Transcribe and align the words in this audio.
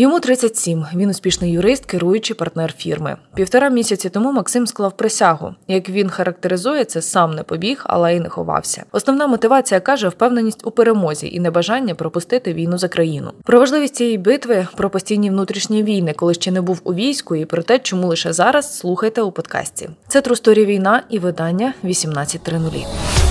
Йому 0.00 0.20
37. 0.20 0.86
Він 0.94 1.10
успішний 1.10 1.52
юрист, 1.52 1.86
керуючий 1.86 2.36
партнер 2.36 2.74
фірми. 2.78 3.16
Півтора 3.34 3.68
місяці 3.68 4.08
тому 4.08 4.32
Максим 4.32 4.66
склав 4.66 4.96
присягу. 4.96 5.54
Як 5.68 5.88
він 5.88 6.10
характеризує 6.10 6.84
це, 6.84 7.02
сам 7.02 7.34
не 7.34 7.42
побіг, 7.42 7.82
але 7.84 8.16
й 8.16 8.20
не 8.20 8.28
ховався. 8.28 8.84
Основна 8.92 9.26
мотивація 9.26 9.80
каже 9.80 10.08
впевненість 10.08 10.66
у 10.66 10.70
перемозі 10.70 11.28
і 11.32 11.40
небажання 11.40 11.94
пропустити 11.94 12.52
війну 12.52 12.78
за 12.78 12.88
країну. 12.88 13.32
Про 13.42 13.58
важливість 13.58 13.94
цієї 13.94 14.18
битви, 14.18 14.66
про 14.76 14.90
постійні 14.90 15.30
внутрішні 15.30 15.82
війни, 15.82 16.12
коли 16.16 16.34
ще 16.34 16.50
не 16.50 16.60
був 16.60 16.80
у 16.84 16.94
війську, 16.94 17.36
і 17.36 17.44
про 17.44 17.62
те, 17.62 17.78
чому 17.78 18.06
лише 18.06 18.32
зараз 18.32 18.78
слухайте 18.78 19.22
у 19.22 19.32
подкасті. 19.32 19.90
Це 20.08 20.20
Трусторі 20.20 20.64
війна 20.64 21.02
і 21.10 21.18
видання 21.18 21.74
18.00. 21.84 23.27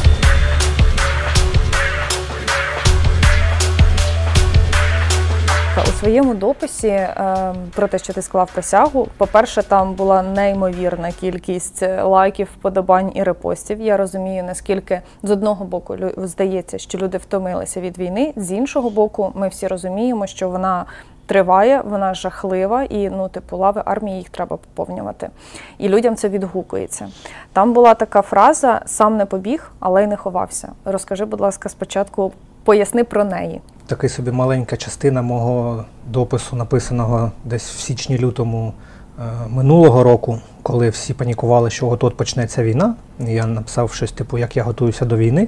У 5.84 6.00
своєму 6.00 6.34
дописі 6.34 6.88
е, 6.88 7.56
про 7.76 7.88
те, 7.88 7.98
що 7.98 8.14
ти 8.14 8.22
склав 8.22 8.52
присягу, 8.54 9.08
по-перше, 9.18 9.64
там 9.64 9.94
була 9.94 10.22
неймовірна 10.22 11.12
кількість 11.12 11.84
е, 11.84 12.02
лайків, 12.02 12.48
вподобань 12.54 13.12
і 13.16 13.24
репостів. 13.24 13.82
Я 13.82 13.98
розумію, 13.98 14.44
наскільки 14.44 15.02
з 15.24 15.32
одного 15.32 15.66
боку 15.66 15.98
здається, 16.18 16.78
що 16.78 16.98
люди 16.98 17.18
втомилися 17.18 17.82
від 17.82 17.98
війни, 17.98 18.34
з 18.36 18.52
іншого 18.52 18.90
боку, 18.90 19.32
ми 19.36 19.48
всі 19.48 19.68
розуміємо, 19.68 20.28
що 20.28 20.50
вона. 20.50 20.86
Триває, 21.26 21.82
вона 21.86 22.14
жахлива, 22.14 22.84
і 22.84 23.10
ну, 23.10 23.30
типу, 23.30 23.58
лави 23.58 23.82
армії 23.86 24.18
їх 24.18 24.30
треба 24.30 24.58
поповнювати. 24.58 25.30
І 25.78 25.90
людям 25.90 26.16
це 26.16 26.30
відгукується. 26.30 27.08
Там 27.54 27.74
була 27.74 27.94
така 27.94 28.22
фраза 28.22 28.82
Сам 28.86 29.18
не 29.18 29.26
побіг, 29.26 29.72
але 29.80 30.04
й 30.04 30.08
не 30.08 30.16
ховався. 30.16 30.70
Розкажи, 30.86 31.26
будь 31.26 31.42
ласка, 31.42 31.70
спочатку 31.70 32.32
поясни 32.68 33.04
про 33.04 33.24
неї 33.24 33.62
такий 33.88 34.10
собі 34.10 34.32
маленька 34.32 34.78
частина 34.78 35.22
мого 35.22 35.86
допису, 36.08 36.56
написаного 36.56 37.32
десь 37.46 37.70
в 37.70 37.80
січні-лютому 37.80 38.74
е, 39.20 39.24
минулого 39.50 40.04
року, 40.04 40.40
коли 40.64 40.90
всі 40.90 41.14
панікували, 41.14 41.70
що 41.70 41.98
от 42.02 42.18
почнеться 42.18 42.64
війна. 42.64 42.96
Я 43.20 43.46
написав 43.46 43.94
щось, 43.94 44.12
типу, 44.12 44.38
як 44.38 44.58
я 44.58 44.64
готуюся 44.64 45.06
до 45.06 45.18
війни. 45.18 45.48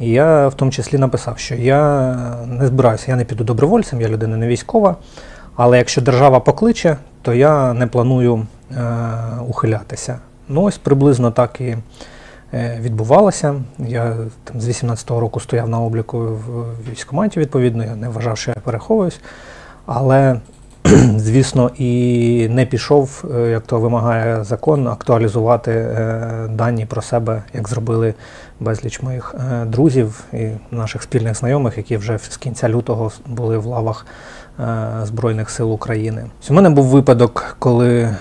І 0.00 0.10
я 0.10 0.48
в 0.48 0.54
тому 0.54 0.70
числі 0.70 0.98
написав, 0.98 1.38
що 1.38 1.54
я 1.54 2.14
не 2.46 2.66
збираюся, 2.66 3.04
я 3.08 3.16
не 3.16 3.24
піду 3.24 3.44
добровольцем, 3.44 4.00
я 4.00 4.08
людина 4.08 4.36
не 4.36 4.46
військова. 4.46 4.96
Але 5.56 5.78
якщо 5.78 6.00
держава 6.00 6.40
покличе, 6.40 6.96
то 7.22 7.34
я 7.34 7.72
не 7.72 7.86
планую 7.86 8.46
е, 8.70 8.86
ухилятися. 9.48 10.18
Ну 10.48 10.62
ось 10.62 10.78
приблизно 10.78 11.30
так 11.30 11.60
і 11.60 11.76
Е, 12.54 12.78
відбувалося. 12.80 13.54
Я 13.78 14.16
там 14.44 14.60
з 14.60 14.68
18-го 14.68 15.20
року 15.20 15.40
стояв 15.40 15.68
на 15.68 15.80
обліку 15.80 16.18
в 16.18 16.90
військкоматі, 16.90 17.40
відповідно, 17.40 17.84
я 17.84 17.96
не 17.96 18.08
вважав, 18.08 18.38
що 18.38 18.50
я 18.50 18.56
переховуюсь. 18.64 19.20
Але, 19.86 20.40
звісно, 21.16 21.70
і 21.78 22.48
не 22.50 22.66
пішов, 22.66 23.24
е, 23.36 23.50
як 23.50 23.62
то 23.62 23.80
вимагає 23.80 24.44
закон, 24.44 24.88
актуалізувати 24.88 25.70
е, 25.72 26.48
дані 26.50 26.86
про 26.86 27.02
себе, 27.02 27.42
як 27.54 27.68
зробили 27.68 28.14
безліч 28.60 29.02
моїх 29.02 29.34
друзів 29.66 30.24
і 30.32 30.48
наших 30.70 31.02
спільних 31.02 31.36
знайомих, 31.36 31.78
які 31.78 31.96
вже 31.96 32.18
з 32.18 32.36
кінця 32.36 32.68
лютого 32.68 33.12
були 33.26 33.58
в 33.58 33.66
лавах 33.66 34.06
Збройних 35.02 35.50
сил 35.50 35.72
України. 35.72 36.24
У 36.50 36.54
мене 36.54 36.70
був 36.70 36.84
випадок, 36.84 37.56
коли 37.58 38.16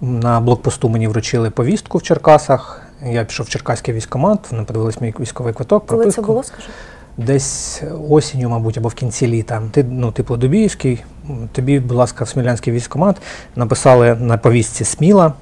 на 0.00 0.40
блокпосту 0.40 0.88
мені 0.88 1.08
вручили 1.08 1.50
повістку 1.50 1.98
в 1.98 2.02
Черкасах. 2.02 2.83
Я 3.06 3.24
пішов 3.24 3.46
в 3.46 3.48
Черкаський 3.48 3.94
військкомат, 3.94 4.38
вони 4.50 4.64
подивились 4.64 5.00
мій 5.00 5.14
військовий 5.20 5.54
квиток. 5.54 5.86
Коли 5.86 5.98
прописку. 5.98 6.22
це 6.22 6.26
було, 6.26 6.42
скажи? 6.42 6.68
Десь 7.16 7.82
осінню, 8.10 8.48
мабуть, 8.48 8.78
або 8.78 8.88
в 8.88 8.94
кінці 8.94 9.26
літа. 9.26 9.62
Ти, 9.70 9.84
ну, 9.84 10.12
типу, 10.12 10.36
Дубіївський, 10.36 11.04
тобі, 11.52 11.80
будь 11.80 11.96
ласка, 11.96 12.24
в 12.24 12.28
Смілянський 12.28 12.72
військкомат 12.72 13.16
написали 13.56 14.14
на 14.14 14.38
повістці 14.38 14.84
Сміла. 14.84 15.32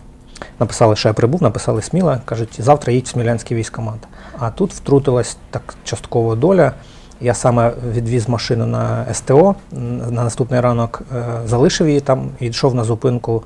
Написали, 0.60 0.96
що 0.96 1.08
я 1.08 1.12
прибув, 1.12 1.42
написали 1.42 1.82
Сміла, 1.82 2.20
кажуть, 2.24 2.56
завтра 2.58 2.92
їдь 2.92 3.04
в 3.04 3.08
Смілянський 3.08 3.56
військкомат. 3.56 3.98
А 4.38 4.50
тут 4.50 4.72
втрутилась 4.72 5.36
так 5.50 5.74
частково 5.84 6.36
доля. 6.36 6.72
Я 7.20 7.34
саме 7.34 7.72
відвіз 7.92 8.28
машину 8.28 8.66
на 8.66 9.06
СТО 9.14 9.54
на 10.10 10.24
наступний 10.24 10.60
ранок, 10.60 11.02
е, 11.16 11.24
залишив 11.46 11.88
її 11.88 12.00
там 12.00 12.30
і 12.40 12.46
йшов 12.46 12.74
на 12.74 12.84
зупинку, 12.84 13.42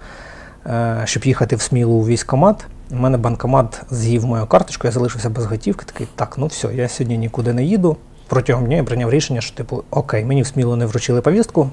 е, 0.67 1.03
щоб 1.05 1.25
їхати 1.25 1.57
в 1.57 1.61
Смілу 1.61 1.95
у 1.95 2.07
військкомат. 2.07 2.67
У 2.91 2.95
мене 2.97 3.19
банкомат 3.19 3.83
з'їв 3.91 4.25
мою 4.25 4.47
карточку, 4.47 4.87
я 4.87 4.93
залишився 4.93 5.31
без 5.31 5.45
готівки. 5.45 5.85
Такий, 5.85 6.07
так, 6.15 6.35
ну 6.39 6.47
все, 6.47 6.69
я 6.75 6.89
сьогодні 6.89 7.19
нікуди 7.19 7.53
не 7.53 7.65
їду. 7.65 7.97
Протягом 8.29 8.67
дня 8.67 8.77
я 8.77 8.85
прийняв 8.85 9.11
рішення, 9.11 9.41
що 9.41 9.57
типу, 9.57 9.83
окей, 9.91 10.25
мені 10.25 10.45
сміло 10.45 10.77
не 10.77 10.87
вручили 10.87 11.21
повістку, 11.21 11.71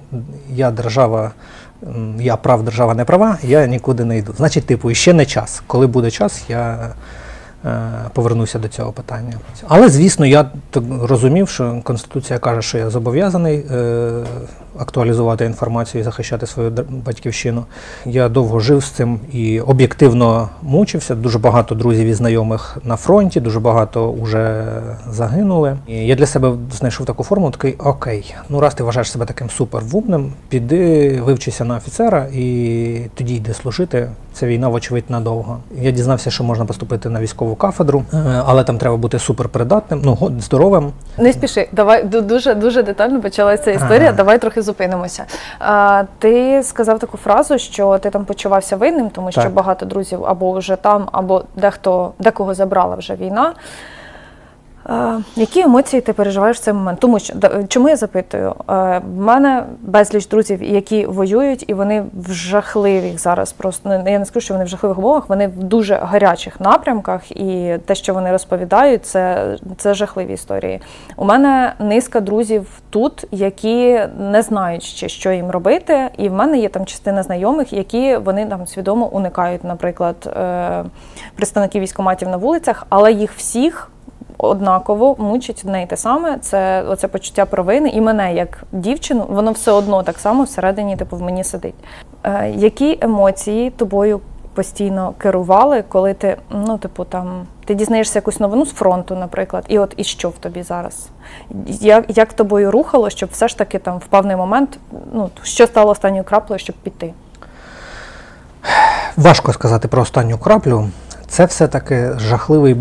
я 0.49 0.71
держава, 0.71 1.31
я 2.19 2.37
прав, 2.37 2.63
держава 2.63 2.95
не 2.95 3.05
права, 3.05 3.37
я 3.43 3.67
нікуди 3.67 4.05
не 4.05 4.17
йду. 4.17 4.33
Значить, 4.37 4.65
типу, 4.65 4.93
ще 4.93 5.13
не 5.13 5.25
час. 5.25 5.63
Коли 5.67 5.87
буде 5.87 6.11
час, 6.11 6.43
я 6.49 6.93
е, 7.65 7.79
повернуся 8.13 8.59
до 8.59 8.67
цього 8.67 8.91
питання. 8.91 9.33
Але, 9.67 9.89
звісно, 9.89 10.25
я 10.25 10.51
розумів, 11.01 11.49
що 11.49 11.81
Конституція 11.83 12.39
каже, 12.39 12.61
що 12.61 12.77
я 12.77 12.89
зобов'язаний 12.89 13.65
е, 13.71 14.11
актуалізувати 14.77 15.45
інформацію 15.45 16.01
і 16.01 16.03
захищати 16.03 16.47
свою 16.47 16.71
батьківщину. 17.05 17.65
Я 18.05 18.29
довго 18.29 18.59
жив 18.59 18.83
з 18.83 18.89
цим 18.89 19.19
і 19.31 19.59
об'єктивно 19.59 20.49
мучився. 20.61 21.15
Дуже 21.15 21.39
багато 21.39 21.75
друзів 21.75 22.07
і 22.07 22.13
знайомих 22.13 22.77
на 22.83 22.95
фронті, 22.95 23.39
дуже 23.39 23.59
багато 23.59 24.11
вже 24.11 24.65
загинули. 25.09 25.77
І 25.87 25.93
Я 25.95 26.15
для 26.15 26.25
себе 26.25 26.53
знайшов 26.71 27.05
таку 27.05 27.23
форму, 27.23 27.51
такий 27.51 27.73
окей, 27.73 28.35
ну 28.49 28.59
раз 28.59 28.73
ти 28.73 28.83
вважаєш 28.83 29.11
себе 29.11 29.25
таким 29.25 29.49
супервумним, 29.49 30.33
піди 30.49 31.21
вивчися 31.21 31.65
на 31.65 31.77
офіцера 31.77 32.27
і 32.33 32.99
тоді 33.15 33.35
йди 33.35 33.53
служити. 33.53 34.09
Ця 34.33 34.47
війна, 34.47 34.67
вочевидь, 34.67 35.03
надовго. 35.09 35.59
Я 35.81 35.91
дізнався, 35.91 36.31
що 36.31 36.43
можна 36.43 36.65
поступити 36.65 37.09
на 37.09 37.21
військову 37.21 37.55
кафедру, 37.55 38.03
е, 38.13 38.43
але 38.45 38.63
там 38.63 38.77
треба 38.77 38.97
бути 38.97 39.19
суперпридатним, 39.19 40.01
ну 40.03 40.31
здоровим. 40.39 40.91
Не 41.17 41.33
спіши, 41.33 41.67
давай 41.71 42.03
дуже 42.03 42.55
дуже 42.55 42.83
детально 42.83 43.21
почалася 43.21 43.71
історія. 43.71 44.07
Ага. 44.07 44.17
Давай 44.17 44.39
трохи 44.39 44.61
зупинимося. 44.63 45.25
А, 45.59 46.03
Ти 46.19 46.63
сказав 46.63 46.99
таку 46.99 47.17
фразу, 47.17 47.57
що 47.57 47.97
ти 47.97 48.09
там 48.09 48.25
почувався 48.25 48.75
винним, 48.75 49.09
тому 49.09 49.31
що 49.31 49.41
так. 49.41 49.53
багато 49.53 49.85
друзів 49.85 50.25
або 50.25 50.51
вже 50.51 50.75
там, 50.75 51.09
або 51.11 51.43
дехто 51.55 52.11
декого 52.19 52.53
забрала 52.53 52.95
вже 52.95 53.15
війна. 53.15 53.53
Які 55.35 55.61
емоції 55.61 56.01
ти 56.01 56.13
переживаєш 56.13 56.57
в 56.57 56.59
цей 56.59 56.73
момент? 56.73 56.99
Тому 56.99 57.19
що 57.19 57.33
чому 57.67 57.89
я 57.89 57.95
запитую? 57.95 58.55
В 58.67 59.01
мене 59.17 59.63
безліч 59.81 60.27
друзів, 60.27 60.63
які 60.63 61.05
воюють, 61.05 61.65
і 61.67 61.73
вони 61.73 62.05
в 62.13 62.31
жахливих 62.31 63.19
зараз. 63.19 63.53
Просто 63.53 63.89
ну, 63.89 64.11
я 64.11 64.19
не 64.19 64.25
скажу, 64.25 64.43
що 64.43 64.53
вони 64.53 64.65
в 64.65 64.67
жахливих 64.67 64.97
умовах, 64.97 65.29
вони 65.29 65.47
в 65.47 65.63
дуже 65.63 65.95
гарячих 65.95 66.59
напрямках, 66.59 67.31
і 67.31 67.77
те, 67.85 67.95
що 67.95 68.13
вони 68.13 68.31
розповідають, 68.31 69.05
це 69.05 69.55
це 69.77 69.93
жахливі 69.93 70.33
історії. 70.33 70.81
У 71.15 71.25
мене 71.25 71.73
низка 71.79 72.19
друзів 72.19 72.67
тут, 72.89 73.25
які 73.31 74.01
не 74.19 74.41
знають 74.41 74.83
ще, 74.83 75.09
що 75.09 75.31
їм 75.31 75.51
робити. 75.51 76.09
І 76.17 76.29
в 76.29 76.33
мене 76.33 76.57
є 76.57 76.69
там 76.69 76.85
частина 76.85 77.23
знайомих, 77.23 77.73
які 77.73 78.17
вони 78.17 78.45
там 78.45 78.67
свідомо 78.67 79.07
уникають, 79.07 79.63
наприклад, 79.63 80.15
е, 80.37 80.83
представників 81.35 81.81
військоматів 81.81 82.29
на 82.29 82.37
вулицях, 82.37 82.85
але 82.89 83.11
їх 83.11 83.33
всіх 83.33 83.89
однаково 84.47 85.15
мучить 85.19 85.61
одне 85.65 85.83
й 85.83 85.85
те 85.85 85.97
саме. 85.97 86.37
Це 86.37 86.83
оце 86.83 87.07
почуття 87.07 87.45
провини, 87.45 87.89
і 87.89 88.01
мене 88.01 88.33
як 88.33 88.63
дівчину, 88.71 89.25
воно 89.29 89.51
все 89.51 89.71
одно 89.71 90.03
так 90.03 90.19
само 90.19 90.43
всередині, 90.43 90.97
типу, 90.97 91.17
в 91.17 91.21
мені 91.21 91.43
сидить. 91.43 91.75
Е, 92.23 92.49
Які 92.55 92.97
емоції 93.01 93.69
тобою 93.69 94.19
постійно 94.53 95.13
керували, 95.17 95.83
коли 95.87 96.13
ти, 96.13 96.37
ну, 96.49 96.77
типу, 96.77 97.03
там, 97.03 97.47
ти 97.65 97.75
дізнаєшся 97.75 98.19
якусь 98.19 98.39
новину 98.39 98.65
з 98.65 98.71
фронту, 98.71 99.15
наприклад, 99.15 99.65
і 99.67 99.79
от 99.79 99.93
і 99.97 100.03
що 100.03 100.29
в 100.29 100.37
тобі 100.37 100.63
зараз? 100.63 101.09
Як 101.67 102.17
як 102.17 102.33
тобою 102.33 102.71
рухало, 102.71 103.09
щоб 103.09 103.29
все 103.31 103.47
ж 103.47 103.57
таки 103.57 103.79
там 103.79 103.97
в 103.97 104.05
певний 104.05 104.35
момент, 104.35 104.79
ну, 105.13 105.29
що 105.43 105.67
стало 105.67 105.91
останньою 105.91 106.23
краплею, 106.23 106.59
щоб 106.59 106.75
піти? 106.75 107.13
Важко 109.17 109.53
сказати 109.53 109.87
про 109.87 110.01
останню 110.01 110.37
краплю. 110.37 110.89
Це 111.33 111.45
все-таки 111.45 112.11
жахливий 112.17 112.73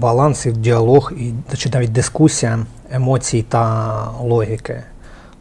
баланс 0.00 0.46
і 0.46 0.52
діалог, 0.52 1.12
і 1.16 1.32
чи 1.56 1.70
навіть 1.70 1.92
дискусія 1.92 2.58
емоцій 2.92 3.42
та 3.42 3.94
логіки. 4.20 4.82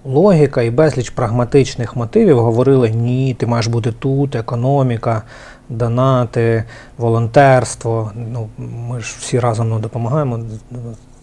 Логіка 0.05 0.61
і 0.61 0.69
безліч 0.69 1.09
прагматичних 1.09 1.95
мотивів 1.95 2.39
говорили, 2.39 2.89
ні, 2.89 3.33
ти 3.33 3.47
маєш 3.47 3.67
бути 3.67 3.91
тут, 3.91 4.35
економіка, 4.35 5.21
донати, 5.69 6.63
волонтерство. 6.97 8.11
Ну, 8.15 8.49
Ми 8.57 8.99
ж 8.99 9.15
всі 9.19 9.39
разом 9.39 9.69
ну, 9.69 9.79
допомагаємо. 9.79 10.39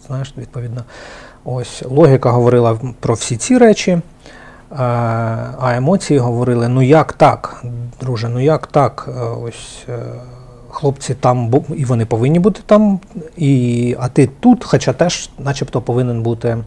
Знаєш, 0.07 0.33
відповідно. 0.37 0.83
Ось 1.45 1.83
логіка 1.89 2.31
говорила 2.31 2.79
про 2.99 3.13
всі 3.13 3.37
ці 3.37 3.57
речі, 3.57 4.01
а 5.59 5.73
емоції 5.75 6.19
говорили: 6.19 6.67
ну 6.67 6.81
як 6.81 7.13
так, 7.13 7.63
друже, 8.01 8.29
ну 8.29 8.39
як 8.39 8.67
так? 8.67 9.09
Ось 9.43 9.85
е, 9.89 9.99
хлопці 10.73 11.13
там, 11.13 11.51
і 11.77 11.85
вони 11.85 12.05
повинні 12.05 12.39
бути 12.39 12.61
там, 12.65 12.99
і, 13.37 13.95
а 13.99 14.07
ти 14.07 14.29
тут, 14.39 14.63
хоча 14.63 14.93
теж 14.93 15.29
начебто 15.39 15.81
повинен 15.81 16.21
бути. 16.21 16.57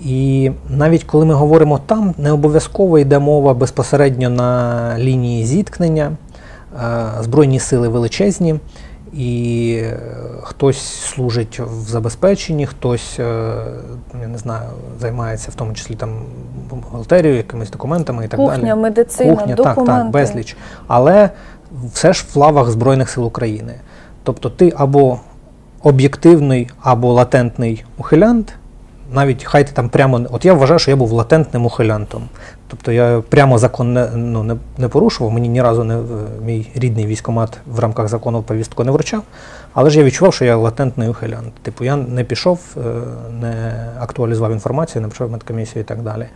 І 0.00 0.50
навіть 0.68 1.04
коли 1.04 1.24
ми 1.24 1.34
говоримо 1.34 1.78
там, 1.86 2.14
не 2.18 2.32
обов'язково 2.32 2.98
йде 2.98 3.18
мова 3.18 3.54
безпосередньо 3.54 4.30
на 4.30 4.98
лінії 4.98 5.46
зіткнення, 5.46 6.12
е, 6.84 7.06
збройні 7.20 7.60
сили 7.60 7.88
величезні, 7.88 8.54
і 9.12 9.78
е, 9.82 9.98
хтось 10.42 10.82
служить 10.82 11.60
в 11.60 11.88
забезпеченні, 11.88 12.66
хтось 12.66 13.16
е, 13.18 13.54
я 14.20 14.28
не 14.28 14.38
знаю, 14.38 14.68
займається 15.00 15.50
в 15.50 15.54
тому 15.54 15.72
числі 15.72 15.94
там 15.94 16.10
бухгалтерією, 16.70 17.36
якимись 17.36 17.70
документами 17.70 18.24
і 18.24 18.28
так 18.28 18.40
Кухня, 18.40 18.52
далі. 18.52 18.60
Кухня, 18.60 18.76
медицина, 18.76 19.36
Кухня, 19.36 19.54
документи. 19.54 19.92
так, 19.92 20.02
так, 20.02 20.10
безліч. 20.10 20.56
Але 20.86 21.30
все 21.92 22.12
ж 22.12 22.24
в 22.34 22.38
лавах 22.38 22.70
Збройних 22.70 23.10
сил 23.10 23.26
України. 23.26 23.74
Тобто 24.22 24.50
ти 24.50 24.72
або 24.76 25.20
об'єктивний, 25.82 26.70
або 26.82 27.12
латентний 27.12 27.84
ухилянт 27.98 28.54
навіть 29.12 29.44
хай 29.44 29.66
ти 29.66 29.72
там 29.72 29.88
прямо. 29.88 30.20
От 30.30 30.44
я 30.44 30.54
вважаю, 30.54 30.78
що 30.78 30.90
я 30.90 30.96
був 30.96 31.12
латентним 31.12 31.66
ухилянтом. 31.66 32.28
Тобто 32.68 32.92
я 32.92 33.22
прямо 33.28 33.58
закон 33.58 33.92
не 33.92 34.08
ну, 34.14 34.42
не, 34.42 34.56
не 34.78 34.88
порушував, 34.88 35.32
мені 35.32 35.48
ні 35.48 35.62
разу 35.62 35.84
не 35.84 35.98
мій 36.44 36.70
рідний 36.74 37.06
військомат 37.06 37.58
в 37.66 37.78
рамках 37.78 38.08
закону 38.08 38.42
повістку 38.42 38.84
не 38.84 38.90
вручав, 38.90 39.22
але 39.74 39.90
ж 39.90 39.98
я 39.98 40.04
відчував, 40.04 40.34
що 40.34 40.44
я 40.44 40.56
латентний 40.56 41.08
ухилянт. 41.08 41.54
Типу, 41.62 41.84
я 41.84 41.96
не 41.96 42.24
пішов, 42.24 42.60
е, 42.76 42.80
не 43.40 43.86
актуалізував 44.00 44.52
інформацію, 44.52 45.02
не 45.02 45.08
пішов 45.08 45.30
медкомісію 45.30 45.82
і 45.82 45.84
так 45.84 46.02
далі. 46.02 46.26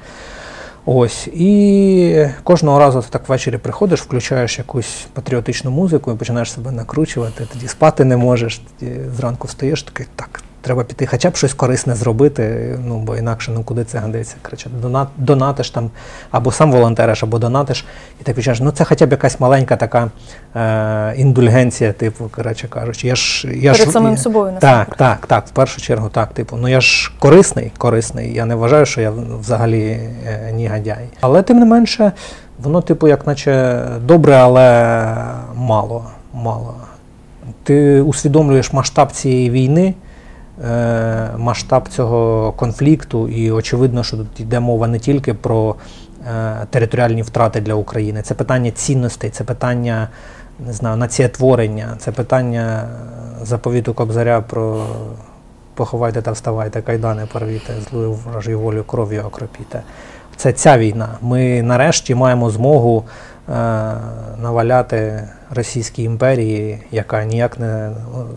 Ось. 0.91 1.27
І 1.27 2.27
кожного 2.45 2.79
разу 2.79 3.01
ти 3.01 3.07
так 3.11 3.29
ввечері 3.29 3.59
приходиш, 3.59 4.03
включаєш 4.03 4.59
якусь 4.59 5.07
патріотичну 5.13 5.71
музику 5.71 6.13
і 6.13 6.15
починаєш 6.15 6.53
себе 6.53 6.71
накручувати, 6.71 7.47
тоді 7.53 7.69
спати 7.69 8.05
не 8.05 8.17
можеш, 8.17 8.61
тоді 8.79 8.93
зранку 9.17 9.49
встаєш 9.49 9.83
такий, 9.83 10.07
так, 10.17 10.43
треба 10.69 10.85
піти 10.85 11.07
хоча 11.07 11.31
б 11.31 11.37
щось 11.37 11.55
корисне 11.55 11.95
зробити, 11.95 12.75
ну 12.85 12.99
бо 12.99 13.17
інакше 13.17 13.51
ну 13.55 13.63
куди 13.63 13.85
це 13.85 13.99
годиться. 13.99 14.37
Коротше, 14.43 14.71
донат, 14.83 15.09
донатиш 15.17 15.71
там, 15.71 15.91
або 16.31 16.53
сам 16.53 16.73
волонтериш, 16.73 17.23
або 17.23 17.39
донатиш, 17.39 17.85
і 18.21 18.25
так 18.25 18.39
відчуваєш, 18.39 18.61
ну 18.61 18.71
це 18.71 18.85
хоча 18.85 19.07
б 19.07 19.11
якась 19.11 19.41
маленька 19.41 19.77
така 19.77 20.11
е, 20.57 21.15
індульгенція, 21.17 21.93
типу, 21.93 22.31
коротше 22.37 22.69
кажучи. 22.69 23.07
Я 23.07 23.17
ж, 23.17 23.49
я 23.55 23.73
Перед 23.73 23.87
ж, 23.87 23.93
самим 23.93 24.17
собою 24.17 24.53
Так, 24.61 24.97
так, 24.97 25.27
так, 25.27 25.47
в 25.47 25.51
першу 25.51 25.81
чергу, 25.81 26.09
так, 26.09 26.33
типу, 26.33 26.57
ну 26.57 26.69
я 26.69 26.81
ж 26.81 27.13
корисний, 27.19 27.73
корисний. 27.79 28.35
Я 28.35 28.45
не 28.45 28.55
вважаю, 28.55 28.87
що 28.87 29.01
я 29.01 29.13
взагалі 29.41 30.01
е, 30.27 30.53
негодяй. 30.53 31.05
Але 31.21 31.43
тим 31.43 31.59
не 31.59 31.65
менше, 31.65 32.13
воно, 32.59 32.81
типу, 32.81 33.09
як 33.09 33.27
наче 33.27 33.85
добре, 34.05 34.35
але 34.35 35.15
мало. 35.55 36.05
мало. 36.35 36.75
Ти 37.65 38.01
усвідомлюєш 38.01 38.73
масштаб 38.73 39.13
цієї 39.13 39.51
війни. 39.51 39.95
Е, 40.65 41.31
масштаб 41.37 41.89
цього 41.89 42.53
конфлікту, 42.53 43.29
і 43.29 43.51
очевидно, 43.51 44.05
що 44.05 44.17
тут 44.17 44.41
йде 44.41 44.61
мова 44.61 44.89
не 44.89 44.99
тільки 44.99 45.35
про 45.35 45.75
е, 46.27 46.67
територіальні 46.71 47.23
втрати 47.23 47.61
для 47.61 47.75
України, 47.75 48.23
це 48.23 48.35
питання 48.35 48.71
цінностей, 48.71 49.31
це 49.31 49.45
питання 49.45 50.09
не 50.67 50.73
знаю, 50.73 50.97
націєтворення, 50.97 51.95
це 51.99 52.13
питання 52.13 52.89
заповіту 53.43 53.95
Кобзаря 53.95 54.41
про 54.41 54.87
поховайте 55.75 56.23
та 56.23 56.33
вставайте, 56.33 56.83
кайдани 56.83 57.27
порвіте, 57.33 57.73
злою 57.91 58.13
вражою 58.13 58.61
волю 58.61 58.85
кров'ю 58.87 59.23
окропіте. 59.23 59.83
Це 60.37 60.53
ця 60.53 60.79
війна. 60.79 61.09
Ми 61.21 61.63
нарешті 61.63 62.15
маємо 62.15 62.51
змогу 62.51 63.05
е, 63.05 63.38
наваляти 64.39 65.29
Російській 65.51 66.03
імперії, 66.03 66.79
яка 66.91 67.25
ніяк 67.25 67.59
не 67.59 67.91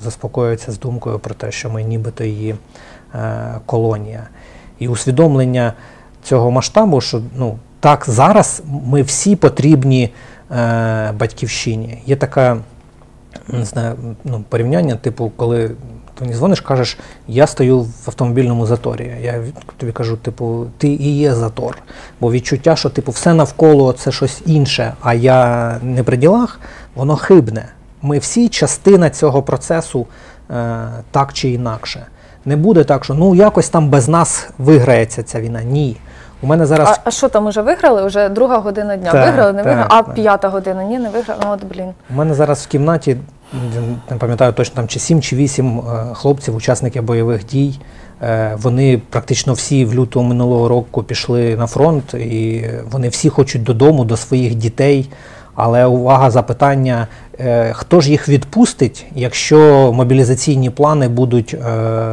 заспокоюється 0.03 0.71
з 0.71 0.79
думкою 0.79 1.19
про 1.19 1.35
те, 1.35 1.51
що 1.51 1.69
ми 1.69 1.83
нібито 1.83 2.23
її 2.23 2.55
е, 3.15 3.59
колонія. 3.65 4.27
І 4.79 4.87
усвідомлення 4.87 5.73
цього 6.23 6.51
масштабу, 6.51 7.01
що 7.01 7.21
ну, 7.35 7.57
так 7.79 8.05
зараз 8.07 8.63
ми 8.85 9.01
всі 9.01 9.35
потрібні 9.35 10.13
е, 10.51 11.11
батьківщині. 11.11 12.01
Є 12.05 12.15
така 12.15 12.57
не 13.47 13.65
знаю, 13.65 13.95
ну, 14.23 14.43
порівняння, 14.49 14.95
типу, 14.95 15.31
коли 15.35 15.71
ти 16.21 16.25
мені 16.25 16.37
дзвониш, 16.37 16.61
кажеш, 16.61 16.97
я 17.27 17.47
стою 17.47 17.79
в 17.79 18.03
автомобільному 18.05 18.65
заторі. 18.65 19.15
Я 19.21 19.43
тобі 19.77 19.91
кажу, 19.91 20.17
типу, 20.17 20.65
ти 20.77 20.87
і 20.87 21.17
є 21.17 21.33
затор. 21.33 21.77
Бо 22.19 22.31
відчуття, 22.31 22.75
що 22.75 22.89
типу, 22.89 23.11
все 23.11 23.33
навколо 23.33 23.93
це 23.93 24.11
щось 24.11 24.41
інше, 24.45 24.93
а 25.01 25.13
я 25.13 25.77
не 25.83 26.03
при 26.03 26.17
ділах, 26.17 26.59
воно 26.95 27.15
хибне. 27.15 27.65
Ми 28.01 28.19
всі 28.19 28.49
частина 28.49 29.09
цього 29.09 29.43
процесу 29.43 30.07
е, 30.51 30.87
так 31.11 31.33
чи 31.33 31.49
інакше. 31.49 32.05
Не 32.45 32.55
буде 32.55 32.83
так, 32.83 33.03
що 33.03 33.13
ну 33.13 33.35
якось 33.35 33.69
там 33.69 33.89
без 33.89 34.07
нас 34.07 34.49
виграється 34.57 35.23
ця 35.23 35.41
війна. 35.41 35.63
Ні. 35.63 35.97
У 36.41 36.47
мене 36.47 36.65
зараз. 36.65 36.89
А, 36.89 37.01
а 37.03 37.11
що 37.11 37.29
там 37.29 37.45
уже 37.45 37.61
виграли? 37.61 38.03
Уже 38.03 38.29
друга 38.29 38.57
година 38.57 38.97
дня. 38.97 39.11
Так, 39.11 39.25
виграли, 39.25 39.53
не 39.53 39.63
так, 39.63 39.67
виграли, 39.67 39.87
а 39.89 40.03
п'ята 40.03 40.49
година 40.49 40.83
ні, 40.83 40.99
не 40.99 41.09
виграли. 41.09 41.41
Ну 41.45 41.51
от 41.51 41.63
блін. 41.63 41.93
У 42.09 42.13
мене 42.13 42.33
зараз 42.33 42.63
в 42.63 42.67
кімнаті 42.67 43.17
не 44.11 44.17
пам'ятаю 44.17 44.53
точно 44.53 44.75
там 44.75 44.87
чи 44.87 44.99
сім 44.99 45.21
чи 45.21 45.35
вісім 45.35 45.79
е, 45.79 46.13
хлопців, 46.13 46.55
учасників 46.55 47.03
бойових 47.03 47.45
дій. 47.45 47.79
Е, 48.21 48.57
вони 48.61 49.01
практично 49.09 49.53
всі 49.53 49.85
в 49.85 49.93
лютому 49.95 50.29
минулого 50.29 50.67
року 50.67 51.03
пішли 51.03 51.55
на 51.55 51.67
фронт, 51.67 52.13
і 52.13 52.65
вони 52.91 53.09
всі 53.09 53.29
хочуть 53.29 53.63
додому, 53.63 54.05
до 54.05 54.17
своїх 54.17 54.55
дітей. 54.55 55.09
Але 55.55 55.85
увага, 55.85 56.31
запитання, 56.31 57.07
е, 57.39 57.73
хто 57.73 58.01
ж 58.01 58.11
їх 58.11 58.29
відпустить, 58.29 59.05
якщо 59.15 59.91
мобілізаційні 59.93 60.69
плани 60.69 61.07
будуть 61.07 61.55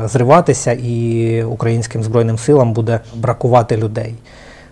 зриватися 0.05 0.73
і 0.73 1.43
українським 1.45 2.03
збройним 2.03 2.39
силам 2.39 2.73
буде 2.73 3.01
бракувати 3.15 3.77
людей 3.77 4.15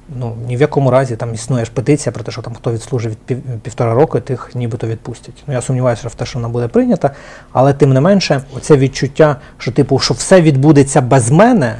ну 0.08 0.36
ні 0.46 0.56
в 0.56 0.60
якому 0.60 0.90
разі 0.90 1.16
там 1.16 1.34
існує 1.34 1.64
ж 1.64 1.70
петиція 1.74 2.12
про 2.12 2.24
те, 2.24 2.32
що 2.32 2.42
там 2.42 2.54
хто 2.54 2.72
відслужив 2.72 3.14
пів, 3.14 3.42
півтора 3.62 3.94
року, 3.94 4.20
тих 4.20 4.50
нібито 4.54 4.86
відпустять. 4.86 5.44
Ну 5.46 5.54
я 5.54 5.62
сумніваюся 5.62 6.08
в 6.08 6.14
те, 6.14 6.26
що 6.26 6.38
вона 6.38 6.48
буде 6.48 6.68
прийнята, 6.68 7.10
але 7.52 7.72
тим 7.72 7.92
не 7.92 8.00
менше, 8.00 8.42
оце 8.56 8.76
відчуття, 8.76 9.36
що 9.58 9.72
типу, 9.72 9.98
що 9.98 10.14
все 10.14 10.40
відбудеться 10.40 11.00
без 11.00 11.30
мене, 11.30 11.76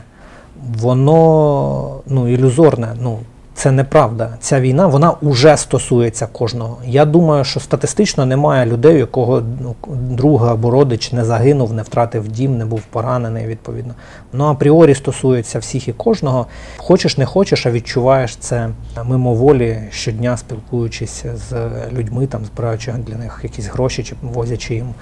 воно 0.77 2.01
ну 2.07 2.29
ілюзорне. 2.29 2.95
Ну 3.01 3.19
це 3.57 3.73
неправда. 3.73 4.37
Ця 4.41 4.61
війна 4.61 4.87
вона 4.87 5.15
вже 5.23 5.57
стосується 5.57 6.27
кожного. 6.27 6.79
Я 6.87 7.05
думаю, 7.05 7.45
що 7.45 7.61
статистично 7.61 8.27
немає 8.27 8.67
людей, 8.67 8.95
у 8.95 8.99
якого 8.99 9.43
ну, 9.61 9.75
друга 9.89 10.53
або 10.53 10.71
родич 10.71 11.13
не 11.13 11.25
загинув, 11.25 11.73
не 11.73 11.83
втратив 11.83 12.29
дім, 12.29 12.59
не 12.59 12.65
був 12.65 12.83
поранений. 12.83 13.47
Відповідно, 13.47 13.95
ну 14.33 14.45
апріорі 14.45 14.95
стосується 14.95 15.59
всіх 15.59 15.89
і 15.89 15.93
кожного. 15.93 16.47
Хочеш, 16.77 17.19
не 17.19 17.27
хочеш, 17.27 17.67
а 17.67 17.71
відчуваєш 17.71 18.37
це 18.37 18.69
мимоволі 19.05 19.79
щодня, 19.91 20.37
спілкуючись 20.37 21.25
з 21.35 21.71
людьми, 21.93 22.27
там 22.27 22.45
збираючи 22.45 22.93
для 22.93 23.15
них 23.15 23.41
якісь 23.43 23.67
гроші 23.67 24.05
чи 24.05 24.17
возячи 24.23 24.75
їм 24.75 24.95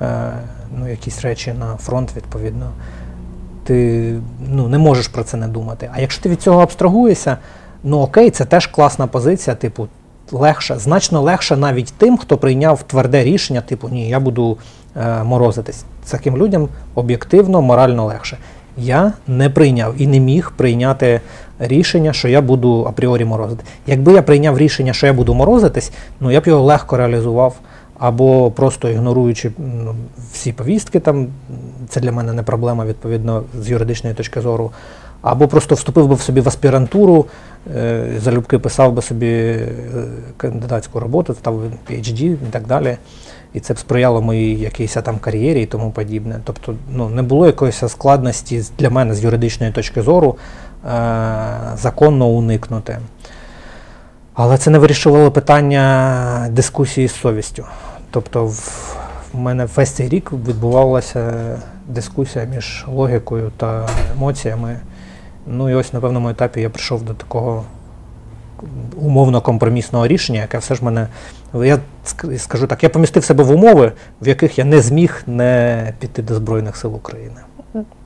е, 0.00 0.32
ну, 0.78 0.88
якісь 0.88 1.22
речі 1.22 1.54
на 1.58 1.76
фронт, 1.76 2.10
відповідно. 2.16 2.70
Ти 3.64 4.14
ну, 4.50 4.68
не 4.68 4.78
можеш 4.78 5.08
про 5.08 5.24
це 5.24 5.36
не 5.36 5.48
думати. 5.48 5.90
А 5.94 6.00
якщо 6.00 6.22
ти 6.22 6.28
від 6.28 6.42
цього 6.42 6.62
абстрагуєшся, 6.62 7.36
Ну 7.88 7.98
окей, 8.00 8.30
це 8.30 8.44
теж 8.44 8.66
класна 8.66 9.06
позиція, 9.06 9.56
типу, 9.56 9.88
легше, 10.32 10.78
значно 10.78 11.22
легше 11.22 11.56
навіть 11.56 11.94
тим, 11.98 12.18
хто 12.18 12.38
прийняв 12.38 12.82
тверде 12.82 13.24
рішення, 13.24 13.60
типу, 13.60 13.88
ні, 13.88 14.08
я 14.08 14.20
буду 14.20 14.58
е, 14.96 15.22
морозитись. 15.22 15.84
Таким 16.10 16.36
людям 16.36 16.68
об'єктивно, 16.94 17.62
морально 17.62 18.04
легше. 18.04 18.38
Я 18.76 19.12
не 19.26 19.50
прийняв 19.50 19.94
і 19.98 20.06
не 20.06 20.20
міг 20.20 20.52
прийняти 20.56 21.20
рішення, 21.58 22.12
що 22.12 22.28
я 22.28 22.40
буду 22.40 22.84
апріорі 22.84 23.24
морозити. 23.24 23.64
Якби 23.86 24.12
я 24.12 24.22
прийняв 24.22 24.58
рішення, 24.58 24.92
що 24.92 25.06
я 25.06 25.12
буду 25.12 25.34
морозитись, 25.34 25.92
ну 26.20 26.30
я 26.30 26.40
б 26.40 26.46
його 26.46 26.64
легко 26.64 26.96
реалізував. 26.96 27.56
Або 27.98 28.50
просто 28.50 28.88
ігноруючи 28.88 29.50
ну, 29.58 29.94
всі 30.32 30.52
повістки, 30.52 31.00
там 31.00 31.26
це 31.88 32.00
для 32.00 32.12
мене 32.12 32.32
не 32.32 32.42
проблема, 32.42 32.84
відповідно, 32.84 33.42
з 33.60 33.70
юридичної 33.70 34.16
точки 34.16 34.40
зору 34.40 34.70
або 35.22 35.48
просто 35.48 35.74
вступив 35.74 36.08
би 36.08 36.14
в 36.14 36.20
собі 36.20 36.40
в 36.40 36.48
аспірантуру, 36.48 37.26
е, 37.76 38.12
залюбки 38.18 38.58
писав 38.58 38.92
би 38.92 39.02
собі 39.02 39.26
е, 39.26 39.68
кандидатську 40.36 41.00
роботу, 41.00 41.34
став 41.34 41.62
PhD 41.90 42.22
і 42.22 42.36
так 42.50 42.66
далі. 42.66 42.96
І 43.54 43.60
це 43.60 43.74
б 43.74 43.78
сприяло 43.78 44.22
моїй 44.22 44.58
якійсь 44.58 44.94
там 44.94 45.18
кар'єрі 45.18 45.62
і 45.62 45.66
тому 45.66 45.90
подібне. 45.90 46.40
Тобто 46.44 46.74
ну, 46.92 47.08
не 47.08 47.22
було 47.22 47.46
якоїсь 47.46 47.82
складності 47.88 48.62
для 48.78 48.90
мене 48.90 49.14
з 49.14 49.24
юридичної 49.24 49.72
точки 49.72 50.02
зору 50.02 50.36
е- 50.84 50.88
законно 51.76 52.26
уникнути. 52.26 52.98
Але 54.34 54.58
це 54.58 54.70
не 54.70 54.78
вирішувало 54.78 55.30
питання 55.30 56.48
дискусії 56.50 57.08
з 57.08 57.14
совістю. 57.14 57.64
Тобто 58.10 58.46
в 58.46 58.96
мене 59.34 59.68
весь 59.76 59.90
цей 59.90 60.08
рік 60.08 60.32
відбувалася 60.32 61.34
дискусія 61.86 62.44
між 62.44 62.84
логікою 62.88 63.52
та 63.56 63.88
емоціями. 64.16 64.76
Ну 65.46 65.70
і 65.70 65.74
ось 65.74 65.92
на 65.92 66.00
певному 66.00 66.28
етапі 66.28 66.60
я 66.60 66.70
прийшов 66.70 67.02
до 67.02 67.14
такого 67.14 67.64
умовно 68.96 69.40
компромісного 69.40 70.06
рішення, 70.06 70.40
яке 70.40 70.58
все 70.58 70.74
ж 70.74 70.84
мене. 70.84 71.06
Я 71.54 71.78
скажу 72.36 72.66
так, 72.66 72.82
я 72.82 72.88
помістив 72.88 73.24
себе 73.24 73.44
в 73.44 73.50
умови, 73.50 73.92
в 74.22 74.28
яких 74.28 74.58
я 74.58 74.64
не 74.64 74.80
зміг 74.80 75.22
не 75.26 75.92
піти 75.98 76.22
до 76.22 76.34
Збройних 76.34 76.76
сил 76.76 76.94
України. 76.94 77.40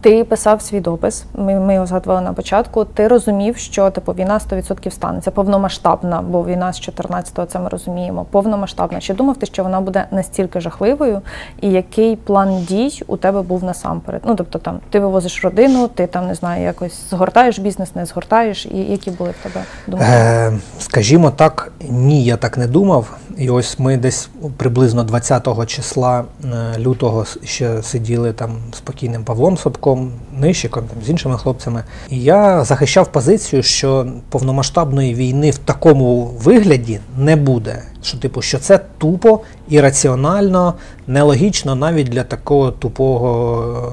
Ти 0.00 0.24
писав 0.24 0.62
свій 0.62 0.80
допис, 0.80 1.24
ми 1.34 1.60
ми 1.60 1.74
його 1.74 1.86
згадували 1.86 2.20
на 2.20 2.32
початку. 2.32 2.84
Ти 2.84 3.08
розумів, 3.08 3.56
що 3.56 3.90
типу 3.90 4.12
війна 4.12 4.40
100% 4.50 4.90
станеться 4.90 5.30
повномасштабна, 5.30 6.22
бо 6.22 6.44
війна 6.44 6.72
з 6.72 6.80
14-го, 6.80 7.46
це 7.46 7.58
ми 7.58 7.68
розуміємо. 7.68 8.26
Повномасштабна. 8.30 9.00
Чи 9.00 9.14
думав 9.14 9.36
ти, 9.36 9.46
що 9.46 9.62
вона 9.62 9.80
буде 9.80 10.06
настільки 10.10 10.60
жахливою? 10.60 11.20
І 11.60 11.70
який 11.70 12.16
план 12.16 12.64
дій 12.68 13.02
у 13.06 13.16
тебе 13.16 13.42
був 13.42 13.64
насамперед? 13.64 14.22
Ну 14.24 14.34
тобто, 14.34 14.58
там 14.58 14.80
ти 14.90 15.00
вивозиш 15.00 15.44
родину, 15.44 15.88
ти 15.88 16.06
там 16.06 16.26
не 16.26 16.34
знаю, 16.34 16.62
якось 16.64 17.10
згортаєш 17.10 17.58
бізнес, 17.58 17.94
не 17.94 18.06
згортаєш, 18.06 18.66
і 18.66 18.78
які 18.78 19.10
були 19.10 19.30
в 19.30 19.42
тебе 19.42 19.64
думки? 19.86 20.06
Е, 20.08 20.52
Скажімо 20.78 21.30
так, 21.30 21.72
ні, 21.88 22.24
я 22.24 22.36
так 22.36 22.58
не 22.58 22.66
думав. 22.66 23.16
І 23.38 23.50
ось 23.50 23.78
ми 23.78 23.96
десь 23.96 24.28
приблизно 24.56 25.04
20 25.04 25.66
числа 25.66 26.24
е, 26.44 26.78
лютого 26.78 27.24
ще 27.44 27.82
сиділи 27.82 28.32
там 28.32 28.50
спокійним 28.72 29.24
Павлом 29.24 29.56
Собком, 29.88 30.12
Нищиком, 30.40 30.84
там, 30.84 31.02
з 31.04 31.10
іншими 31.10 31.38
хлопцями. 31.38 31.84
І 32.10 32.22
я 32.22 32.64
захищав 32.64 33.12
позицію, 33.12 33.62
що 33.62 34.06
повномасштабної 34.28 35.14
війни 35.14 35.50
в 35.50 35.58
такому 35.58 36.24
вигляді 36.24 37.00
не 37.18 37.36
буде. 37.36 37.82
Що, 38.02 38.18
типу, 38.18 38.42
що 38.42 38.58
це 38.58 38.80
тупо, 38.98 39.40
ірраціонально, 39.68 40.74
нелогічно 41.06 41.74
навіть 41.74 42.08
для 42.08 42.24
такого 42.24 42.70
тупого 42.70 43.90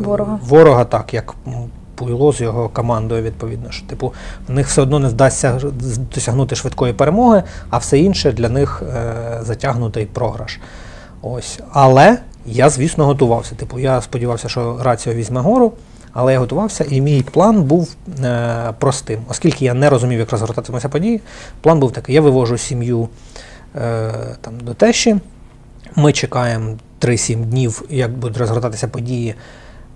е, 0.00 0.04
ворога, 0.04 0.38
ворога 0.42 0.84
так 0.84 1.14
як 1.14 1.34
Пуйло 1.94 2.32
з 2.32 2.40
його 2.40 2.68
командою, 2.68 3.22
відповідно, 3.22 3.70
що 3.70 3.86
типу 3.86 4.12
в 4.48 4.52
них 4.52 4.66
все 4.66 4.82
одно 4.82 4.98
не 4.98 5.08
вдасться 5.08 5.60
досягнути 6.14 6.56
швидкої 6.56 6.92
перемоги, 6.92 7.42
а 7.70 7.78
все 7.78 7.98
інше 7.98 8.32
для 8.32 8.48
них 8.48 8.82
е, 8.82 9.14
затягнутий 9.42 10.06
програш. 10.06 10.60
Ось. 11.22 11.60
Але 11.72 12.18
я, 12.46 12.70
звісно, 12.70 13.06
готувався. 13.06 13.54
Типу, 13.54 13.78
я 13.78 14.00
сподівався, 14.00 14.48
що 14.48 14.80
рація 14.82 15.14
візьме 15.14 15.40
гору, 15.40 15.72
але 16.12 16.32
я 16.32 16.38
готувався, 16.38 16.84
і 16.90 17.00
мій 17.00 17.22
план 17.22 17.62
був 17.62 17.96
е, 18.24 18.74
простим. 18.78 19.20
Оскільки 19.28 19.64
я 19.64 19.74
не 19.74 19.90
розумів, 19.90 20.18
як 20.18 20.32
розгортатимуться 20.32 20.88
події, 20.88 21.20
план 21.60 21.80
був 21.80 21.92
такий: 21.92 22.14
я 22.14 22.20
вивожу 22.20 22.58
сім'ю 22.58 23.08
е, 23.76 24.12
там, 24.40 24.60
до 24.60 24.74
тещі. 24.74 25.16
Ми 25.96 26.12
чекаємо 26.12 26.76
3-7 27.00 27.44
днів, 27.44 27.82
як 27.90 28.12
будуть 28.12 28.38
розгортатися 28.38 28.88
події. 28.88 29.34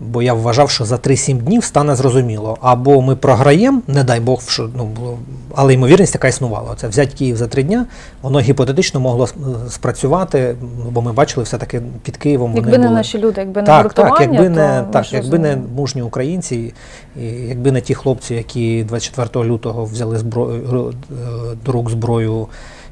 Бо 0.00 0.22
я 0.22 0.34
вважав, 0.34 0.70
що 0.70 0.84
за 0.84 0.96
3-7 0.96 1.36
днів 1.36 1.64
стане 1.64 1.94
зрозуміло. 1.94 2.58
Або 2.60 3.02
ми 3.02 3.16
програємо, 3.16 3.82
не 3.86 4.04
дай 4.04 4.20
Бог, 4.20 4.42
що 4.48 4.70
ну 4.76 4.84
було, 4.84 5.18
але 5.54 5.74
ймовірність 5.74 6.12
така 6.12 6.28
існувала. 6.28 6.74
Це 6.76 6.88
взяти 6.88 7.12
Київ 7.18 7.36
за 7.36 7.46
три 7.46 7.62
дня, 7.62 7.86
воно 8.22 8.40
гіпотетично 8.40 9.00
могло 9.00 9.28
спрацювати, 9.68 10.56
бо 10.90 11.02
ми 11.02 11.12
бачили 11.12 11.44
все-таки 11.44 11.82
під 12.02 12.16
Києвом. 12.16 12.54
Якби 12.54 12.70
вони 12.70 12.78
не 12.78 12.84
були. 12.84 12.98
наші 12.98 13.18
люди, 13.18 13.40
якби 13.40 13.60
не 13.60 13.66
так, 13.66 13.94
так, 13.94 14.18
якби 14.20 14.48
не 14.48 14.82
то 14.82 14.88
так, 14.92 15.12
якби 15.12 15.38
не 15.38 15.58
мужні 15.76 16.02
українці, 16.02 16.74
і 17.20 17.24
якби 17.24 17.72
не 17.72 17.80
ті 17.80 17.94
хлопці, 17.94 18.34
які 18.34 18.84
24 18.84 19.44
лютого 19.44 19.84
взяли 19.84 20.18
зброю 20.18 20.94
е, 21.10 21.56
до 21.64 21.72
рук 21.72 21.90
зброю 21.90 22.48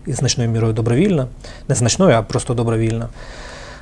і 0.06 0.12
значною 0.12 0.50
мірою 0.50 0.73
добровільно, 0.73 1.28
не 1.68 1.75
значною, 1.75 2.16
а 2.16 2.23
просто 2.23 2.54
добровільно. 2.54 3.08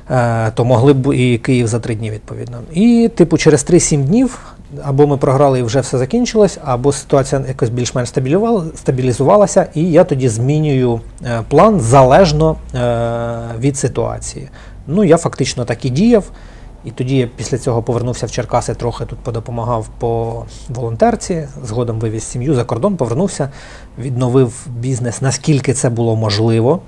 Е, 0.09 0.51
то 0.51 0.65
могли 0.65 0.93
б 0.93 1.15
і 1.15 1.37
Київ 1.37 1.67
за 1.67 1.79
три 1.79 1.95
дні 1.95 2.11
відповідно. 2.11 2.57
І, 2.73 3.11
типу, 3.15 3.37
через 3.37 3.65
3-7 3.65 4.03
днів 4.03 4.39
або 4.83 5.07
ми 5.07 5.17
програли 5.17 5.59
і 5.59 5.63
вже 5.63 5.79
все 5.79 5.97
закінчилось, 5.97 6.57
або 6.65 6.91
ситуація 6.91 7.43
якось 7.47 7.69
більш-менш 7.69 8.09
стабілізувалася, 8.75 9.67
і 9.73 9.91
я 9.91 10.03
тоді 10.03 10.29
змінюю 10.29 11.01
е, 11.25 11.41
план 11.49 11.79
залежно 11.79 12.55
е, 12.75 12.79
від 13.59 13.77
ситуації. 13.77 14.49
Ну, 14.87 15.03
я 15.03 15.17
фактично 15.17 15.65
так 15.65 15.85
і 15.85 15.89
діяв. 15.89 16.23
І 16.85 16.91
тоді 16.91 17.17
я 17.17 17.29
після 17.35 17.57
цього 17.57 17.83
повернувся 17.83 18.25
в 18.25 18.31
Черкаси, 18.31 18.73
трохи 18.73 19.05
тут 19.05 19.19
подопомагав 19.19 19.87
по 19.99 20.43
волонтерці, 20.69 21.47
згодом 21.63 21.99
вивіз 21.99 22.23
сім'ю 22.23 22.55
за 22.55 22.63
кордон, 22.63 22.97
повернувся, 22.97 23.49
відновив 23.99 24.67
бізнес, 24.79 25.21
наскільки 25.21 25.73
це 25.73 25.89
було 25.89 26.15
можливо. 26.15 26.79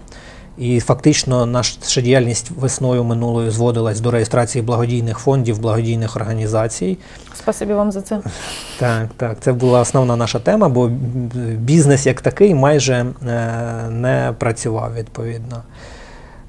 І 0.57 0.79
фактично 0.79 1.45
наша 1.45 2.01
діяльність 2.01 2.51
весною 2.51 3.03
минулою 3.03 3.51
зводилась 3.51 3.99
до 3.99 4.11
реєстрації 4.11 4.61
благодійних 4.61 5.17
фондів, 5.17 5.59
благодійних 5.59 6.15
організацій. 6.15 6.97
Спасибі 7.33 7.73
вам 7.73 7.91
за 7.91 8.01
це. 8.01 8.19
Так, 8.79 9.07
так. 9.17 9.37
Це 9.39 9.53
була 9.53 9.79
основна 9.79 10.15
наша 10.15 10.39
тема, 10.39 10.69
бо 10.69 10.87
бізнес 11.57 12.05
як 12.05 12.21
такий 12.21 12.55
майже 12.55 12.93
е, 12.93 13.05
не 13.89 14.33
працював 14.37 14.93
відповідно. 14.95 15.63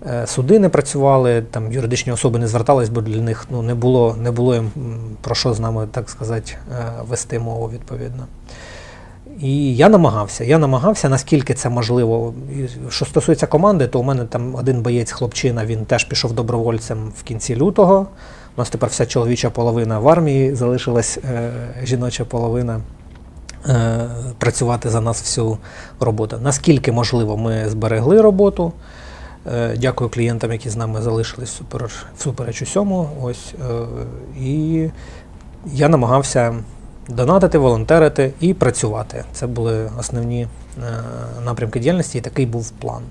Е, 0.06 0.26
суди 0.26 0.58
не 0.58 0.68
працювали, 0.68 1.42
там 1.42 1.72
юридичні 1.72 2.12
особи 2.12 2.38
не 2.38 2.48
звертались, 2.48 2.88
бо 2.88 3.00
для 3.00 3.20
них 3.20 3.46
ну, 3.50 3.62
не 3.62 3.75
було 3.75 4.16
не 4.18 4.30
було 4.30 4.54
їм 4.54 4.70
про 5.20 5.34
що 5.34 5.54
з 5.54 5.60
нами, 5.60 5.88
так 5.92 6.10
сказати, 6.10 6.52
е, 6.72 6.92
вести 7.08 7.38
мову 7.38 7.70
відповідно. 7.75 8.26
І 9.40 9.76
я 9.76 9.88
намагався. 9.88 10.44
Я 10.44 10.58
намагався, 10.58 11.08
наскільки 11.08 11.54
це 11.54 11.68
можливо. 11.68 12.34
І 12.52 12.90
Що 12.90 13.04
стосується 13.04 13.46
команди, 13.46 13.86
то 13.86 14.00
у 14.00 14.02
мене 14.02 14.24
там 14.24 14.54
один 14.54 14.82
боєць 14.82 15.12
хлопчина, 15.12 15.66
він 15.66 15.84
теж 15.84 16.04
пішов 16.04 16.32
добровольцем 16.32 17.12
в 17.18 17.22
кінці 17.22 17.56
лютого. 17.56 18.06
У 18.56 18.60
нас 18.60 18.70
тепер 18.70 18.88
вся 18.88 19.06
чоловіча 19.06 19.50
половина 19.50 19.98
в 19.98 20.08
армії, 20.08 20.54
залишилась 20.54 21.18
е, 21.18 21.52
жіноча 21.84 22.24
половина 22.24 22.80
е, 23.68 24.08
працювати 24.38 24.90
за 24.90 25.00
нас 25.00 25.22
всю 25.22 25.58
роботу. 26.00 26.38
Наскільки 26.42 26.92
можливо, 26.92 27.36
ми 27.36 27.68
зберегли 27.68 28.20
роботу. 28.20 28.72
Е, 29.54 29.76
дякую 29.78 30.10
клієнтам, 30.10 30.52
які 30.52 30.70
з 30.70 30.76
нами 30.76 31.02
залишились 31.02 31.50
супер, 31.50 31.90
всупереч 32.18 32.62
усьому. 32.62 33.08
Ось, 33.22 33.54
е, 33.70 33.86
І 34.40 34.88
я 35.66 35.88
намагався 35.88 36.54
донатити, 37.08 37.58
волонтерити 37.58 38.32
і 38.40 38.54
працювати. 38.54 39.25
Це 39.32 39.46
були 39.46 39.90
основні 39.98 40.42
е, 40.42 40.48
напрямки 41.44 41.80
діяльності, 41.80 42.18
і 42.18 42.20
такий 42.20 42.46
був 42.46 42.70
план. 42.70 43.02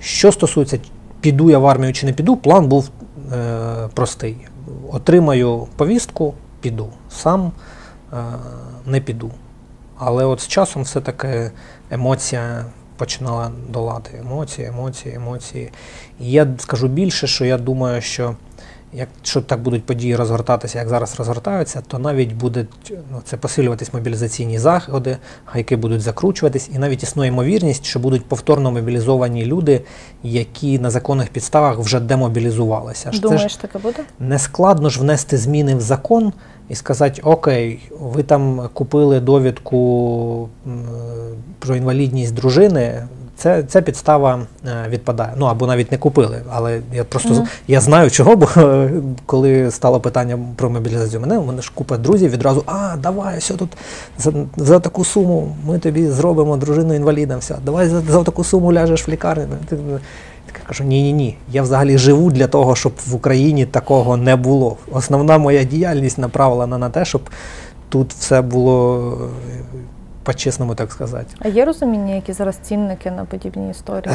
Що 0.00 0.32
стосується, 0.32 0.78
піду 1.20 1.50
я 1.50 1.58
в 1.58 1.66
армію 1.66 1.92
чи 1.92 2.06
не 2.06 2.12
піду, 2.12 2.36
план 2.36 2.68
був 2.68 2.90
е, 3.32 3.88
простий. 3.94 4.36
Отримаю 4.92 5.66
повістку, 5.76 6.34
піду. 6.60 6.88
Сам 7.10 7.52
е, 8.12 8.16
не 8.86 9.00
піду. 9.00 9.30
Але 9.98 10.24
от 10.24 10.40
з 10.40 10.48
часом 10.48 10.82
все-таки 10.82 11.50
емоція 11.90 12.64
починала 12.96 13.50
долати. 13.68 14.18
Емоції, 14.20 14.68
емоції, 14.68 15.14
емоції. 15.14 15.70
І 16.20 16.30
я 16.30 16.46
скажу 16.58 16.88
більше, 16.88 17.26
що 17.26 17.44
я 17.44 17.58
думаю, 17.58 18.02
що 18.02 18.36
Якщо 18.96 19.40
так 19.40 19.62
будуть 19.62 19.86
події 19.86 20.16
розгортатися, 20.16 20.78
як 20.78 20.88
зараз 20.88 21.18
розгортаються, 21.18 21.82
то 21.86 21.98
навіть 21.98 22.32
будуть 22.32 22.68
ну, 22.90 23.20
це 23.24 23.36
посилюватись 23.36 23.94
мобілізаційні 23.94 24.58
заходи, 24.58 25.16
гайки 25.46 25.76
будуть 25.76 26.00
закручуватись, 26.00 26.70
і 26.74 26.78
навіть 26.78 27.02
існує 27.02 27.28
ймовірність, 27.28 27.84
що 27.84 27.98
будуть 27.98 28.24
повторно 28.26 28.72
мобілізовані 28.72 29.46
люди, 29.46 29.80
які 30.22 30.78
на 30.78 30.90
законних 30.90 31.28
підставах 31.28 31.78
вже 31.78 32.00
демобілізувалися. 32.00 33.10
Думаєш, 33.14 33.56
таке 33.56 33.78
буде? 33.78 33.98
Не 34.20 34.38
складно 34.38 34.90
ж 34.90 35.00
внести 35.00 35.36
зміни 35.36 35.74
в 35.74 35.80
закон 35.80 36.32
і 36.68 36.74
сказати, 36.74 37.22
окей, 37.24 37.80
ви 38.00 38.22
там 38.22 38.68
купили 38.72 39.20
довідку 39.20 40.48
про 41.58 41.76
інвалідність 41.76 42.34
дружини. 42.34 43.06
Це 43.44 43.62
ця 43.62 43.82
підстава 43.82 44.40
е, 44.66 44.88
відпадає. 44.88 45.32
Ну 45.36 45.46
або 45.46 45.66
навіть 45.66 45.92
не 45.92 45.98
купили. 45.98 46.42
Але 46.50 46.80
я 46.92 47.04
просто 47.04 47.28
mm 47.28 47.40
-hmm. 47.40 47.46
я 47.68 47.80
знаю 47.80 48.10
чого, 48.10 48.36
бо 48.36 48.48
коли 49.26 49.70
стало 49.70 50.00
питання 50.00 50.38
про 50.56 50.70
мобілізацію 50.70 51.20
мене, 51.20 51.38
у 51.38 51.44
мене 51.44 51.62
ж 51.62 51.72
купа 51.74 51.96
друзів 51.96 52.30
відразу, 52.30 52.62
а 52.66 52.96
давай, 52.96 53.38
все 53.38 53.54
тут 53.54 53.70
за 54.18 54.32
за 54.56 54.80
таку 54.80 55.04
суму 55.04 55.56
ми 55.66 55.78
тобі 55.78 56.06
зробимо 56.06 56.56
дружину 56.56 56.94
інвалідом. 56.94 57.38
все, 57.38 57.56
Давай 57.64 57.88
за, 57.88 58.00
за 58.00 58.22
таку 58.22 58.44
суму 58.44 58.72
ляжеш 58.72 59.08
в 59.08 59.10
лікарню. 59.10 59.46
Я 59.70 60.66
кажу, 60.66 60.84
ні-ні 60.84 61.12
ні. 61.12 61.36
Я 61.52 61.62
взагалі 61.62 61.98
живу 61.98 62.30
для 62.30 62.46
того, 62.46 62.76
щоб 62.76 62.92
в 63.06 63.14
Україні 63.14 63.66
такого 63.66 64.16
не 64.16 64.36
було. 64.36 64.76
Основна 64.92 65.38
моя 65.38 65.64
діяльність 65.64 66.18
направлена 66.18 66.78
на 66.78 66.90
те, 66.90 67.04
щоб 67.04 67.22
тут 67.88 68.12
все 68.12 68.42
було 68.42 69.18
по-чесному 70.24 70.74
так 70.74 70.92
сказати. 70.92 71.34
А 71.38 71.48
є 71.48 71.64
розуміння, 71.64 72.14
які 72.14 72.32
зараз 72.32 72.56
цінники 72.62 73.10
на 73.10 73.24
подібні 73.24 73.70
історії? 73.70 74.14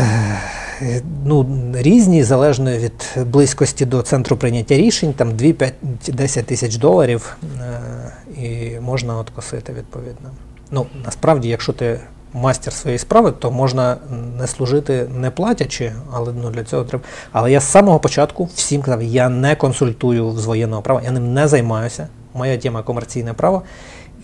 Е, 0.81 1.01
ну, 1.25 1.45
Різні, 1.73 2.23
залежно 2.23 2.71
від 2.71 3.17
близькості 3.25 3.85
до 3.85 4.01
центру 4.01 4.37
прийняття 4.37 4.77
рішень, 4.77 5.13
там 5.13 5.31
2-10 5.31 6.43
тисяч 6.43 6.75
доларів 6.75 7.37
е, 7.43 8.41
і 8.41 8.79
можна 8.79 9.17
откосити 9.17 9.73
відповідно. 9.73 10.29
Ну, 10.71 10.85
Насправді, 11.05 11.49
якщо 11.49 11.73
ти 11.73 11.99
мастер 12.33 12.73
своєї 12.73 12.99
справи, 12.99 13.31
то 13.31 13.51
можна 13.51 13.97
не 14.39 14.47
служити 14.47 15.07
не 15.15 15.31
платячи, 15.31 15.91
але 16.13 16.33
ну, 16.41 16.49
для 16.49 16.63
цього 16.63 16.83
треба. 16.83 17.03
Але 17.31 17.51
я 17.51 17.59
з 17.59 17.71
самого 17.71 17.99
початку 17.99 18.49
всім 18.55 18.81
казав, 18.81 19.03
я 19.03 19.29
не 19.29 19.55
консультую 19.55 20.31
з 20.31 20.45
воєнного 20.45 20.81
права, 20.81 21.01
я 21.05 21.11
ним 21.11 21.33
не 21.33 21.47
займаюся. 21.47 22.07
Моя 22.33 22.57
тема 22.57 22.83
комерційне 22.83 23.33
право. 23.33 23.63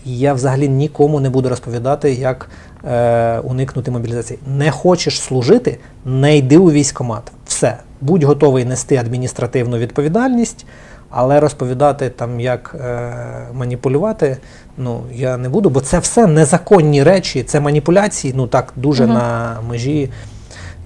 І 0.06 0.18
я 0.18 0.34
взагалі 0.34 0.68
нікому 0.68 1.20
не 1.20 1.30
буду 1.30 1.48
розповідати, 1.48 2.12
як 2.12 2.50
е, 2.84 3.38
уникнути 3.38 3.90
мобілізації. 3.90 4.38
Не 4.58 4.70
хочеш 4.70 5.20
служити, 5.20 5.78
не 6.04 6.36
йди 6.36 6.58
у 6.58 6.70
військкомат. 6.70 7.22
Все. 7.46 7.76
Будь 8.00 8.22
готовий 8.22 8.64
нести 8.64 8.96
адміністративну 8.96 9.78
відповідальність, 9.78 10.66
але 11.10 11.40
розповідати 11.40 12.10
там, 12.10 12.40
як 12.40 12.76
е, 12.80 13.14
маніпулювати, 13.54 14.36
ну 14.78 15.00
я 15.12 15.36
не 15.36 15.48
буду, 15.48 15.70
бо 15.70 15.80
це 15.80 15.98
все 15.98 16.26
незаконні 16.26 17.02
речі, 17.02 17.42
це 17.42 17.60
маніпуляції, 17.60 18.34
ну 18.36 18.46
так 18.46 18.72
дуже 18.76 19.04
угу. 19.04 19.12
на 19.12 19.56
межі 19.68 20.10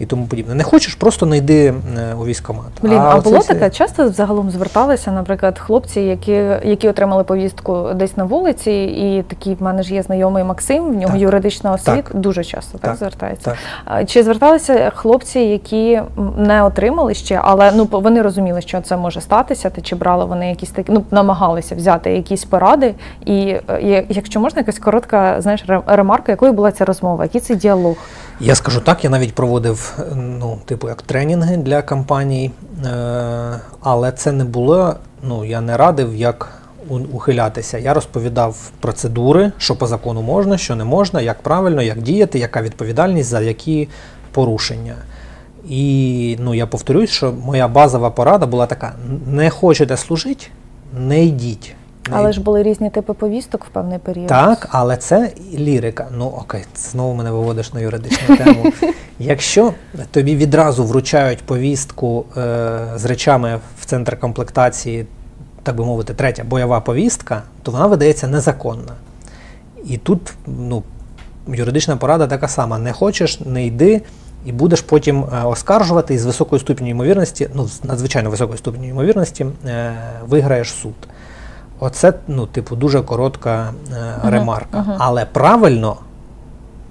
і 0.01 0.07
тому 0.07 0.27
подібне. 0.27 0.55
Не 0.55 0.65
хочеш, 0.65 0.95
просто 0.95 1.27
не 1.27 1.37
йди 1.37 1.75
е, 1.99 2.15
у 2.15 2.25
військкомат. 2.25 2.67
Блін, 2.83 2.99
а, 2.99 3.11
а 3.17 3.21
було 3.21 3.39
всі... 3.39 3.49
таке 3.49 3.71
часто 3.71 4.09
загалом 4.09 4.51
зверталися, 4.51 5.13
наприклад, 5.13 5.59
хлопці, 5.59 6.01
які 6.01 6.33
які 6.65 6.89
отримали 6.89 7.25
повістку 7.25 7.87
десь 7.95 8.17
на 8.17 8.25
вулиці, 8.25 8.73
і 8.73 9.23
такі 9.23 9.55
в 9.55 9.63
мене 9.63 9.83
ж 9.83 9.95
є 9.95 10.03
знайомий 10.03 10.45
Максим, 10.45 10.85
в 10.85 10.95
нього 10.95 11.13
так. 11.13 11.23
юридична 11.23 11.73
освіта, 11.73 12.11
дуже 12.15 12.45
часто 12.45 12.79
так, 12.79 12.91
так 12.91 12.97
звертається. 12.97 13.57
Так. 13.85 14.09
Чи 14.09 14.23
зверталися 14.23 14.91
хлопці, 14.95 15.41
які 15.41 16.01
не 16.37 16.63
отримали 16.63 17.15
ще, 17.15 17.41
але 17.45 17.73
ну 17.73 17.89
вони 17.91 18.23
розуміли, 18.23 18.61
що 18.61 18.81
це 18.81 18.97
може 18.97 19.21
статися, 19.21 19.71
та 19.71 19.81
чи 19.81 19.97
брали 19.97 20.25
вони 20.25 20.49
якісь 20.49 20.71
такі, 20.71 20.93
ну 20.93 21.05
намагалися 21.11 21.75
взяти 21.75 22.11
якісь 22.11 22.45
поради, 22.45 22.95
і 23.25 23.57
е, 23.71 24.05
якщо 24.09 24.41
можна, 24.41 24.61
якась 24.61 24.79
коротка, 24.79 25.41
знаєш, 25.41 25.65
ремарка, 25.87 26.33
якою 26.33 26.53
була 26.53 26.73
ця 26.73 26.85
розмова, 26.85 27.25
який 27.25 27.41
це 27.41 27.55
діалог? 27.55 27.97
Я 28.43 28.55
скажу 28.55 28.81
так, 28.81 29.05
я 29.05 29.11
навіть 29.11 29.35
проводив, 29.35 29.99
ну, 30.17 30.59
типу, 30.65 30.89
як 30.89 31.03
тренінги 31.03 31.57
для 31.57 31.83
компаній, 31.83 32.51
е, 32.85 33.61
але 33.81 34.13
це 34.13 34.33
не 34.33 34.45
було, 34.45 34.95
ну, 35.23 35.45
я 35.45 35.61
не 35.61 35.77
радив, 35.77 36.15
як 36.15 36.53
ухилятися. 37.13 37.79
Я 37.79 37.95
розповідав 37.95 38.71
процедури, 38.81 39.53
що 39.59 39.77
по 39.77 39.87
закону 39.87 40.23
можна, 40.23 40.59
що 40.59 40.77
не 40.77 40.85
можна, 40.85 41.21
як 41.21 41.43
правильно, 41.43 41.83
як 41.83 42.03
діяти, 42.03 42.39
яка 42.39 42.63
відповідальність 42.63 43.29
за 43.29 43.41
які 43.41 43.89
порушення. 44.33 44.95
І 45.69 46.37
ну, 46.41 46.55
я 46.55 46.67
повторюсь, 46.67 47.11
що 47.11 47.33
моя 47.33 47.69
базова 47.69 48.11
порада 48.11 48.47
була 48.47 48.67
така: 48.67 48.95
не 49.27 49.51
хочете 49.51 49.97
служити, 49.97 50.47
не 50.99 51.25
йдіть. 51.25 51.75
Але 52.11 52.33
ж 52.33 52.41
були 52.41 52.63
різні 52.63 52.91
типи 52.91 53.13
повісток 53.13 53.65
в 53.65 53.69
певний 53.69 53.99
період. 53.99 54.27
Так, 54.27 54.69
але 54.71 54.97
це 54.97 55.33
лірика. 55.55 56.09
Ну 56.17 56.27
окей, 56.27 56.65
знову 56.77 57.15
мене 57.15 57.31
виводиш 57.31 57.73
на 57.73 57.81
юридичну 57.81 58.37
тему. 58.37 58.73
Якщо 59.19 59.73
тобі 60.11 60.37
відразу 60.37 60.85
вручають 60.85 61.43
повістку 61.43 62.25
е, 62.37 62.79
з 62.97 63.05
речами 63.05 63.61
в 63.81 63.85
центр 63.85 64.21
комплектації, 64.21 65.07
так 65.63 65.77
би 65.77 65.85
мовити, 65.85 66.15
третя 66.15 66.45
бойова 66.45 66.81
повістка, 66.81 67.43
то 67.63 67.73
вона 67.73 67.87
видається 67.87 68.27
незаконна. 68.27 68.93
І 69.85 69.99
тут 69.99 70.33
ну, 70.47 70.83
юридична 71.49 71.97
порада 71.97 72.27
така 72.27 72.49
сама: 72.49 72.79
не 72.79 72.93
хочеш, 72.93 73.41
не 73.41 73.67
йди. 73.67 74.03
І 74.45 74.53
будеш 74.53 74.81
потім 74.81 75.25
е, 75.25 75.45
оскаржувати 75.45 76.15
і 76.15 76.19
з 76.19 76.25
високою 76.25 76.61
ступеню 76.61 76.91
ймовірності, 76.91 77.49
ну 77.55 77.69
з 77.69 77.85
надзвичайно 77.85 78.31
високою 78.31 78.59
ступеню 78.59 78.89
ймовірності, 78.89 79.47
е, 79.67 79.93
виграєш 80.29 80.73
суд. 80.73 80.95
Оце, 81.81 82.13
ну, 82.29 82.47
типу, 82.47 82.77
дуже 82.77 83.03
коротка 83.03 83.73
е, 83.93 84.31
ремарка. 84.31 84.79
Uh 84.79 84.87
-huh. 84.87 84.97
Але 84.99 85.25
правильно, 85.25 85.97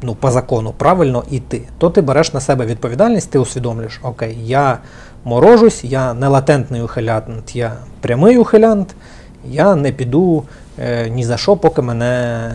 ну, 0.01 0.15
по 0.15 0.31
закону, 0.31 0.73
правильно 0.77 1.23
іти. 1.31 1.61
То 1.77 1.89
ти 1.89 2.01
береш 2.01 2.33
на 2.33 2.39
себе 2.39 2.65
відповідальність, 2.65 3.31
ти 3.31 3.39
усвідомлюєш, 3.39 3.99
окей, 4.03 4.37
я 4.45 4.77
морожусь, 5.23 5.83
я 5.83 6.13
не 6.13 6.27
латентний 6.27 6.81
ухилянт, 6.81 7.55
я 7.55 7.73
прямий 8.01 8.37
ухилянт, 8.37 8.95
я 9.45 9.75
не 9.75 9.91
піду 9.91 10.43
е, 10.79 11.09
ні 11.09 11.23
за 11.23 11.37
що, 11.37 11.57
поки 11.57 11.81
мене 11.81 12.51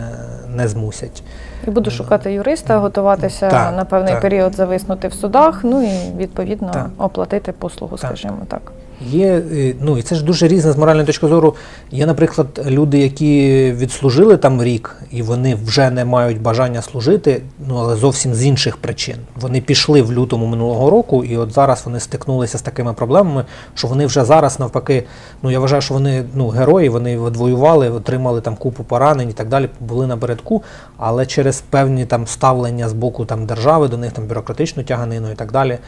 не 0.48 0.68
змусять. 0.68 1.22
І 1.66 1.70
буду 1.70 1.90
шукати 1.90 2.32
юриста, 2.32 2.78
готуватися 2.78 3.50
так, 3.50 3.76
на 3.76 3.84
певний 3.84 4.12
так. 4.12 4.22
період 4.22 4.54
зависнути 4.54 5.08
в 5.08 5.12
судах, 5.12 5.60
ну 5.64 5.82
і 5.82 6.16
відповідно 6.16 6.70
так. 6.72 6.88
оплатити 6.98 7.52
послугу, 7.52 7.98
скажімо 7.98 8.38
так. 8.48 8.72
Є, 9.00 9.42
е, 9.52 9.74
ну 9.80 9.98
і 9.98 10.02
це 10.02 10.14
ж 10.14 10.24
дуже 10.24 10.48
різне 10.48 10.72
з 10.72 10.76
моральної 10.76 11.06
точки 11.06 11.26
зору. 11.26 11.54
Є, 11.90 12.06
наприклад, 12.06 12.60
люди, 12.66 12.98
які 12.98 13.72
відслужили 13.76 14.36
там 14.36 14.62
рік, 14.62 14.96
і 15.10 15.22
вони 15.22 15.54
вже 15.54 15.90
не 15.90 16.04
мають 16.04 16.42
бажання 16.42 16.82
служити, 16.82 17.42
ну 17.68 17.76
але 17.76 17.96
зовсім 17.96 18.34
з 18.34 18.44
інших 18.44 18.76
причин. 18.76 19.16
Вони 19.36 19.60
пішли 19.60 20.02
в 20.02 20.12
лютому 20.12 20.46
минулого 20.46 20.90
року, 20.90 21.24
і 21.24 21.36
от 21.36 21.52
зараз 21.52 21.82
вони 21.84 22.00
стикнулися 22.00 22.58
з 22.58 22.62
такими 22.62 22.92
проблемами, 22.92 23.44
що 23.74 23.88
вони 23.88 24.06
вже 24.06 24.24
зараз 24.24 24.60
навпаки, 24.60 25.04
ну 25.42 25.50
я 25.50 25.60
вважаю, 25.60 25.82
що 25.82 25.94
вони 25.94 26.24
ну 26.34 26.48
герої, 26.48 26.88
вони 26.88 27.18
відвоювали, 27.26 27.90
отримали 27.90 28.40
там 28.40 28.56
купу 28.56 28.84
поранень 28.84 29.30
і 29.30 29.32
так 29.32 29.48
далі, 29.48 29.68
були 29.80 30.06
на 30.06 30.16
бередку, 30.16 30.62
але 30.96 31.26
через 31.26 31.60
певні 31.60 32.06
там 32.06 32.26
ставлення 32.26 32.88
з 32.88 32.92
боку 32.92 33.24
там 33.24 33.46
держави 33.46 33.88
до 33.88 33.96
них, 33.96 34.12
там 34.12 34.26
бюрократичну 34.26 34.82
тяганину 34.82 35.30
і 35.32 35.34
так 35.34 35.52
далі. 35.52 35.78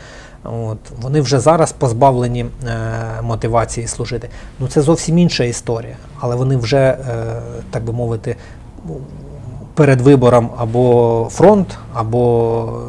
От, 0.44 0.78
Вони 1.02 1.20
вже 1.20 1.40
зараз 1.40 1.72
позбавлені 1.72 2.46
е, 2.66 2.78
мотивації 3.22 3.86
служити. 3.86 4.28
Ну 4.58 4.68
це 4.68 4.82
зовсім 4.82 5.18
інша 5.18 5.44
історія, 5.44 5.96
але 6.20 6.36
вони 6.36 6.56
вже, 6.56 6.78
е, 6.78 6.96
так 7.70 7.84
би 7.84 7.92
мовити, 7.92 8.36
перед 9.74 10.00
вибором 10.00 10.50
або 10.58 11.28
фронт, 11.30 11.78
або, 11.94 12.82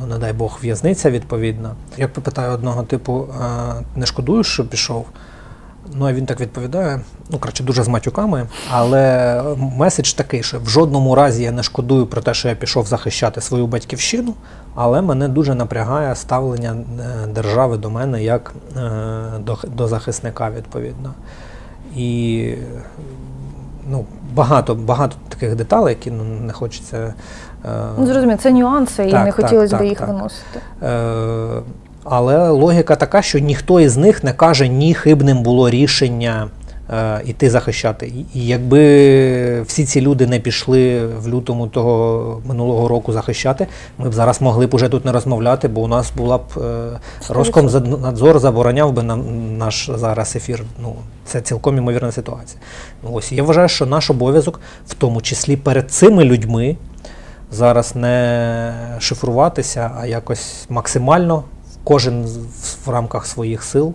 ну 0.00 0.06
не 0.06 0.18
дай 0.18 0.32
Бог, 0.32 0.58
в'язниця 0.62 1.10
відповідно. 1.10 1.74
Як 1.96 2.12
питаю 2.12 2.52
одного 2.52 2.82
типу, 2.82 3.26
е, 3.40 3.44
не 3.96 4.06
шкодуєш, 4.06 4.46
що 4.46 4.64
пішов? 4.64 5.06
Ну, 5.94 6.08
а 6.08 6.12
він 6.12 6.26
так 6.26 6.40
відповідає, 6.40 7.00
ну, 7.30 7.38
коротше, 7.38 7.64
дуже 7.64 7.82
з 7.82 7.88
матюками, 7.88 8.46
але 8.70 9.42
меседж 9.58 10.12
такий, 10.12 10.42
що 10.42 10.60
в 10.60 10.68
жодному 10.68 11.14
разі 11.14 11.42
я 11.42 11.52
не 11.52 11.62
шкодую 11.62 12.06
про 12.06 12.22
те, 12.22 12.34
що 12.34 12.48
я 12.48 12.54
пішов 12.54 12.86
захищати 12.86 13.40
свою 13.40 13.66
батьківщину, 13.66 14.34
але 14.74 15.02
мене 15.02 15.28
дуже 15.28 15.54
напрягає 15.54 16.14
ставлення 16.14 16.74
е, 16.74 17.26
держави 17.26 17.76
до 17.76 17.90
мене 17.90 18.22
як 18.22 18.52
е, 18.76 18.90
до 19.38 19.58
до 19.76 19.88
захисника, 19.88 20.50
відповідно. 20.50 21.14
І 21.96 22.54
ну, 23.90 24.04
багато 24.34 24.74
багато 24.74 25.16
таких 25.28 25.56
деталей, 25.56 25.94
які 25.94 26.10
ну, 26.10 26.24
не 26.24 26.52
хочеться. 26.52 27.14
Е, 27.64 27.68
ну, 27.98 28.06
Зрозуміло, 28.06 28.38
це 28.42 28.52
нюанси, 28.52 29.10
так, 29.10 29.22
і 29.22 29.24
не 29.24 29.32
хотілося 29.32 29.76
б 29.76 29.84
їх 29.84 29.98
так. 29.98 30.08
виносити. 30.08 30.60
Е, 30.82 31.62
але 32.04 32.48
логіка 32.48 32.96
така, 32.96 33.22
що 33.22 33.38
ніхто 33.38 33.80
із 33.80 33.96
них 33.96 34.24
не 34.24 34.32
каже, 34.32 34.68
ні 34.68 34.94
хибним 34.94 35.42
було 35.42 35.70
рішення 35.70 36.48
е, 36.90 37.20
іти 37.26 37.50
захищати. 37.50 38.12
І 38.34 38.46
якби 38.46 39.62
всі 39.62 39.84
ці 39.84 40.00
люди 40.00 40.26
не 40.26 40.40
пішли 40.40 41.06
в 41.06 41.28
лютому 41.28 41.66
того 41.66 42.40
минулого 42.44 42.88
року 42.88 43.12
захищати, 43.12 43.66
ми 43.98 44.08
б 44.08 44.14
зараз 44.14 44.40
могли 44.40 44.66
б 44.66 44.74
уже 44.74 44.88
тут 44.88 45.04
не 45.04 45.12
розмовляти, 45.12 45.68
бо 45.68 45.80
у 45.80 45.88
нас 45.88 46.12
була 46.16 46.38
б 46.38 46.42
е, 46.56 47.00
Роскомнадзор 47.28 48.38
забороняв 48.38 48.92
би 48.92 49.02
нам 49.02 49.22
наш 49.58 49.90
зараз 49.94 50.36
ефір. 50.36 50.62
Ну, 50.82 50.94
Це 51.24 51.40
цілком 51.40 51.78
імовірна 51.78 52.12
ситуація. 52.12 52.60
Ну, 53.04 53.10
ось 53.12 53.32
Я 53.32 53.42
вважаю, 53.42 53.68
що 53.68 53.86
наш 53.86 54.10
обов'язок, 54.10 54.60
в 54.86 54.94
тому 54.94 55.20
числі 55.20 55.56
перед 55.56 55.90
цими 55.90 56.24
людьми, 56.24 56.76
зараз 57.50 57.96
не 57.96 58.74
шифруватися, 58.98 59.90
а 60.00 60.06
якось 60.06 60.66
максимально 60.68 61.44
кожен 61.84 62.26
в 62.84 62.88
рамках 62.88 63.26
своїх 63.26 63.62
сил 63.62 63.94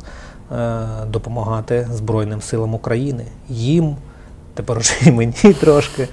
е, 0.51 0.85
допомагати 1.07 1.87
Збройним 1.93 2.41
силам 2.41 2.73
України. 2.73 3.25
Їм, 3.49 3.95
тепер 4.53 4.77
уже 4.77 4.93
і 5.05 5.11
мені 5.11 5.33
трошки. 5.59 6.07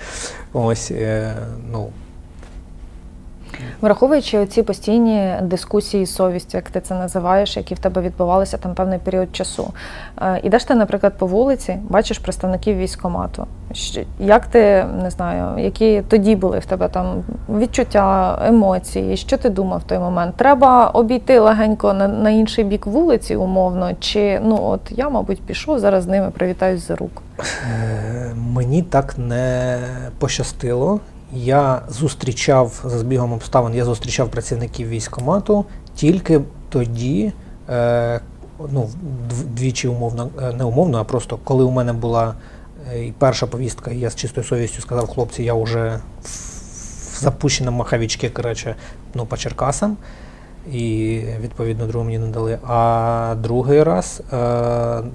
Ось, 0.53 0.91
е, 0.91 1.37
ну, 1.73 1.89
Враховуючи 3.81 4.47
ці 4.47 4.63
постійні 4.63 5.35
дискусії 5.43 6.07
з 6.07 6.15
совістю, 6.15 6.57
як 6.59 6.71
ти 6.71 6.81
це 6.81 6.95
називаєш, 6.95 7.57
які 7.57 7.75
в 7.75 7.79
тебе 7.79 8.03
відбувалися 8.03 8.57
там 8.57 8.75
певний 8.75 8.99
період 8.99 9.37
часу. 9.37 9.73
Е, 10.23 10.41
ідеш 10.43 10.65
ти, 10.65 10.75
наприклад, 10.75 11.13
по 11.19 11.27
вулиці, 11.27 11.77
бачиш 11.89 12.19
представників 12.19 12.77
військкомату. 12.77 13.47
Як 14.19 14.47
ти 14.47 14.85
не 15.03 15.11
знаю, 15.11 15.65
які 15.65 16.03
тоді 16.09 16.37
були 16.37 16.59
в 16.59 16.67
тебе 16.67 16.89
там 16.89 17.23
відчуття, 17.49 18.39
емоції? 18.47 19.17
Що 19.17 19.37
ти 19.37 19.49
думав 19.49 19.81
в 19.81 19.83
той 19.83 19.99
момент? 19.99 20.37
Треба 20.37 20.87
обійти 20.87 21.39
легенько 21.39 21.93
на 21.93 22.09
на 22.09 22.31
інший 22.31 22.65
бік 22.65 22.87
вулиці, 22.87 23.37
умовно, 23.37 23.91
чи 24.01 24.41
ну 24.45 24.59
от 24.63 24.81
я, 24.91 25.09
мабуть, 25.09 25.43
пішов 25.43 25.79
зараз 25.79 26.05
з 26.05 26.07
ними 26.07 26.31
привітаюсь 26.31 26.87
за 26.87 26.97
рук? 26.97 27.23
Е, 27.39 28.35
мені 28.55 28.83
так 28.83 29.19
не 29.19 29.79
пощастило. 30.19 31.01
Я 31.35 31.83
зустрічав 31.89 32.81
за 32.85 32.99
збігом 32.99 33.33
обставин, 33.33 33.75
я 33.75 33.85
зустрічав 33.85 34.31
працівників 34.31 34.89
військкомату 34.89 35.65
тільки 35.95 36.41
тоді, 36.69 37.33
е, 37.71 38.21
ну, 38.73 38.91
двічі 39.45 39.89
умовно, 39.89 40.29
е, 40.43 40.53
не 40.53 40.65
умовно, 40.65 40.99
а 40.99 41.05
просто 41.05 41.39
коли 41.45 41.65
у 41.65 41.71
мене 41.71 41.93
була 41.93 42.35
е, 42.93 43.05
і 43.05 43.13
перша 43.13 43.47
повістка, 43.47 43.91
і 43.91 43.99
я 43.99 44.11
з 44.11 44.17
чистою 44.17 44.47
совістю 44.47 44.83
сказав, 44.83 45.09
хлопці, 45.09 45.43
я 45.43 45.55
вже 45.55 46.01
в 46.23 47.19
запущені 47.21 47.71
маховички, 47.71 48.31
коротше, 48.31 48.75
ну, 49.15 49.27
по 49.27 49.37
Черкасам. 49.37 49.97
І 50.73 51.21
відповідно 51.41 51.87
другу 51.87 52.05
мені 52.05 52.19
не 52.19 52.27
дали. 52.27 52.59
А 52.67 53.35
другий 53.39 53.83
раз, 53.83 54.23
е, 54.33 54.37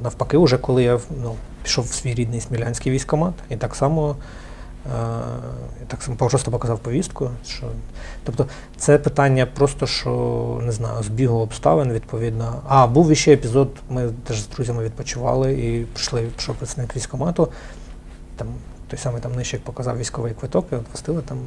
навпаки, 0.03 0.37
вже 0.37 0.57
коли 0.57 0.83
я 0.83 0.99
ну, 1.23 1.35
пішов 1.63 1.85
в 1.85 1.93
свій 1.93 2.13
рідний 2.13 2.41
смілянський 2.41 2.91
військомат, 2.91 3.33
і 3.49 3.55
так 3.55 3.75
само 3.75 4.15
я 4.85 5.85
так 5.87 6.03
само 6.03 6.17
просто 6.17 6.51
показав 6.51 6.79
повістку. 6.79 7.29
Що, 7.47 7.67
Тобто 8.23 8.45
це 8.77 8.97
питання 8.97 9.45
просто, 9.45 9.87
що 9.87 10.61
не 10.63 10.71
знаю, 10.71 11.03
збігу 11.03 11.39
обставин, 11.39 11.93
відповідно. 11.93 12.61
А 12.67 12.87
був 12.87 13.15
ще 13.15 13.33
епізод, 13.33 13.69
ми 13.89 14.09
теж 14.27 14.41
з 14.41 14.47
друзями 14.47 14.83
відпочивали 14.83 15.53
і 15.53 15.85
прийшли, 15.85 16.21
пішов 16.21 16.55
представник 16.55 16.95
військомату. 16.95 17.47
Там 18.35 18.47
той 18.89 18.99
самий 18.99 19.21
там 19.21 19.35
нищик 19.35 19.61
показав 19.61 19.97
військовий 19.97 20.33
квиток, 20.33 20.65
і 20.71 20.75
відпустили 20.75 21.21
там 21.21 21.37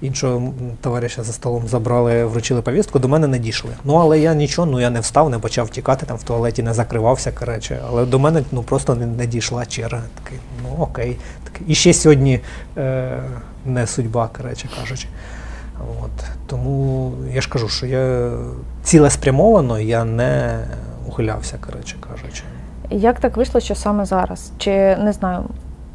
іншого 0.00 0.54
товариша 0.80 1.22
за 1.22 1.32
столом 1.32 1.68
забрали, 1.68 2.24
вручили 2.24 2.62
повістку, 2.62 2.98
до 2.98 3.08
мене 3.08 3.26
не 3.26 3.38
дійшли. 3.38 3.70
Ну 3.84 3.94
але 3.94 4.18
я 4.18 4.34
нічого, 4.34 4.66
ну 4.66 4.80
я 4.80 4.90
не 4.90 5.00
встав, 5.00 5.30
не 5.30 5.38
почав 5.38 5.68
тікати, 5.68 6.06
там 6.06 6.16
в 6.16 6.22
туалеті 6.22 6.62
не 6.62 6.74
закривався. 6.74 7.32
коротше, 7.32 7.80
Але 7.88 8.06
до 8.06 8.18
мене 8.18 8.42
ну 8.52 8.62
просто 8.62 8.94
не, 8.94 9.06
не 9.06 9.26
дійшла 9.26 9.66
черга. 9.66 10.02
Такий, 10.22 10.38
ну 10.62 10.76
окей. 10.78 11.16
Такий. 11.58 11.72
І 11.72 11.74
ще 11.74 11.92
сьогодні 11.94 12.40
е, 12.76 13.18
не 13.64 13.86
судьба, 13.86 14.30
коротше 14.36 14.68
кажучи. 14.80 15.08
От. 16.02 16.24
Тому 16.46 17.12
я 17.32 17.40
ж 17.40 17.48
кажу, 17.48 17.68
що 17.68 17.86
я 17.86 18.32
цілеспрямовано 18.82 19.80
я 19.80 20.04
не 20.04 20.58
ухилявся, 21.06 21.58
коротше 21.66 21.96
кажучи. 22.10 22.42
Як 22.90 23.20
так 23.20 23.36
вийшло, 23.36 23.60
що 23.60 23.74
саме 23.74 24.04
зараз? 24.04 24.50
Чи 24.58 24.96
не 24.96 25.12
знаю, 25.12 25.44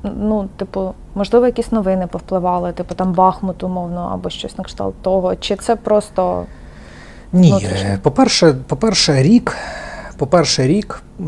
ну, 0.04 0.50
типу, 0.58 0.94
можливо, 1.16 1.46
якісь 1.46 1.72
новини 1.72 2.08
повпливали, 2.08 2.72
типу 2.72 2.96
там 2.96 3.14
Бахмут, 3.14 3.64
умовно, 3.64 4.12
або 4.14 4.30
щось 4.30 4.58
на 4.58 4.64
кшталт 4.64 4.96
того, 5.02 5.36
чи 5.36 5.56
це 5.56 5.76
просто. 5.76 6.46
Ні, 7.34 7.68
по-перше, 8.02 8.56
по-перше, 8.68 9.24
рік, 9.24 9.58
по-перше, 10.18 10.68
рік, 10.68 11.04
е, 11.20 11.26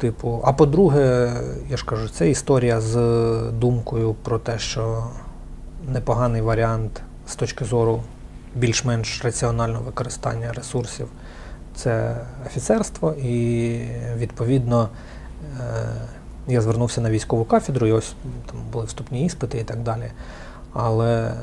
типу, 0.00 0.40
а 0.44 0.52
по-друге, 0.52 1.32
я 1.68 1.76
ж 1.76 1.84
кажу, 1.84 2.08
це 2.08 2.30
історія 2.30 2.80
з 2.80 2.96
думкою 3.52 4.14
про 4.14 4.38
те, 4.38 4.58
що 4.58 5.04
непоганий 5.92 6.42
варіант 6.42 7.02
з 7.26 7.36
точки 7.36 7.64
зору 7.64 8.02
більш-менш 8.54 9.24
раціонального 9.24 9.84
використання 9.84 10.52
ресурсів 10.52 11.08
це 11.74 12.16
офіцерство, 12.46 13.12
і 13.12 13.78
відповідно. 14.16 14.88
Е, 15.60 15.64
я 16.48 16.60
звернувся 16.60 17.00
на 17.00 17.10
військову 17.10 17.44
кафедру, 17.44 17.86
і 17.86 17.92
ось 17.92 18.14
там 18.46 18.60
були 18.72 18.84
вступні 18.84 19.24
іспити 19.24 19.58
і 19.58 19.64
так 19.64 19.82
далі. 19.82 20.10
Але 20.72 21.34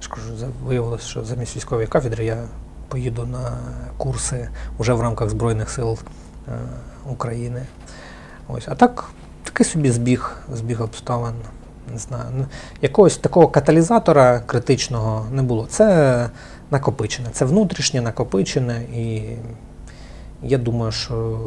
ж 0.00 0.08
кажу, 0.10 0.32
виявилося, 0.64 1.04
що 1.04 1.24
замість 1.24 1.56
військової 1.56 1.86
кафедри 1.86 2.24
я 2.24 2.44
поїду 2.88 3.26
на 3.26 3.58
курси 3.96 4.48
вже 4.78 4.92
в 4.92 5.00
рамках 5.00 5.30
Збройних 5.30 5.70
сил 5.70 5.98
е, 6.48 6.52
України. 7.10 7.62
Ось. 8.56 8.68
А 8.68 8.74
так, 8.74 9.04
такий 9.44 9.66
собі 9.66 9.90
збіг, 9.90 10.36
збіг 10.52 10.82
обставин. 10.82 11.34
Не 11.92 11.98
знаю. 11.98 12.46
Якогось 12.82 13.16
такого 13.16 13.48
каталізатора 13.48 14.40
критичного 14.40 15.26
не 15.32 15.42
було. 15.42 15.66
Це 15.70 16.28
накопичене, 16.70 17.28
це 17.32 17.44
внутрішнє 17.44 18.00
накопичене, 18.00 18.82
і 18.82 19.22
я 20.42 20.58
думаю, 20.58 20.92
що 20.92 21.38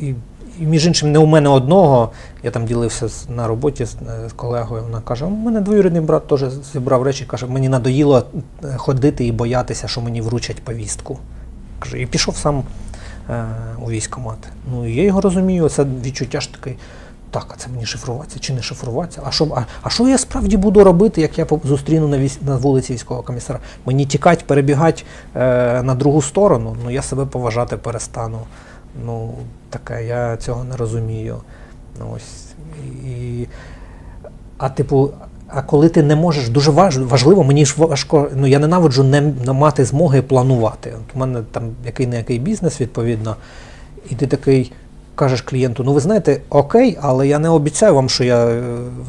і 0.00 0.14
і 0.60 0.66
між 0.66 0.86
іншим, 0.86 1.12
не 1.12 1.18
у 1.18 1.26
мене 1.26 1.48
одного. 1.48 2.12
Я 2.42 2.50
там 2.50 2.66
ділився 2.66 3.08
на 3.28 3.46
роботі 3.46 3.84
з, 3.84 3.94
е, 3.94 4.28
з 4.28 4.32
колегою. 4.32 4.82
Вона 4.82 5.00
каже: 5.00 5.24
у 5.24 5.30
мене 5.30 5.60
двоюрідний 5.60 6.02
брат 6.02 6.26
теж 6.26 6.44
зібрав 6.72 7.02
речі, 7.02 7.24
каже, 7.24 7.46
мені 7.46 7.68
надоїло 7.68 8.22
е, 8.64 8.76
ходити 8.76 9.26
і 9.26 9.32
боятися, 9.32 9.88
що 9.88 10.00
мені 10.00 10.20
вручать 10.20 10.62
повістку. 10.62 11.18
Каже, 11.78 12.00
і 12.00 12.06
пішов 12.06 12.36
сам 12.36 12.62
у 13.78 13.90
військкомат. 13.90 14.38
Ну 14.70 14.86
я 14.86 15.02
його 15.02 15.20
розумію, 15.20 15.68
це 15.68 15.84
відчуття 16.04 16.40
ж 16.40 16.52
таке. 16.52 16.74
Так, 17.30 17.46
а 17.54 17.56
це 17.56 17.68
мені 17.68 17.86
шифруватися 17.86 18.38
чи 18.38 18.52
не 18.52 18.62
шифруватися? 18.62 19.22
А 19.24 19.30
що 19.30 19.48
а, 19.56 19.64
а 19.82 19.90
що 19.90 20.08
я 20.08 20.18
справді 20.18 20.56
буду 20.56 20.84
робити, 20.84 21.20
як 21.20 21.38
я 21.38 21.46
зустріну 21.64 22.08
на 22.08 22.18
військ, 22.18 22.40
на 22.46 22.56
вулиці 22.56 22.92
військового 22.92 23.26
комісара? 23.26 23.58
Мені 23.86 24.06
тікати, 24.06 24.44
перебігати 24.46 25.02
е, 25.34 25.82
на 25.82 25.94
другу 25.94 26.22
сторону, 26.22 26.76
ну 26.84 26.90
я 26.90 27.02
себе 27.02 27.26
поважати 27.26 27.76
перестану. 27.76 28.38
Ну, 29.04 29.34
таке, 29.70 30.06
я 30.06 30.36
цього 30.36 30.64
не 30.64 30.76
розумію. 30.76 31.36
Ну, 32.00 32.12
ось. 32.16 32.54
І, 33.04 33.46
А 34.58 34.68
типу, 34.68 35.10
а 35.54 35.62
коли 35.62 35.88
ти 35.88 36.02
не 36.02 36.16
можеш, 36.16 36.48
дуже 36.48 36.70
важливо, 36.70 37.44
мені 37.44 37.66
ж 37.66 37.74
важко, 37.76 38.28
ну 38.36 38.46
я 38.46 38.58
ненавиджу 38.58 39.04
не, 39.04 39.20
не 39.20 39.52
мати 39.52 39.84
змоги 39.84 40.22
планувати. 40.22 40.92
От 40.96 41.16
У 41.16 41.18
мене 41.18 41.40
там 41.52 41.62
який 41.86 42.06
не 42.06 42.16
який 42.16 42.38
бізнес, 42.38 42.80
відповідно, 42.80 43.36
і 44.10 44.14
ти 44.14 44.26
такий 44.26 44.72
кажеш 45.14 45.42
клієнту, 45.42 45.84
ну 45.84 45.92
ви 45.92 46.00
знаєте, 46.00 46.40
окей, 46.50 46.98
але 47.00 47.28
я 47.28 47.38
не 47.38 47.48
обіцяю 47.48 47.94
вам, 47.94 48.08
що 48.08 48.24
я 48.24 48.46
е, 48.46 48.62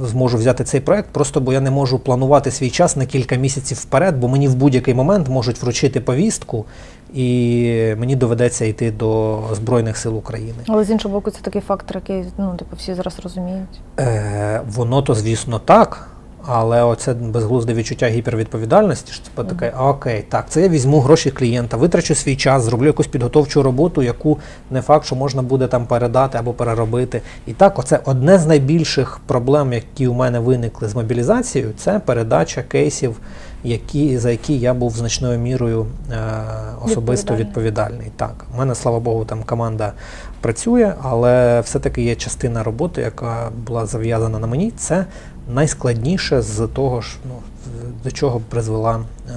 зможу 0.06 0.38
взяти 0.38 0.64
цей 0.64 0.82
проект, 0.82 1.10
просто 1.10 1.42
бо 1.42 1.54
я 1.54 1.62
не 1.62 1.72
можу 1.72 2.00
планувати 2.00 2.52
свій 2.52 2.70
час 2.70 2.96
на 2.96 3.06
кілька 3.06 3.36
місяців 3.36 3.78
вперед, 3.78 4.18
бо 4.18 4.28
мені 4.28 4.48
в 4.48 4.56
будь-який 4.56 4.94
момент 4.94 5.30
можуть 5.30 5.62
вручити 5.62 6.00
повістку, 6.00 6.66
і 7.14 7.96
мені 7.98 8.16
доведеться 8.16 8.66
йти 8.66 8.92
до 8.92 9.40
Збройних 9.54 9.98
сил 9.98 10.18
України. 10.18 10.58
Але 10.68 10.84
з 10.84 10.90
іншого 10.90 11.14
боку, 11.14 11.32
це 11.32 11.38
такий 11.42 11.62
фактор, 11.62 11.98
який 11.98 12.26
ну, 12.38 12.56
типу, 12.56 12.76
всі 12.76 12.94
зараз 12.94 13.20
розуміють. 13.24 13.82
Е, 14.00 14.62
Воно 14.68 15.02
то, 15.02 15.16
звісно, 15.16 15.60
так. 15.60 16.13
Але 16.46 16.84
оце 16.84 17.14
безглузде 17.14 17.74
відчуття 17.74 18.08
гіпервідповідальності, 18.08 19.14
що 19.14 19.24
типу 19.24 19.44
таке, 19.44 19.74
а 19.78 19.90
окей, 19.90 20.26
так, 20.30 20.46
це 20.50 20.62
я 20.62 20.70
візьму 20.70 21.00
гроші 21.00 21.32
клієнта, 21.32 21.78
витрачу 21.78 22.16
свій 22.16 22.36
час, 22.36 22.64
зроблю 22.64 22.86
якусь 22.86 23.08
підготовчу 23.08 23.64
роботу, 23.64 24.02
яку 24.02 24.40
не 24.72 24.82
факт, 24.82 25.06
що 25.06 25.16
можна 25.16 25.42
буде 25.42 25.68
там 25.68 25.86
передати 25.86 26.38
або 26.38 26.54
переробити. 26.54 27.22
І 27.46 27.54
так, 27.54 27.80
оце 27.80 28.00
одне 28.06 28.38
з 28.38 28.46
найбільших 28.46 29.20
проблем, 29.26 29.74
які 29.74 30.08
у 30.08 30.14
мене 30.14 30.40
виникли 30.40 30.88
з 30.88 30.96
мобілізацією, 30.96 31.74
це 31.78 32.00
передача 32.00 32.64
кейсів, 32.64 33.18
які, 33.64 34.18
за 34.18 34.32
які 34.32 34.60
я 34.60 34.74
був 34.74 34.92
значною 34.92 35.40
мірою 35.40 35.86
е, 36.12 36.16
особисто 36.86 37.36
відповідальний. 37.36 38.12
Так, 38.16 38.46
у 38.56 38.58
мене, 38.58 38.76
слава 38.76 39.00
Богу, 39.00 39.26
там 39.26 39.44
команда 39.44 39.94
працює, 40.42 40.94
але 41.02 41.62
все-таки 41.62 42.02
є 42.02 42.16
частина 42.16 42.64
роботи, 42.64 43.02
яка 43.02 43.50
була 43.68 43.86
зав'язана 43.86 44.40
на 44.40 44.48
мені. 44.48 44.72
Це 44.72 45.06
найскладніше 45.48 46.42
з 46.42 46.68
того 46.68 47.02
ж, 47.02 47.18
ну, 47.30 47.36
до 48.04 48.12
чого 48.12 48.42
призвела 48.50 49.00
е, 49.00 49.34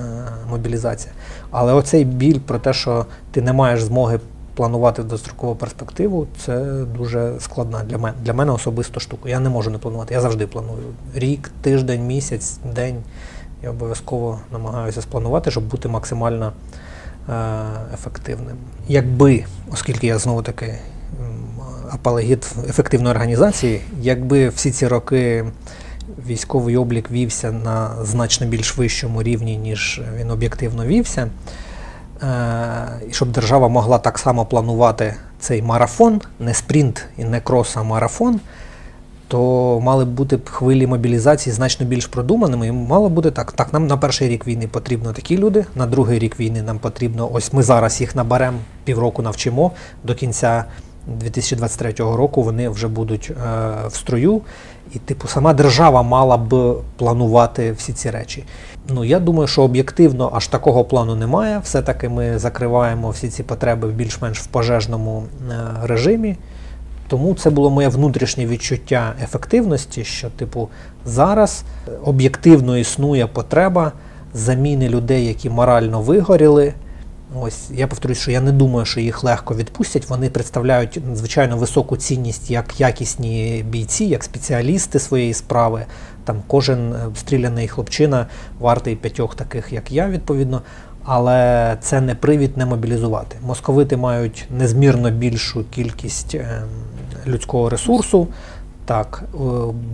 мобілізація. 0.51 1.13
Але 1.51 1.73
оцей 1.73 2.05
біль 2.05 2.39
про 2.39 2.59
те, 2.59 2.73
що 2.73 3.07
ти 3.31 3.43
не 3.43 3.53
маєш 3.53 3.83
змоги 3.83 4.21
планувати 4.55 5.03
дострокову 5.03 5.55
перспективу, 5.55 6.27
це 6.39 6.65
дуже 6.99 7.33
складна 7.41 7.85
для 7.85 7.99
мене 7.99 8.17
для 8.23 8.33
мене 8.33 8.53
особисто 8.53 9.01
штука. 9.01 9.29
Я 9.29 9.41
не 9.41 9.49
можу 9.49 9.71
не 9.71 9.79
планувати. 9.79 10.15
Я 10.15 10.21
завжди 10.21 10.47
планую. 10.47 10.83
Рік, 11.15 11.51
тиждень, 11.61 12.07
місяць, 12.07 12.59
день. 12.75 12.97
Я 13.63 13.71
обов'язково 13.71 14.41
намагаюся 14.53 15.03
спланувати, 15.03 15.51
щоб 15.51 15.65
бути 15.65 15.89
максимально 15.89 16.53
е, 17.29 17.33
ефективним. 17.95 18.57
Якби, 18.89 19.45
оскільки 19.73 20.07
я 20.07 20.19
знову 20.19 20.43
таки 20.43 20.79
апологіт 21.91 22.55
ефективної 22.69 23.15
організації, 23.15 23.81
якби 24.01 24.49
всі 24.49 24.71
ці 24.71 24.89
роки 24.89 25.45
військовий 26.27 26.77
облік 26.77 27.11
вівся 27.11 27.53
на 27.53 27.91
значно 28.03 28.47
більш 28.47 28.77
вищому 28.77 29.23
рівні, 29.23 29.57
ніж 29.57 30.01
він 30.19 30.31
об'єктивно 30.31 30.87
вівся. 30.87 31.29
Е, 32.23 33.01
і 33.11 33.13
щоб 33.13 33.33
держава 33.33 33.69
могла 33.69 33.99
так 33.99 34.19
само 34.19 34.47
планувати 34.47 35.15
цей 35.39 35.63
марафон, 35.63 36.21
не 36.41 36.55
спринт 36.55 37.05
і 37.19 37.25
не 37.25 37.41
крос, 37.41 37.77
а 37.77 37.83
марафон, 37.83 38.41
то 39.29 39.81
мали 39.81 40.05
б 40.05 40.09
бути 40.09 40.39
хвилі 40.45 40.87
мобілізації 40.87 41.53
значно 41.55 41.87
більш 41.87 42.07
продуманими. 42.07 42.67
І 42.67 42.73
мало 42.73 43.09
бути 43.09 43.31
так. 43.31 43.53
Так, 43.53 43.73
нам 43.73 43.87
на 43.87 43.97
перший 43.97 44.29
рік 44.29 44.47
війни 44.47 44.69
потрібно 44.69 45.13
такі 45.13 45.39
люди, 45.39 45.65
на 45.75 45.87
другий 45.87 46.19
рік 46.19 46.41
війни 46.41 46.63
нам 46.63 46.79
потрібно, 46.79 47.31
ось 47.33 47.53
ми 47.53 47.63
зараз 47.63 48.01
їх 48.01 48.17
наберемо, 48.17 48.59
півроку 48.85 49.23
навчимо 49.23 49.73
до 50.05 50.15
кінця 50.15 50.65
2023 51.07 51.93
року 51.93 52.43
вони 52.43 52.69
вже 52.69 52.89
будуть 52.89 53.31
е, 53.31 53.35
в 53.89 53.95
строю. 53.95 54.41
І, 54.95 54.99
типу, 54.99 55.29
сама 55.29 55.55
держава 55.55 56.03
мала 56.03 56.37
б 56.37 56.77
планувати 56.97 57.73
всі 57.73 57.93
ці 57.93 58.11
речі. 58.11 58.45
Ну, 58.89 59.05
я 59.05 59.21
думаю, 59.21 59.47
що 59.47 59.63
об'єктивно 59.63 60.31
аж 60.35 60.47
такого 60.47 60.85
плану 60.85 61.15
немає. 61.15 61.61
Все-таки 61.65 62.09
ми 62.09 62.39
закриваємо 62.39 63.11
всі 63.11 63.29
ці 63.29 63.43
потреби 63.43 63.89
більш-менш 63.89 64.41
в 64.41 64.47
пожежному 64.47 65.25
е, 65.51 65.55
режимі. 65.83 66.37
Тому 67.09 67.35
це 67.35 67.51
було 67.51 67.71
моє 67.71 67.89
внутрішнє 67.89 68.47
відчуття 68.47 69.15
ефективності, 69.23 70.05
що, 70.05 70.31
типу, 70.31 70.69
зараз 71.05 71.65
об'єктивно 72.05 72.79
існує 72.79 73.27
потреба 73.27 73.93
заміни 74.35 74.89
людей, 74.89 75.27
які 75.27 75.51
морально 75.51 76.01
вигоріли, 76.01 76.75
Ось 77.41 77.71
я 77.71 77.87
повторюю, 77.87 78.17
що 78.17 78.31
я 78.31 78.41
не 78.41 78.53
думаю, 78.53 78.87
що 78.87 79.01
їх 79.01 79.25
легко 79.25 79.55
відпустять. 79.55 80.09
Вони 80.09 80.31
представляють 80.31 81.01
надзвичайно 81.09 81.57
високу 81.57 81.97
цінність 81.97 82.51
як 82.51 82.81
якісні 82.81 83.65
бійці, 83.69 84.05
як 84.05 84.25
спеціалісти 84.25 84.99
своєї 84.99 85.35
справи. 85.35 85.87
Там 86.25 86.43
кожен 86.47 86.93
е, 86.93 86.99
стріляний 87.17 87.69
хлопчина 87.69 88.27
вартий 88.59 88.97
п'ятьох 88.97 89.35
таких, 89.35 89.73
як 89.73 89.93
я, 89.93 90.09
відповідно. 90.09 90.63
Але 91.05 91.77
це 91.81 92.01
не 92.01 92.15
привід 92.15 92.57
не 92.57 92.67
мобілізувати. 92.67 93.37
Московити 93.47 93.97
мають 93.97 94.49
незмірно 94.59 95.11
більшу 95.11 95.65
кількість 95.71 96.35
ем, 96.35 96.45
людського 97.27 97.69
ресурсу. 97.69 98.29
Так, 98.85 99.23
е, 99.35 99.39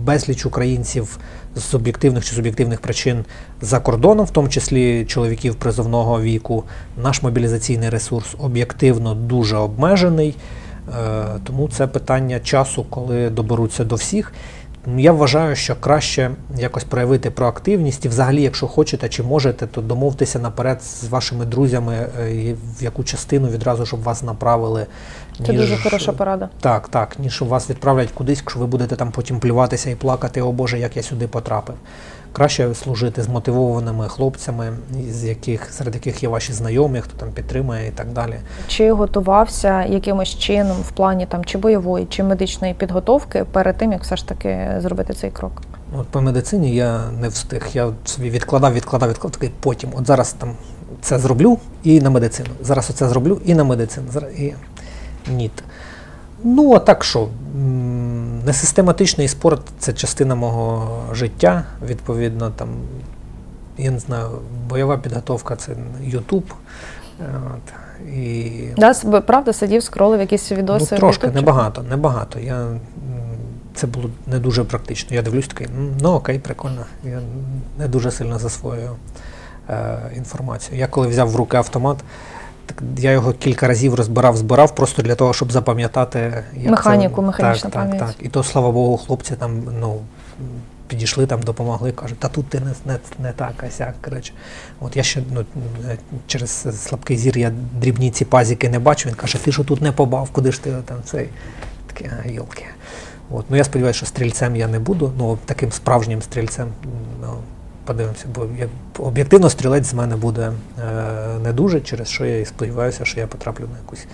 безліч 0.03 0.45
українців 0.45 1.17
з 1.55 1.73
об'єктивних 1.73 2.25
чи 2.25 2.35
суб'єктивних 2.35 2.81
причин 2.81 3.25
за 3.61 3.79
кордоном, 3.79 4.25
в 4.25 4.31
тому 4.31 4.49
числі 4.49 5.05
чоловіків 5.05 5.55
призовного 5.55 6.21
віку, 6.21 6.63
наш 7.03 7.21
мобілізаційний 7.21 7.89
ресурс 7.89 8.35
об'єктивно 8.39 9.15
дуже 9.15 9.57
обмежений, 9.57 10.35
е, 10.89 11.25
тому 11.43 11.69
це 11.69 11.87
питання 11.87 12.39
часу, 12.39 12.85
коли 12.89 13.29
доберуться 13.29 13.83
до 13.83 13.95
всіх. 13.95 14.33
Я 14.87 15.11
вважаю, 15.11 15.55
що 15.55 15.75
краще 15.75 16.31
якось 16.57 16.83
проявити 16.83 17.31
проактивність 17.31 18.05
і, 18.05 18.09
взагалі, 18.09 18.41
якщо 18.41 18.67
хочете 18.67 19.09
чи 19.09 19.23
можете, 19.23 19.67
то 19.67 19.81
домовтеся 19.81 20.39
наперед 20.39 20.83
з 20.83 21.03
вашими 21.03 21.45
друзями, 21.45 22.07
е, 22.19 22.55
в 22.79 22.83
яку 22.83 23.03
частину 23.03 23.47
відразу 23.47 23.85
щоб 23.85 24.03
вас 24.03 24.23
направили. 24.23 24.85
Це 25.45 25.51
ніж... 25.51 25.61
дуже 25.61 25.77
хороша 25.77 26.11
порада. 26.11 26.49
Так, 26.61 26.87
так, 26.87 27.19
ніж 27.19 27.41
вас 27.41 27.69
відправлять 27.69 28.11
кудись, 28.11 28.39
якщо 28.39 28.59
ви 28.59 28.65
будете 28.65 28.95
там 28.95 29.11
потім 29.11 29.39
плюватися 29.39 29.89
і 29.89 29.95
плакати, 29.95 30.41
о 30.41 30.51
Боже, 30.51 30.79
як 30.79 30.97
я 30.97 31.03
сюди 31.03 31.27
потрапив. 31.27 31.75
Краще 32.33 32.75
служити 32.75 33.23
з 33.23 33.27
мотивованими 33.27 34.07
хлопцями, 34.07 34.73
з 35.09 35.23
яких 35.23 35.71
серед 35.71 35.95
яких 35.95 36.23
є 36.23 36.29
ваші 36.29 36.53
знайомі, 36.53 37.01
хто 37.01 37.17
там 37.17 37.31
підтримує 37.31 37.87
і 37.87 37.91
так 37.91 38.07
далі. 38.13 38.35
Чи 38.67 38.91
готувався 38.91 39.85
якимось 39.85 40.29
чином 40.29 40.77
в 40.77 40.91
плані 40.91 41.25
там 41.25 41.45
чи 41.45 41.57
бойової, 41.57 42.05
чи 42.05 42.23
медичної 42.23 42.73
підготовки 42.73 43.45
перед 43.51 43.77
тим, 43.77 43.91
як 43.91 44.03
все 44.03 44.15
ж 44.15 44.27
таки 44.27 44.67
зробити 44.79 45.13
цей 45.13 45.31
крок? 45.31 45.61
От 45.97 46.07
по 46.07 46.21
медицині 46.21 46.75
я 46.75 47.11
не 47.11 47.27
встиг. 47.27 47.67
Я 47.73 47.89
собі 48.05 48.29
відкладав, 48.29 48.73
відкладав, 48.73 49.09
відкладав 49.09 49.31
такий 49.31 49.51
потім. 49.59 49.89
От 49.95 50.07
зараз 50.07 50.33
там 50.33 50.55
це 51.01 51.19
зроблю 51.19 51.57
і 51.83 52.01
на 52.01 52.09
медицину. 52.09 52.49
Зараз 52.61 52.89
оце 52.89 53.09
зроблю 53.09 53.41
і 53.45 53.55
на 53.55 53.63
медицину. 53.63 54.07
І... 54.37 54.53
Ні. 55.31 55.51
Ну, 56.43 56.73
а 56.73 56.79
так 56.79 57.03
що? 57.03 57.27
Несистематичний 58.45 59.27
спорт 59.27 59.61
це 59.79 59.93
частина 59.93 60.35
мого 60.35 60.99
життя. 61.13 61.63
Відповідно, 61.85 62.49
там, 62.49 62.69
я 63.77 63.91
не 63.91 63.99
знаю, 63.99 64.29
бойова 64.69 64.97
підготовка 64.97 65.55
це 65.55 65.71
Ютуб. 66.01 66.43
От, 67.19 67.73
і... 68.13 68.67
Да, 68.77 69.21
правда, 69.21 69.53
сидів, 69.53 69.83
скролив 69.83 70.19
якісь 70.19 70.51
відоси? 70.51 70.87
Ну, 70.91 70.97
Трошки, 70.97 71.27
YouTube, 71.27 71.33
небагато, 71.33 71.83
небагато. 71.83 72.39
Я, 72.39 72.67
Це 73.75 73.87
було 73.87 74.09
не 74.27 74.39
дуже 74.39 74.63
практично. 74.63 75.15
Я 75.15 75.21
дивлюсь 75.21 75.47
такий, 75.47 75.67
ну 76.01 76.09
окей, 76.09 76.39
прикольно. 76.39 76.85
Я 77.03 77.19
не 77.77 77.87
дуже 77.87 78.11
сильно 78.11 78.39
засвоюю 78.39 78.95
е, 79.69 79.99
інформацію. 80.15 80.79
Я 80.79 80.87
коли 80.87 81.07
взяв 81.07 81.29
в 81.29 81.35
руки 81.35 81.57
автомат, 81.57 81.97
я 82.97 83.11
його 83.11 83.33
кілька 83.33 83.67
разів 83.67 83.93
розбирав, 83.93 84.37
збирав 84.37 84.75
просто 84.75 85.01
для 85.01 85.15
того, 85.15 85.33
щоб 85.33 85.51
запам'ятати 85.51 86.43
як 86.53 86.71
механіку, 86.71 87.21
це... 87.21 87.27
механічну 87.27 87.69
так, 87.69 87.81
пам'ять. 87.81 87.99
Так, 87.99 88.07
так. 88.07 88.25
І 88.25 88.29
то, 88.29 88.43
слава 88.43 88.71
Богу, 88.71 88.97
хлопці 88.97 89.35
там 89.35 89.63
ну, 89.79 90.01
підійшли, 90.87 91.25
там 91.25 91.41
допомогли, 91.41 91.91
кажуть, 91.91 92.19
та 92.19 92.27
тут 92.27 92.47
ти 92.47 92.59
не 92.59 92.73
не, 92.85 92.99
не 93.19 93.31
так, 93.31 93.63
а 93.67 93.69
сяк. 93.69 93.93
Коротше. 94.01 94.33
От 94.79 94.97
я 94.97 95.03
ще 95.03 95.23
ну, 95.31 95.45
через 96.27 96.67
слабкий 96.83 97.17
зір 97.17 97.37
я 97.37 97.51
дрібні 97.81 98.11
ці 98.11 98.25
пазіки 98.25 98.69
не 98.69 98.79
бачу. 98.79 99.09
Він 99.09 99.15
каже, 99.15 99.37
ти 99.45 99.51
що 99.51 99.63
тут 99.63 99.81
не 99.81 99.91
побав, 99.91 100.29
куди 100.29 100.51
ж 100.51 100.63
ти 100.63 100.71
там 100.85 100.97
цей 101.05 101.29
такі 101.87 102.09
гілки. 102.25 102.65
От. 103.31 103.45
Ну 103.49 103.57
я 103.57 103.63
сподіваюся, 103.63 103.97
що 103.97 104.05
стрільцем 104.05 104.55
я 104.55 104.67
не 104.67 104.79
буду, 104.79 105.13
ну 105.17 105.37
таким 105.45 105.71
справжнім 105.71 106.21
стрільцем. 106.21 106.67
Ну, 107.21 107.33
Подивимося, 107.85 108.25
бо 108.35 108.47
об'єктивно 109.03 109.49
стрілець 109.49 109.87
з 109.87 109.93
мене 109.93 110.15
буде 110.15 110.51
е, 110.51 110.83
не 111.43 111.53
дуже, 111.53 111.81
через 111.81 112.07
що 112.07 112.25
я 112.25 112.39
і 112.39 112.45
сподіваюся, 112.45 113.05
що 113.05 113.19
я 113.19 113.27
потраплю 113.27 113.63
на 113.63 113.77
якусь. 113.77 114.05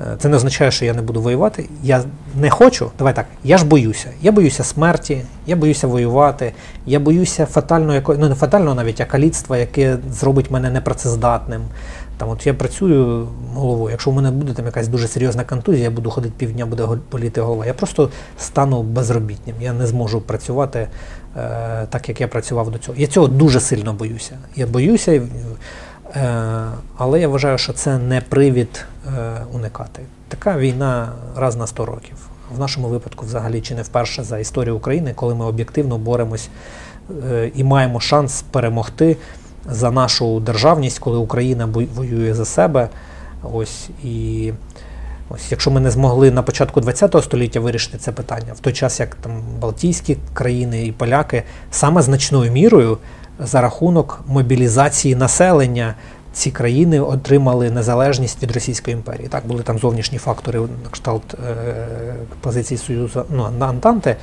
Е, 0.00 0.16
це 0.18 0.28
не 0.28 0.36
означає, 0.36 0.70
що 0.70 0.84
я 0.84 0.94
не 0.94 1.02
буду 1.02 1.22
воювати. 1.22 1.68
Я 1.82 2.02
не 2.34 2.50
хочу. 2.50 2.90
Давай 2.98 3.14
так, 3.14 3.26
я 3.44 3.58
ж 3.58 3.64
боюся. 3.64 4.10
Я 4.22 4.32
боюся 4.32 4.64
смерті, 4.64 5.22
я 5.46 5.56
боюся 5.56 5.86
воювати, 5.86 6.52
я 6.86 7.00
боюся 7.00 7.46
фатального 7.46 8.14
ну 8.18 8.28
не 8.28 8.34
фатального 8.34 8.74
навіть, 8.74 9.00
а 9.00 9.04
каліцтва, 9.04 9.58
яке 9.58 9.98
зробить 10.10 10.50
мене 10.50 10.70
непрацездатним. 10.70 11.62
Там 12.18 12.28
от 12.28 12.46
я 12.46 12.54
працюю 12.54 13.28
головою. 13.54 13.90
Якщо 13.90 14.10
в 14.10 14.14
мене 14.14 14.30
буде 14.30 14.52
там 14.52 14.66
якась 14.66 14.88
дуже 14.88 15.08
серйозна 15.08 15.44
контузія, 15.44 15.84
я 15.84 15.90
буду 15.90 16.10
ходити 16.10 16.34
півдня, 16.36 16.66
буде 16.66 16.88
боліти 17.12 17.40
голова. 17.40 17.66
Я 17.66 17.74
просто 17.74 18.10
стану 18.38 18.82
безробітним. 18.82 19.56
Я 19.60 19.72
не 19.72 19.86
зможу 19.86 20.20
працювати 20.20 20.88
так, 21.90 22.08
як 22.08 22.20
я 22.20 22.28
працював 22.28 22.70
до 22.70 22.78
цього. 22.78 22.98
Я 22.98 23.06
цього 23.06 23.28
дуже 23.28 23.60
сильно 23.60 23.92
боюся. 23.92 24.38
Я 24.56 24.66
боюся, 24.66 25.12
е, 25.12 25.22
але 26.96 27.20
я 27.20 27.28
вважаю, 27.28 27.58
що 27.58 27.72
це 27.72 27.98
не 27.98 28.20
привід 28.20 28.84
е, 29.06 29.10
уникати. 29.52 30.02
Така 30.28 30.58
війна 30.58 31.12
раз 31.36 31.56
на 31.56 31.66
100 31.66 31.86
років. 31.86 32.16
В 32.56 32.58
нашому 32.58 32.88
випадку, 32.88 33.26
взагалі, 33.26 33.60
чи 33.60 33.74
не 33.74 33.82
вперше 33.82 34.22
за 34.22 34.38
історію 34.38 34.76
України, 34.76 35.12
коли 35.14 35.34
ми 35.34 35.44
об'єктивно 35.44 35.98
боремось 35.98 36.48
е, 37.30 37.50
і 37.54 37.64
маємо 37.64 38.00
шанс 38.00 38.44
перемогти 38.50 39.16
за 39.70 39.90
нашу 39.90 40.40
державність, 40.40 40.98
коли 40.98 41.18
Україна 41.18 41.66
воює 41.94 42.34
за 42.34 42.44
себе. 42.44 42.88
Ось 43.42 43.88
і 44.04 44.52
ось, 45.28 45.50
якщо 45.50 45.70
ми 45.70 45.80
не 45.80 45.90
змогли 45.90 46.30
на 46.30 46.42
початку 46.42 46.80
ХХ 46.80 47.22
століття 47.22 47.60
вирішити 47.60 47.98
це 47.98 48.12
питання, 48.12 48.52
в 48.52 48.60
той 48.60 48.72
час 48.72 49.00
як 49.00 49.14
там 49.14 49.42
Балтійські 49.60 50.16
країни 50.34 50.86
і 50.86 50.92
поляки 50.92 51.42
саме 51.70 52.02
значною 52.02 52.52
мірою 52.52 52.98
за 53.40 53.60
рахунок 53.60 54.24
мобілізації 54.26 55.14
населення. 55.14 55.94
Ці 56.32 56.50
країни 56.50 57.00
отримали 57.00 57.70
незалежність 57.70 58.42
від 58.42 58.50
Російської 58.52 58.96
імперії. 58.96 59.28
Так, 59.28 59.46
були 59.46 59.62
там 59.62 59.78
зовнішні 59.78 60.18
фактори 60.18 60.60
на 60.60 60.90
кшталт 60.90 61.34
е, 61.34 61.74
позиції 62.40 62.78
Союзу 62.78 63.24
ну, 63.30 63.50
Антанти, 63.60 64.16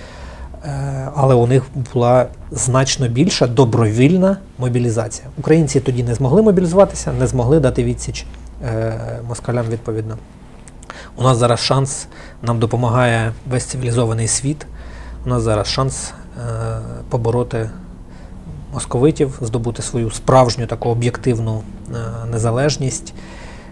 Е, 0.66 1.08
але 1.16 1.36
у 1.36 1.48
них 1.48 1.64
була 1.94 2.26
значно 2.52 3.08
більша 3.08 3.48
добровільна 3.48 4.38
мобілізація. 4.58 5.28
Українці 5.38 5.80
тоді 5.80 6.04
не 6.04 6.16
змогли 6.16 6.42
мобілізуватися, 6.42 7.14
не 7.14 7.28
змогли 7.28 7.60
дати 7.60 7.84
відсіч 7.84 8.26
е, 8.66 8.94
москалям 9.28 9.66
відповідно. 9.70 10.18
У 11.18 11.24
нас 11.24 11.38
зараз 11.38 11.60
шанс, 11.60 12.08
нам 12.42 12.60
допомагає 12.60 13.34
весь 13.50 13.66
цивілізований 13.66 14.28
світ. 14.28 14.66
У 15.26 15.30
нас 15.30 15.44
зараз 15.44 15.68
шанс 15.68 16.12
е, 16.12 16.80
побороти 17.10 17.70
московитів, 18.74 19.40
здобути 19.42 19.82
свою 19.82 20.12
справжню 20.12 20.68
таку 20.68 20.90
об'єктивну 20.90 21.62
незалежність. 22.32 23.14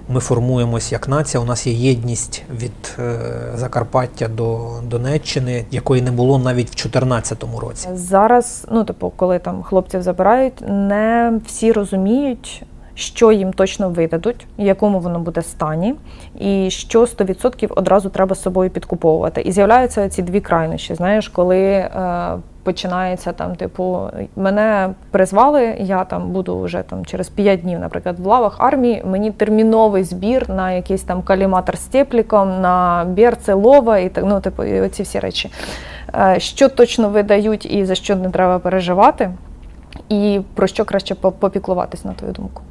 Ми 0.09 0.19
формуємось 0.19 0.91
як 0.91 1.07
нація. 1.07 1.41
У 1.41 1.45
нас 1.45 1.67
є 1.67 1.73
єдність 1.73 2.43
від 2.53 2.95
е, 2.99 3.19
Закарпаття 3.55 4.27
до 4.27 4.69
Донеччини, 4.83 5.65
якої 5.71 6.01
не 6.01 6.11
було 6.11 6.37
навіть 6.37 6.67
в 6.67 6.75
2014 6.75 7.43
році. 7.61 7.87
Зараз, 7.93 8.67
ну 8.71 8.83
типу, 8.83 9.13
коли 9.15 9.39
там 9.39 9.63
хлопців 9.63 10.01
забирають, 10.01 10.61
не 10.67 11.39
всі 11.47 11.71
розуміють. 11.71 12.63
Що 13.01 13.31
їм 13.31 13.53
точно 13.53 13.89
видадуть, 13.89 14.47
в 14.59 14.61
якому 14.61 14.99
воно 14.99 15.19
буде 15.19 15.41
стані, 15.41 15.95
і 16.39 16.69
що 16.69 17.01
100% 17.01 17.67
одразу 17.75 18.09
треба 18.09 18.35
з 18.35 18.41
собою 18.41 18.69
підкуповувати. 18.69 19.41
І 19.41 19.51
з'являються 19.51 20.09
ці 20.09 20.21
дві 20.21 20.41
крайнощі. 20.41 20.95
Знаєш, 20.95 21.27
коли 21.27 21.59
е, 21.59 22.37
починається 22.63 23.31
там, 23.31 23.55
типу, 23.55 23.99
мене 24.35 24.89
призвали, 25.11 25.75
я 25.79 26.03
там 26.03 26.31
буду 26.31 26.61
вже 26.61 26.81
там 26.81 27.05
через 27.05 27.29
5 27.29 27.61
днів, 27.61 27.79
наприклад, 27.79 28.19
в 28.19 28.25
лавах 28.25 28.55
армії. 28.59 29.03
Мені 29.05 29.31
терміновий 29.31 30.03
збір 30.03 30.49
на 30.49 30.71
якийсь 30.71 31.01
там 31.01 31.21
каліматор 31.21 31.77
з 31.77 31.85
тепліком, 31.85 32.61
на 32.61 33.05
берце 33.07 33.53
лова 33.53 33.97
і 33.97 34.09
так, 34.09 34.23
ну, 34.27 34.41
типу, 34.41 34.63
і 34.63 34.81
оці 34.81 35.03
всі 35.03 35.19
речі. 35.19 35.51
Е, 36.15 36.39
що 36.39 36.69
точно 36.69 37.09
видають 37.09 37.65
і 37.73 37.85
за 37.85 37.95
що 37.95 38.15
не 38.15 38.29
треба 38.29 38.59
переживати, 38.59 39.31
і 40.09 40.41
про 40.53 40.67
що 40.67 40.85
краще 40.85 41.15
попіклуватись, 41.15 42.05
на 42.05 42.13
твою 42.13 42.33
думку? 42.33 42.61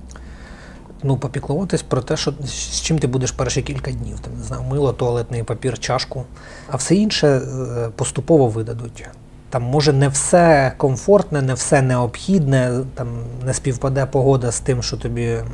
Ну, 1.03 1.17
попіклуватись 1.17 1.83
про 1.83 2.03
те, 2.03 2.17
що 2.17 2.33
з 2.45 2.81
чим 2.81 2.99
ти 2.99 3.07
будеш 3.07 3.33
перші 3.33 3.63
кілька 3.63 3.91
днів. 3.91 4.21
Там, 4.21 4.33
не 4.39 4.45
знаю, 4.45 4.63
мило, 4.63 4.93
туалетний 4.93 5.43
папір, 5.43 5.79
чашку, 5.79 6.25
а 6.71 6.77
все 6.77 6.95
інше 6.95 7.29
е, 7.29 7.89
поступово 7.97 8.49
видадуть. 8.49 9.09
Там 9.51 9.63
може 9.63 9.93
не 9.93 10.09
все 10.09 10.73
комфортне, 10.77 11.43
не 11.43 11.55
все 11.55 11.83
необхідне, 11.83 12.81
там 12.95 13.09
не 13.47 13.55
співпаде 13.55 14.07
погода 14.07 14.53
з 14.53 14.61
тим, 14.61 14.83
що 14.83 14.97
тобі 14.97 15.25
е, 15.25 15.45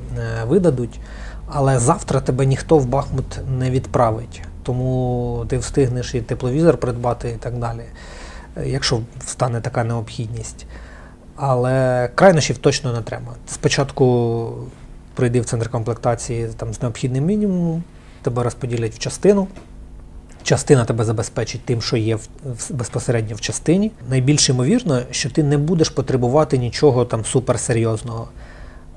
видадуть, 0.46 1.00
але 1.48 1.78
завтра 1.78 2.20
тебе 2.20 2.46
ніхто 2.46 2.78
в 2.78 2.86
Бахмут 2.86 3.40
не 3.58 3.70
відправить. 3.70 4.42
Тому 4.62 5.44
ти 5.48 5.58
встигнеш 5.58 6.14
і 6.14 6.20
тепловізор 6.20 6.76
придбати 6.76 7.30
і 7.30 7.36
так 7.36 7.58
далі, 7.58 7.82
якщо 8.64 9.00
стане 9.26 9.60
така 9.60 9.84
необхідність. 9.84 10.66
Але 11.36 12.08
крайнощів 12.14 12.58
точно 12.58 12.92
не 12.92 13.00
треба. 13.00 13.34
Спочатку 13.46 14.48
прийди 15.16 15.40
в 15.40 15.44
центр 15.44 15.68
комплектації 15.68 16.48
там, 16.56 16.74
з 16.74 16.82
необхідним 16.82 17.24
мінімумом, 17.24 17.82
тебе 18.22 18.42
розподілять 18.42 18.94
в 18.94 18.98
частину. 18.98 19.48
Частина 20.42 20.84
тебе 20.84 21.04
забезпечить 21.04 21.60
тим, 21.64 21.82
що 21.82 21.96
є 21.96 22.16
в, 22.16 22.28
в, 22.44 22.72
безпосередньо 22.74 23.36
в 23.36 23.40
частині. 23.40 23.92
Найбільш 24.10 24.48
ймовірно, 24.48 25.02
що 25.10 25.30
ти 25.30 25.42
не 25.42 25.58
будеш 25.58 25.88
потребувати 25.88 26.58
нічого 26.58 27.04
там 27.04 27.24
суперсерйозного. 27.24 28.28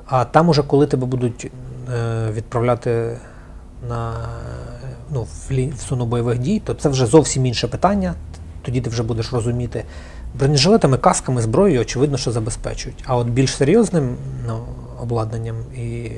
А 0.05 0.25
там, 0.25 0.49
уже 0.49 0.63
коли 0.63 0.87
тебе 0.87 1.05
будуть 1.07 1.51
е, 1.93 2.31
відправляти 2.31 3.17
на 3.89 4.13
ну, 5.13 5.27
в, 5.47 5.51
лі, 5.51 5.73
в 5.77 5.89
зону 5.89 6.05
бойових 6.05 6.39
дій, 6.39 6.61
то 6.65 6.73
це 6.73 6.89
вже 6.89 7.05
зовсім 7.05 7.45
інше 7.45 7.67
питання. 7.67 8.13
Тоді 8.61 8.81
ти 8.81 8.89
вже 8.89 9.03
будеш 9.03 9.33
розуміти. 9.33 9.83
Бронежилетами, 10.39 10.97
касками, 10.97 11.41
зброєю, 11.41 11.81
очевидно, 11.81 12.17
що 12.17 12.31
забезпечують. 12.31 13.03
А 13.05 13.15
от 13.15 13.27
більш 13.27 13.55
серйозним 13.55 14.15
ну, 14.47 14.65
обладнанням 15.01 15.55
і 15.75 16.11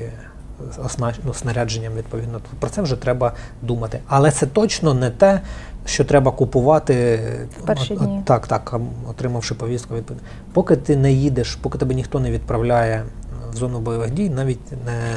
ну, 1.24 1.34
снарядженням, 1.34 1.92
відповідно, 1.94 2.40
про 2.60 2.70
це 2.70 2.82
вже 2.82 2.96
треба 2.96 3.32
думати. 3.62 4.00
Але 4.06 4.30
це 4.30 4.46
точно 4.46 4.94
не 4.94 5.10
те, 5.10 5.40
що 5.86 6.04
треба 6.04 6.30
купувати 6.30 7.20
перші 7.66 7.96
дні. 7.96 8.22
так, 8.24 8.46
так, 8.46 8.74
отримавши 9.10 9.54
повістку. 9.54 9.94
Відповідно. 9.94 10.28
Поки 10.52 10.76
ти 10.76 10.96
не 10.96 11.12
їдеш, 11.12 11.54
поки 11.54 11.78
тебе 11.78 11.94
ніхто 11.94 12.20
не 12.20 12.30
відправляє 12.30 13.04
в 13.52 13.56
зону 13.56 13.80
бойових 13.80 14.10
дій, 14.10 14.30
навіть 14.30 14.72
не 14.86 15.16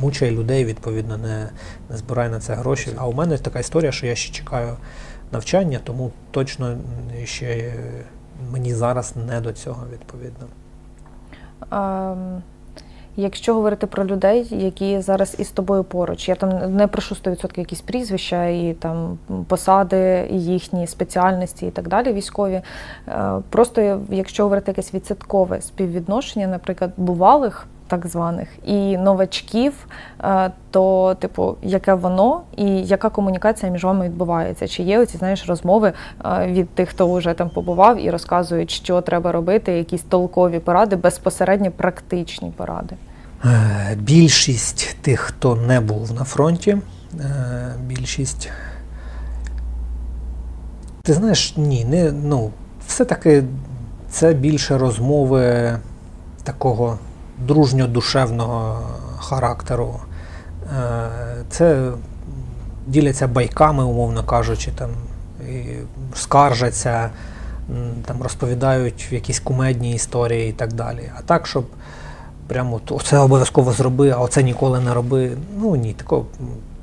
мучає 0.00 0.30
людей, 0.30 0.64
відповідно, 0.64 1.16
не, 1.16 1.48
не 1.90 1.96
збирає 1.96 2.30
на 2.30 2.40
це 2.40 2.54
гроші. 2.54 2.90
А 2.96 3.06
у 3.06 3.12
мене 3.12 3.38
така 3.38 3.58
історія, 3.58 3.92
що 3.92 4.06
я 4.06 4.14
ще 4.14 4.32
чекаю 4.32 4.76
навчання, 5.32 5.80
тому 5.84 6.10
точно 6.30 6.76
ще 7.24 7.72
мені 8.52 8.74
зараз 8.74 9.14
не 9.28 9.40
до 9.40 9.52
цього 9.52 9.86
відповідно. 9.92 10.46
А, 11.70 12.14
якщо 13.16 13.54
говорити 13.54 13.86
про 13.86 14.04
людей, 14.04 14.46
які 14.50 15.00
зараз 15.00 15.36
із 15.38 15.50
тобою 15.50 15.84
поруч, 15.84 16.28
я 16.28 16.34
там 16.34 16.76
не 16.76 16.86
прошу 16.86 17.14
100% 17.14 17.58
якісь 17.58 17.80
прізвища 17.80 18.46
і 18.46 18.76
там 18.78 19.18
посади, 19.48 20.28
і 20.30 20.44
їхні 20.44 20.86
спеціальності 20.86 21.66
і 21.66 21.70
так 21.70 21.88
далі, 21.88 22.12
військові. 22.12 22.60
Просто 23.50 24.00
якщо 24.10 24.42
говорити 24.42 24.70
якесь 24.70 24.94
відсоткове 24.94 25.60
співвідношення, 25.60 26.46
наприклад, 26.46 26.90
бувалих 26.96 27.66
так 27.86 28.06
званих 28.06 28.48
і 28.64 28.96
новачків, 28.96 29.86
е, 30.24 30.50
то, 30.70 31.16
типу, 31.20 31.56
яке 31.62 31.94
воно 31.94 32.40
і 32.56 32.64
яка 32.64 33.10
комунікація 33.10 33.72
між 33.72 33.84
вами 33.84 34.04
відбувається? 34.04 34.68
Чи 34.68 34.82
є 34.82 34.98
оці 34.98 35.18
знаєш 35.18 35.46
розмови 35.48 35.92
е, 36.24 36.46
від 36.46 36.68
тих, 36.68 36.88
хто 36.88 37.14
вже 37.14 37.34
там 37.34 37.50
побував 37.50 38.04
і 38.04 38.10
розказують, 38.10 38.70
що 38.70 39.00
треба 39.00 39.32
робити, 39.32 39.72
якісь 39.72 40.02
толкові 40.02 40.58
поради, 40.58 40.96
безпосередньо 40.96 41.70
практичні 41.70 42.52
поради? 42.56 42.96
Е, 43.44 43.96
більшість 43.96 44.96
тих, 45.02 45.20
хто 45.20 45.56
не 45.56 45.80
був 45.80 46.12
на 46.12 46.24
фронті, 46.24 46.78
більшість. 47.86 48.50
Ти 51.02 51.12
знаєш, 51.12 51.56
ні, 51.56 51.84
не 51.84 52.12
ну, 52.12 52.50
все-таки 52.86 53.44
це 54.10 54.32
більше 54.32 54.78
розмови 54.78 55.76
такого 56.42 56.98
дружньо-душевного 57.38 58.82
характеру. 59.18 60.00
Е, 60.76 61.08
це 61.50 61.92
діляться 62.86 63.28
байками, 63.28 63.84
умовно 63.84 64.24
кажучи, 64.24 64.70
там, 64.70 64.90
і 65.48 65.64
скаржаться, 66.14 67.10
там, 68.04 68.22
розповідають 68.22 69.12
якісь 69.12 69.40
кумедні 69.40 69.94
історії 69.94 70.50
і 70.50 70.52
так 70.52 70.72
далі. 70.72 71.10
А 71.18 71.22
так, 71.22 71.46
щоб 71.46 71.66
прямо 72.46 72.80
оце 72.90 73.18
обов'язково 73.18 73.72
зроби, 73.72 74.10
а 74.10 74.16
оце 74.16 74.42
ніколи 74.42 74.80
не 74.80 74.94
роби. 74.94 75.30
Ну 75.58 75.76
ні, 75.76 75.92
такого 75.92 76.26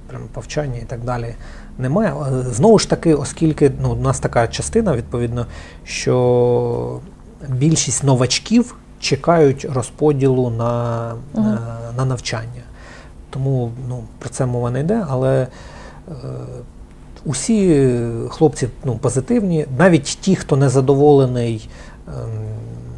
прямо 0.08 0.26
повчання 0.34 0.78
і 0.82 0.86
так 0.86 1.04
далі 1.04 1.36
немає. 1.78 2.14
Знову 2.52 2.80
ж 2.80 2.90
таки, 2.90 3.16
оскільки 3.16 3.72
ну, 3.82 3.92
у 3.92 3.96
нас 3.96 4.20
така 4.20 4.48
частина, 4.48 4.96
відповідно, 4.96 5.46
що 5.84 7.00
більшість 7.48 8.04
новачків 8.04 8.76
чекають 9.04 9.66
розподілу 9.66 10.50
на, 10.50 11.14
угу. 11.34 11.44
на, 11.44 11.78
на 11.98 12.06
навчання. 12.06 12.62
Тому 13.30 13.72
ну, 13.90 14.04
про 14.20 14.30
це 14.30 14.46
мова 14.46 14.72
не 14.72 14.80
йде, 14.80 15.06
але 15.10 15.48
е, 16.08 16.14
усі 17.26 17.90
хлопці 18.30 18.68
ну, 18.86 18.96
позитивні, 18.96 19.66
навіть 19.78 20.18
ті, 20.22 20.36
хто 20.36 20.56
не 20.56 20.70
задоволений, 20.70 21.70
е, 22.08 22.12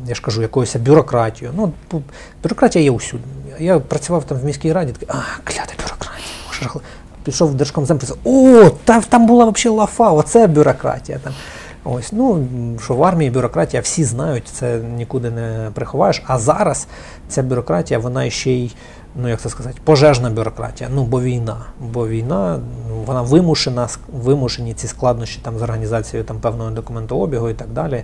я 0.07 0.15
ж 0.15 0.21
кажу, 0.21 0.41
якоюсь 0.41 0.75
бюрократією. 0.75 1.53
Ну, 1.57 2.01
Бюрократія 2.43 2.83
є 2.83 2.91
усюди. 2.91 3.23
Я 3.59 3.79
працював 3.79 4.23
там 4.23 4.37
в 4.37 4.45
міській 4.45 4.73
раді, 4.73 4.91
такий, 4.91 5.07
а, 5.11 5.21
клята 5.43 5.73
бюрократія. 5.83 6.81
Пішов 7.23 7.49
в 7.49 7.53
Держкомзем, 7.53 7.97
писав, 7.97 8.17
о, 8.23 8.69
та, 8.69 9.01
там 9.01 9.27
була 9.27 9.45
взагалі 9.45 9.77
лафа, 9.77 10.09
оце 10.11 10.47
бюрократія. 10.47 11.19
Там. 11.19 11.33
Ось, 11.87 12.11
ну 12.11 12.47
що 12.83 12.95
в 12.95 13.03
армії 13.03 13.31
бюрократія 13.31 13.81
всі 13.81 14.03
знають, 14.03 14.47
це 14.47 14.77
нікуди 14.77 15.29
не 15.29 15.71
приховаєш. 15.73 16.23
А 16.27 16.39
зараз 16.39 16.87
ця 17.27 17.43
бюрократія, 17.43 17.99
вона 17.99 18.29
ще 18.29 18.51
й, 18.51 18.71
ну 19.21 19.27
як 19.27 19.41
це 19.41 19.49
сказати, 19.49 19.77
пожежна 19.83 20.29
бюрократія. 20.29 20.89
Ну, 20.93 21.03
бо 21.03 21.21
війна. 21.21 21.57
Бо 21.79 22.07
війна, 22.07 22.59
ну, 22.89 22.95
вона 23.05 23.21
вимушена, 23.21 23.87
вимушені 24.13 24.73
ці 24.73 24.87
складнощі 24.87 25.39
там 25.41 25.59
з 25.59 25.61
організацією 25.61 26.27
там 26.27 26.39
певного 26.39 26.71
документообігу 26.71 27.49
і 27.49 27.53
так 27.53 27.69
далі. 27.69 28.03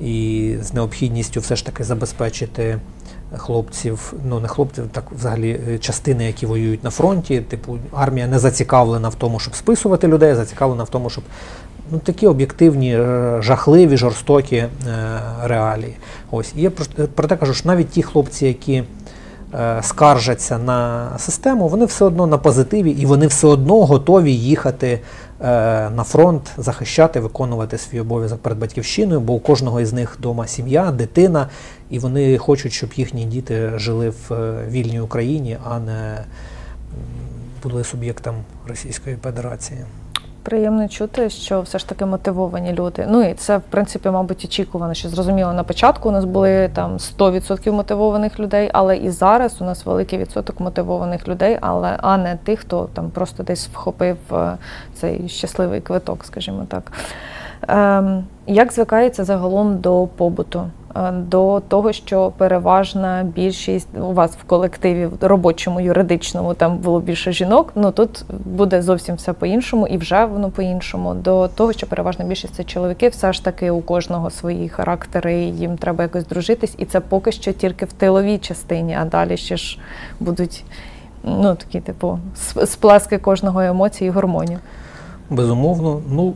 І 0.00 0.56
з 0.62 0.74
необхідністю 0.74 1.40
все 1.40 1.56
ж 1.56 1.66
таки 1.66 1.84
забезпечити 1.84 2.78
хлопців, 3.36 4.14
ну 4.24 4.40
не 4.40 4.48
хлопців, 4.48 4.84
так 4.92 5.04
взагалі 5.12 5.60
е, 5.68 5.78
частини, 5.78 6.24
які 6.24 6.46
воюють 6.46 6.84
на 6.84 6.90
фронті. 6.90 7.40
Типу, 7.40 7.78
армія 7.92 8.26
не 8.26 8.38
зацікавлена 8.38 9.08
в 9.08 9.14
тому, 9.14 9.38
щоб 9.38 9.54
списувати 9.54 10.08
людей, 10.08 10.34
зацікавлена 10.34 10.84
в 10.84 10.88
тому, 10.88 11.10
щоб 11.10 11.24
ну, 11.90 11.98
такі 11.98 12.26
об'єктивні, 12.26 12.94
е, 12.94 13.38
жахливі, 13.40 13.96
жорстокі 13.96 14.56
е, 14.56 14.70
реалії. 15.42 15.96
Ось 16.30 16.52
я 16.56 16.70
про 17.14 17.28
те 17.28 17.36
кажу, 17.36 17.54
що 17.54 17.68
навіть 17.68 17.88
ті 17.88 18.02
хлопці, 18.02 18.46
які 18.46 18.82
е, 19.54 19.78
скаржаться 19.82 20.58
на 20.58 21.10
систему, 21.18 21.68
вони 21.68 21.84
все 21.84 22.04
одно 22.04 22.26
на 22.26 22.38
позитиві 22.38 22.90
і 22.90 23.06
вони 23.06 23.26
все 23.26 23.46
одно 23.46 23.86
готові 23.86 24.32
їхати 24.32 25.00
на 25.96 26.04
фронт, 26.06 26.50
захищати, 26.58 27.20
виконувати 27.20 27.78
свій 27.78 28.00
обов'язок 28.00 28.42
перед 28.42 28.58
батьківщиною, 28.58 29.20
бо 29.20 29.32
у 29.32 29.40
кожного 29.40 29.80
із 29.80 29.92
них 29.92 30.16
вдома 30.18 30.46
сім'я, 30.46 30.90
дитина, 30.90 31.48
і 31.90 31.98
вони 31.98 32.38
хочуть, 32.38 32.72
щоб 32.72 32.92
їхні 32.96 33.24
діти 33.24 33.72
жили 33.76 34.12
в 34.28 34.54
вільній 34.68 35.00
Україні, 35.00 35.56
а 35.64 35.78
не 35.78 36.24
були 37.62 37.84
суб'єктом 37.84 38.34
Російської 38.66 39.16
Федерації 39.22 39.78
приємно 40.46 40.88
чути, 40.88 41.30
що 41.30 41.60
все 41.60 41.78
ж 41.78 41.88
таки 41.88 42.06
мотивовані 42.06 42.72
люди. 42.72 43.06
Ну 43.08 43.22
і 43.22 43.34
це 43.34 43.56
в 43.56 43.62
принципі, 43.70 44.10
мабуть, 44.10 44.44
очікувано, 44.44 44.94
що 44.94 45.08
зрозуміло 45.08 45.52
на 45.52 45.64
початку. 45.64 46.08
У 46.08 46.12
нас 46.12 46.24
були 46.24 46.68
там 46.68 46.96
100% 46.96 47.72
мотивованих 47.72 48.40
людей, 48.40 48.70
але 48.72 48.96
і 48.96 49.10
зараз 49.10 49.60
у 49.60 49.64
нас 49.64 49.86
великий 49.86 50.18
відсоток 50.18 50.60
мотивованих 50.60 51.28
людей, 51.28 51.58
але 51.60 51.96
а 52.02 52.16
не 52.16 52.36
тих, 52.36 52.60
хто 52.60 52.88
там 52.94 53.10
просто 53.10 53.42
десь 53.42 53.68
вхопив 53.72 54.16
е, 54.32 54.56
цей 54.94 55.28
щасливий 55.28 55.80
квиток, 55.80 56.24
скажімо 56.24 56.66
так. 56.68 56.92
Ем, 57.68 58.24
Як 58.46 58.72
звикається 58.72 59.24
загалом 59.24 59.78
до 59.78 60.08
побуту? 60.16 60.70
Е, 60.96 61.12
до 61.12 61.62
того, 61.68 61.92
що 61.92 62.32
переважна 62.36 63.26
більшість 63.34 63.88
у 63.98 64.12
вас 64.12 64.36
в 64.36 64.44
колективі 64.44 65.06
в 65.06 65.24
робочому, 65.24 65.80
юридичному 65.80 66.54
там 66.54 66.76
було 66.76 67.00
більше 67.00 67.32
жінок. 67.32 67.72
Ну 67.74 67.90
тут 67.90 68.24
буде 68.44 68.82
зовсім 68.82 69.14
все 69.14 69.32
по-іншому, 69.32 69.86
і 69.86 69.96
вже 69.96 70.24
воно 70.24 70.50
по-іншому. 70.50 71.14
До 71.14 71.48
того, 71.48 71.72
що 71.72 71.86
переважна 71.86 72.24
більшість 72.24 72.54
це 72.54 72.64
чоловіки, 72.64 73.08
все 73.08 73.32
ж 73.32 73.44
таки 73.44 73.70
у 73.70 73.80
кожного 73.80 74.30
свої 74.30 74.68
характери, 74.68 75.34
їм 75.34 75.76
треба 75.76 76.02
якось 76.02 76.26
дружитись, 76.26 76.74
і 76.78 76.84
це 76.84 77.00
поки 77.00 77.32
що 77.32 77.52
тільки 77.52 77.84
в 77.84 77.92
тиловій 77.92 78.38
частині, 78.38 78.96
а 79.00 79.04
далі 79.04 79.36
ще 79.36 79.56
ж 79.56 79.78
будуть 80.20 80.64
ну 81.24 81.54
такі, 81.54 81.80
типу, 81.80 82.18
сплески 82.64 83.18
кожного 83.18 83.60
емоцій 83.60 84.04
і 84.04 84.10
гормонів. 84.10 84.58
Безумовно, 85.30 86.02
ну 86.10 86.34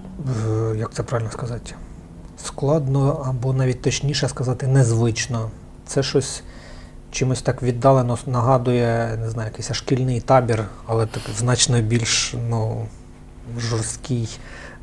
як 0.77 0.93
це 0.93 1.03
правильно 1.03 1.31
сказати 1.31 1.75
складно 2.45 3.25
або 3.29 3.53
навіть 3.53 3.83
точніше 3.83 4.29
сказати, 4.29 4.67
незвично. 4.67 5.51
Це 5.87 6.03
щось 6.03 6.43
чимось 7.11 7.43
так 7.43 7.63
віддалено 7.63 8.19
нагадує, 8.27 9.19
не 9.21 9.31
знаю, 9.31 9.51
якийсь 9.51 9.73
шкільний 9.73 10.21
табір, 10.21 10.65
але 10.87 11.07
так 11.07 11.23
значно 11.37 11.81
більш 11.81 12.35
ну, 12.49 12.87
жорсткій 13.59 14.29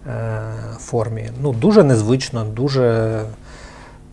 е, 0.07 0.41
формі. 0.79 1.31
Ну, 1.41 1.53
Дуже 1.53 1.83
незвично, 1.83 2.43
дуже 2.43 3.21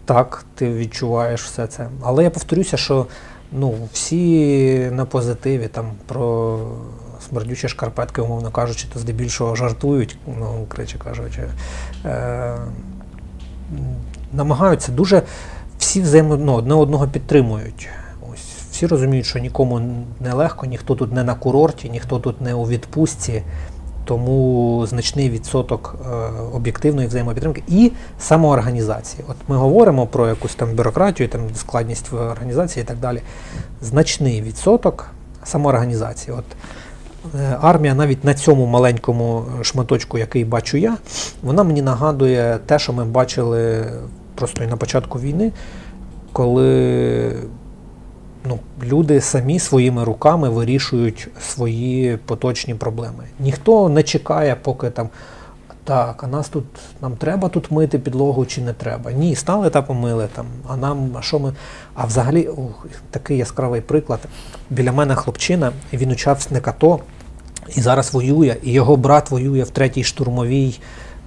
так 0.04 0.44
ти 0.54 0.74
відчуваєш 0.74 1.42
все 1.42 1.66
це. 1.66 1.88
Але 2.02 2.24
я 2.24 2.30
повторюся, 2.30 2.76
що 2.76 3.06
ну, 3.52 3.74
всі 3.92 4.90
на 4.92 5.04
позитиві 5.04 5.68
там 5.68 5.92
про 6.06 6.58
смердючі 7.34 7.68
шкарпетки, 7.68 8.20
умовно 8.20 8.50
кажучи, 8.50 8.86
то 8.92 8.98
здебільшого 8.98 9.54
жартують, 9.54 10.18
ну, 10.38 10.66
кричі 10.68 10.98
кажучи. 10.98 11.42
Е, 12.04 12.56
намагаються 14.32 14.92
дуже 14.92 15.22
всі 15.78 16.00
взаємо 16.00 16.36
ну, 16.36 16.52
одне 16.52 16.74
одного 16.74 17.08
підтримують. 17.08 17.88
Ось 18.32 18.40
всі 18.70 18.86
розуміють, 18.86 19.26
що 19.26 19.38
нікому 19.38 19.80
не 20.20 20.32
легко, 20.32 20.66
ніхто 20.66 20.94
тут 20.94 21.12
не 21.12 21.24
на 21.24 21.34
курорті, 21.34 21.90
ніхто 21.90 22.18
тут 22.18 22.40
не 22.40 22.54
у 22.54 22.64
відпустці. 22.64 23.42
Тому 24.04 24.86
значний 24.86 25.30
відсоток 25.30 25.96
е, 26.06 26.14
об'єктивної 26.52 27.08
взаємопідтримки 27.08 27.62
і 27.68 27.92
самоорганізації. 28.18 29.24
От 29.28 29.36
ми 29.48 29.56
говоримо 29.56 30.06
про 30.06 30.28
якусь 30.28 30.54
там 30.54 30.74
бюрократію, 30.74 31.28
там 31.28 31.40
складність 31.54 32.12
в 32.12 32.16
організації 32.16 32.82
і 32.82 32.86
так 32.86 32.98
далі. 32.98 33.20
Значний 33.82 34.42
відсоток 34.42 35.10
самоорганізації. 35.44 36.36
От 36.36 36.44
армія 37.60 37.94
навіть 37.94 38.24
на 38.24 38.34
цьому 38.34 38.66
маленькому 38.66 39.44
шматочку, 39.62 40.18
який 40.18 40.44
бачу 40.44 40.76
я, 40.76 40.96
вона 41.42 41.62
мені 41.62 41.82
нагадує 41.82 42.58
те, 42.66 42.78
що 42.78 42.92
ми 42.92 43.04
бачили 43.04 43.86
просто 44.34 44.64
і 44.64 44.66
на 44.66 44.76
початку 44.76 45.18
війни, 45.18 45.52
коли 46.32 47.36
ну, 48.48 48.58
люди 48.82 49.20
самі 49.20 49.58
своїми 49.58 50.04
руками 50.04 50.48
вирішують 50.48 51.28
свої 51.40 52.16
поточні 52.16 52.74
проблеми. 52.74 53.24
Ніхто 53.40 53.88
не 53.88 54.02
чекає, 54.02 54.56
поки 54.62 54.90
там. 54.90 55.08
Так, 55.86 56.24
а 56.24 56.26
нас 56.26 56.48
тут 56.48 56.64
нам 57.02 57.16
треба 57.16 57.48
тут 57.48 57.70
мити 57.70 57.98
підлогу 57.98 58.46
чи 58.46 58.60
не 58.60 58.72
треба? 58.72 59.12
Ні, 59.12 59.36
стали 59.36 59.70
та 59.70 59.82
помили 59.82 60.28
там. 60.34 60.46
А 60.68 60.76
нам, 60.76 61.10
а 61.18 61.22
що 61.22 61.38
ми. 61.38 61.52
А 61.94 62.06
взагалі, 62.06 62.46
ух, 62.48 62.86
такий 63.10 63.38
яскравий 63.38 63.80
приклад. 63.80 64.20
Біля 64.70 64.92
мене 64.92 65.14
хлопчина, 65.14 65.72
він 65.92 66.10
учасник 66.10 66.68
АТО 66.68 67.00
і 67.76 67.80
зараз 67.80 68.14
воює, 68.14 68.56
і 68.62 68.72
його 68.72 68.96
брат 68.96 69.30
воює 69.30 69.62
в 69.62 69.70
третій 69.70 70.04
штурмовій, 70.04 70.78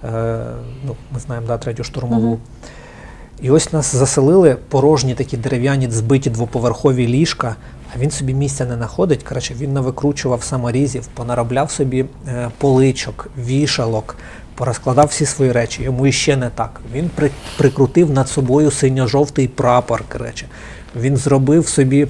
е, 0.03 0.39
ну, 0.85 0.95
ми 1.13 1.19
знаємо, 1.19 1.47
да, 1.47 1.57
третю 1.57 1.83
штурмову. 1.83 2.33
Uh-huh. 2.33 2.69
І 3.41 3.49
ось 3.49 3.73
нас 3.73 3.95
заселили 3.95 4.57
порожні 4.69 5.15
такі 5.15 5.37
дерев'яні 5.37 5.89
збиті 5.89 6.29
двоповерхові 6.29 7.07
ліжка, 7.07 7.55
а 7.95 7.99
він 7.99 8.11
собі 8.11 8.33
місця 8.33 8.65
не 8.65 8.75
знаходить. 8.75 9.23
Коротше, 9.23 9.53
він 9.59 9.73
навикручував 9.73 10.43
саморізів, 10.43 11.07
понаробляв 11.07 11.71
собі 11.71 12.05
е, 12.27 12.49
поличок, 12.57 13.29
вішалок, 13.37 14.17
порозкладав 14.55 15.07
всі 15.07 15.25
свої 15.25 15.51
речі. 15.51 15.83
Йому 15.83 16.07
іще 16.07 16.37
не 16.37 16.49
так. 16.49 16.81
Він 16.93 17.09
при, 17.15 17.31
прикрутив 17.57 18.11
над 18.11 18.29
собою 18.29 18.71
синьо-жовтий 18.71 19.47
прапор. 19.47 20.03
Коротше. 20.11 20.45
Він 20.95 21.17
зробив 21.17 21.67
собі 21.67 22.07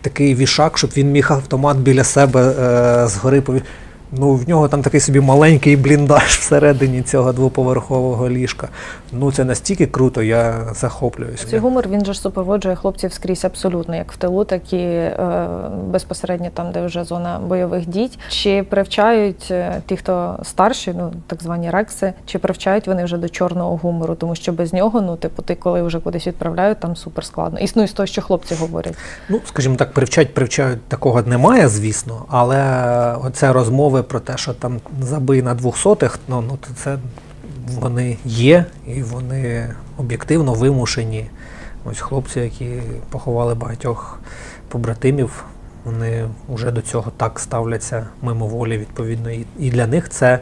такий 0.00 0.34
вішак, 0.34 0.78
щоб 0.78 0.90
він 0.96 1.10
міг 1.10 1.32
автомат 1.32 1.76
біля 1.76 2.04
себе 2.04 2.40
е, 2.42 3.08
згори 3.08 3.40
повісити. 3.40 3.70
Ну, 4.12 4.34
в 4.34 4.48
нього 4.48 4.68
там 4.68 4.82
такий 4.82 5.00
собі 5.00 5.20
маленький 5.20 5.76
бліндаж 5.76 6.22
всередині 6.22 7.02
цього 7.02 7.32
двоповерхового 7.32 8.28
ліжка. 8.28 8.68
Ну 9.12 9.32
це 9.32 9.44
настільки 9.44 9.86
круто, 9.86 10.22
я 10.22 10.66
захоплююсь. 10.74 11.44
Цей 11.50 11.58
гумор 11.58 11.88
він 11.88 12.04
же 12.04 12.12
ж 12.12 12.20
супроводжує 12.20 12.76
хлопців 12.76 13.12
скрізь 13.12 13.44
абсолютно, 13.44 13.96
як 13.96 14.12
в 14.12 14.16
тилу, 14.16 14.44
так 14.44 14.72
і 14.72 14.76
е, 14.76 15.48
безпосередньо 15.84 16.48
там, 16.54 16.72
де 16.72 16.86
вже 16.86 17.04
зона 17.04 17.40
бойових 17.46 17.88
дій. 17.88 18.10
Чи 18.28 18.62
привчають 18.62 19.48
е, 19.50 19.82
ті, 19.86 19.96
хто 19.96 20.38
старші, 20.42 20.94
ну 20.98 21.12
так 21.26 21.42
звані 21.42 21.70
рекси, 21.70 22.12
чи 22.26 22.38
привчають 22.38 22.86
вони 22.86 23.04
вже 23.04 23.16
до 23.16 23.28
чорного 23.28 23.76
гумору, 23.76 24.14
тому 24.14 24.34
що 24.34 24.52
без 24.52 24.72
нього, 24.72 25.00
ну 25.00 25.16
типу, 25.16 25.42
ти 25.42 25.54
коли 25.54 25.82
вже 25.82 26.00
кудись 26.00 26.26
відправляють, 26.26 26.80
там 26.80 26.96
супер 26.96 27.24
складно. 27.24 27.58
Існує 27.58 27.88
з 27.88 27.92
того, 27.92 28.06
що 28.06 28.22
хлопці 28.22 28.54
говорять. 28.54 28.94
Ну, 29.28 29.40
скажімо 29.44 29.76
так, 29.76 29.92
привчають, 29.92 30.34
привчають 30.34 30.82
такого 30.88 31.22
немає, 31.22 31.68
звісно, 31.68 32.24
але 32.28 32.56
оце 33.24 33.52
розмови 33.96 34.02
про 34.02 34.20
те, 34.20 34.36
що 34.36 34.54
там 34.54 34.80
забий 35.00 35.42
на 35.42 35.54
двохсотих, 35.54 36.18
ну 36.28 36.40
ну 36.40 36.58
це 36.74 36.98
вони 37.80 38.18
є 38.24 38.64
і 38.86 39.02
вони 39.02 39.74
об'єктивно 39.98 40.54
вимушені. 40.54 41.30
Ось 41.84 42.00
хлопці, 42.00 42.40
які 42.40 42.82
поховали 43.10 43.54
багатьох 43.54 44.20
побратимів, 44.68 45.44
вони 45.84 46.28
вже 46.48 46.70
до 46.70 46.82
цього 46.82 47.12
так 47.16 47.40
ставляться 47.40 48.06
мимоволі, 48.22 48.78
відповідно. 48.78 49.30
І, 49.58 49.70
для 49.70 49.86
них 49.86 50.08
це 50.08 50.40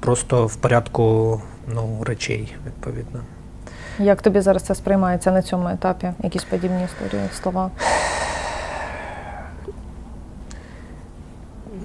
просто 0.00 0.46
в 0.46 0.56
порядку 0.56 1.40
ну, 1.74 2.04
речей, 2.04 2.54
відповідно. 2.66 3.20
Як 3.98 4.22
тобі 4.22 4.40
зараз 4.40 4.62
це 4.62 4.74
сприймається 4.74 5.30
на 5.32 5.42
цьому 5.42 5.68
етапі? 5.68 6.12
Якісь 6.22 6.44
подібні 6.44 6.84
історії, 6.84 7.28
слова? 7.42 7.70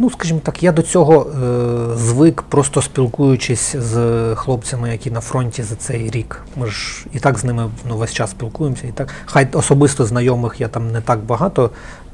Ну, 0.01 0.09
скажімо 0.09 0.39
так, 0.43 0.63
я 0.63 0.71
до 0.71 0.81
цього 0.81 1.25
е, 1.25 1.97
звик, 1.97 2.41
просто 2.41 2.81
спілкуючись 2.81 3.75
з 3.75 4.35
хлопцями, 4.35 4.91
які 4.91 5.11
на 5.11 5.19
фронті 5.19 5.63
за 5.63 5.75
цей 5.75 6.09
рік. 6.09 6.41
Ми 6.55 6.67
ж 6.67 7.05
і 7.13 7.19
так 7.19 7.37
з 7.37 7.43
ними 7.43 7.69
ну, 7.89 7.97
весь 7.97 8.13
час 8.13 8.31
спілкуємося. 8.31 8.87
І 8.87 8.91
так, 8.91 9.09
Хай 9.25 9.47
особисто 9.53 10.05
знайомих 10.05 10.61
я 10.61 10.67
там 10.67 10.91
не 10.91 11.01
так 11.01 11.19
багато 11.19 11.69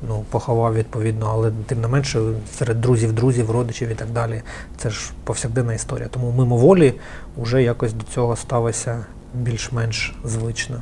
ну, 0.07 0.25
поховав, 0.29 0.73
відповідно, 0.75 1.29
але 1.33 1.51
тим 1.65 1.81
не 1.81 1.87
менше 1.87 2.19
серед 2.57 2.81
друзів, 2.81 3.13
друзів, 3.13 3.51
родичів 3.51 3.89
і 3.89 3.95
так 3.95 4.09
далі. 4.09 4.41
Це 4.77 4.89
ж 4.89 5.11
повсякденна 5.23 5.73
історія. 5.73 6.07
Тому 6.07 6.31
мимоволі 6.31 6.93
вже 7.37 7.63
якось 7.63 7.93
до 7.93 8.03
цього 8.03 8.35
ставиться 8.35 9.05
більш-менш 9.33 10.15
звично. 10.25 10.81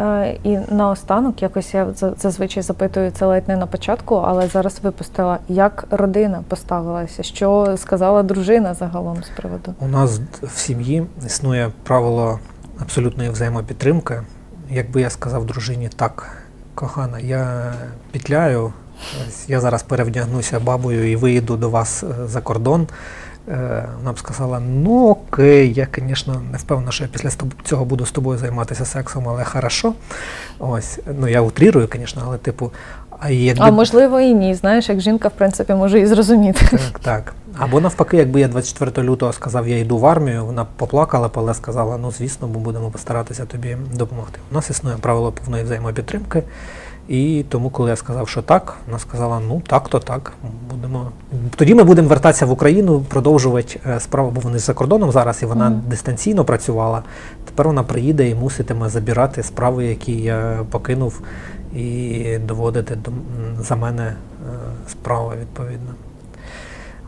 Е, 0.00 0.38
і 0.42 0.58
наостанок, 0.70 1.42
якось 1.42 1.74
я 1.74 1.86
зазвичай 2.18 2.62
запитую 2.62 3.10
це 3.10 3.26
ледь 3.26 3.48
не 3.48 3.56
на 3.56 3.66
початку, 3.66 4.14
але 4.14 4.48
зараз 4.48 4.80
випустила, 4.82 5.38
як 5.48 5.84
родина 5.90 6.42
поставилася, 6.48 7.22
що 7.22 7.74
сказала 7.76 8.22
дружина 8.22 8.74
загалом 8.74 9.24
з 9.24 9.28
приводу. 9.28 9.74
У 9.80 9.88
нас 9.88 10.20
в 10.42 10.58
сім'ї 10.58 11.06
існує 11.26 11.70
правило 11.82 12.38
абсолютної 12.80 13.30
взаємопідтримки. 13.30 14.22
Якби 14.70 15.00
я 15.00 15.10
сказав 15.10 15.46
дружині, 15.46 15.90
так, 15.96 16.36
кохана, 16.74 17.18
я 17.18 17.72
пітляю, 18.12 18.72
я 19.48 19.60
зараз 19.60 19.82
перевдягнуся 19.82 20.60
бабою 20.60 21.10
і 21.10 21.16
виїду 21.16 21.56
до 21.56 21.70
вас 21.70 22.02
е, 22.04 22.26
за 22.26 22.40
кордон. 22.40 22.86
Е, 23.48 23.88
вона 23.98 24.12
б 24.12 24.18
сказала, 24.18 24.60
ну 24.60 25.08
окей, 25.08 25.72
я, 25.72 25.88
звісно, 25.98 26.42
не 26.52 26.58
впевнена, 26.58 26.92
що 26.92 27.04
я 27.04 27.10
після 27.12 27.30
цього 27.64 27.84
буду 27.84 28.06
з 28.06 28.10
тобою 28.10 28.38
займатися 28.38 28.84
сексом, 28.84 29.28
але 29.28 29.44
хорошо. 29.44 29.94
Ось, 30.58 30.98
ну 31.18 31.28
я 31.28 31.40
утрірую, 31.40 31.88
звісно, 31.92 32.22
але 32.26 32.38
типу. 32.38 32.72
А 33.18 33.30
якби... 33.30 33.64
а 33.64 33.70
можливо 33.70 34.20
і 34.20 34.34
ні. 34.34 34.54
Знаєш, 34.54 34.88
як 34.88 35.00
жінка, 35.00 35.28
в 35.28 35.32
принципі, 35.32 35.74
може 35.74 36.00
і 36.00 36.06
зрозуміти. 36.06 36.66
Так, 36.70 36.98
так. 36.98 37.34
Або 37.58 37.80
навпаки, 37.80 38.16
якби 38.16 38.40
я 38.40 38.48
24 38.48 39.08
лютого 39.08 39.32
сказав, 39.32 39.68
я 39.68 39.78
йду 39.78 39.98
в 39.98 40.06
армію, 40.06 40.46
вона 40.46 40.66
поплакала, 40.76 41.30
але 41.34 41.54
сказала, 41.54 41.98
ну 41.98 42.10
звісно, 42.10 42.48
ми 42.48 42.58
будемо 42.58 42.90
постаратися 42.90 43.44
тобі 43.44 43.76
допомогти. 43.94 44.38
У 44.50 44.54
нас 44.54 44.70
існує 44.70 44.96
правило 44.96 45.32
повної 45.32 45.64
взаємопідтримки. 45.64 46.42
І 47.08 47.44
тому, 47.48 47.70
коли 47.70 47.90
я 47.90 47.96
сказав, 47.96 48.28
що 48.28 48.42
так, 48.42 48.76
вона 48.86 48.98
сказала, 48.98 49.40
ну 49.48 49.62
так, 49.66 49.88
то 49.88 49.98
так. 49.98 50.32
Будемо. 50.70 51.10
Тоді 51.56 51.74
ми 51.74 51.84
будемо 51.84 52.08
вертатися 52.08 52.46
в 52.46 52.50
Україну, 52.50 53.00
продовжувати 53.00 53.80
е, 53.86 54.00
справу, 54.00 54.30
бо 54.30 54.40
вони 54.40 54.58
за 54.58 54.74
кордоном 54.74 55.12
зараз, 55.12 55.42
і 55.42 55.46
вона 55.46 55.70
mm. 55.70 55.80
дистанційно 55.80 56.44
працювала. 56.44 57.02
Тепер 57.44 57.66
вона 57.66 57.82
приїде 57.82 58.28
і 58.28 58.34
муситиме 58.34 58.88
забирати 58.88 59.42
справи, 59.42 59.86
які 59.86 60.12
я 60.12 60.60
покинув, 60.70 61.20
і 61.74 62.38
доводити 62.38 62.96
до, 62.96 63.10
за 63.60 63.76
мене 63.76 64.02
е, 64.02 64.16
справи, 64.88 65.34
відповідно. 65.40 65.94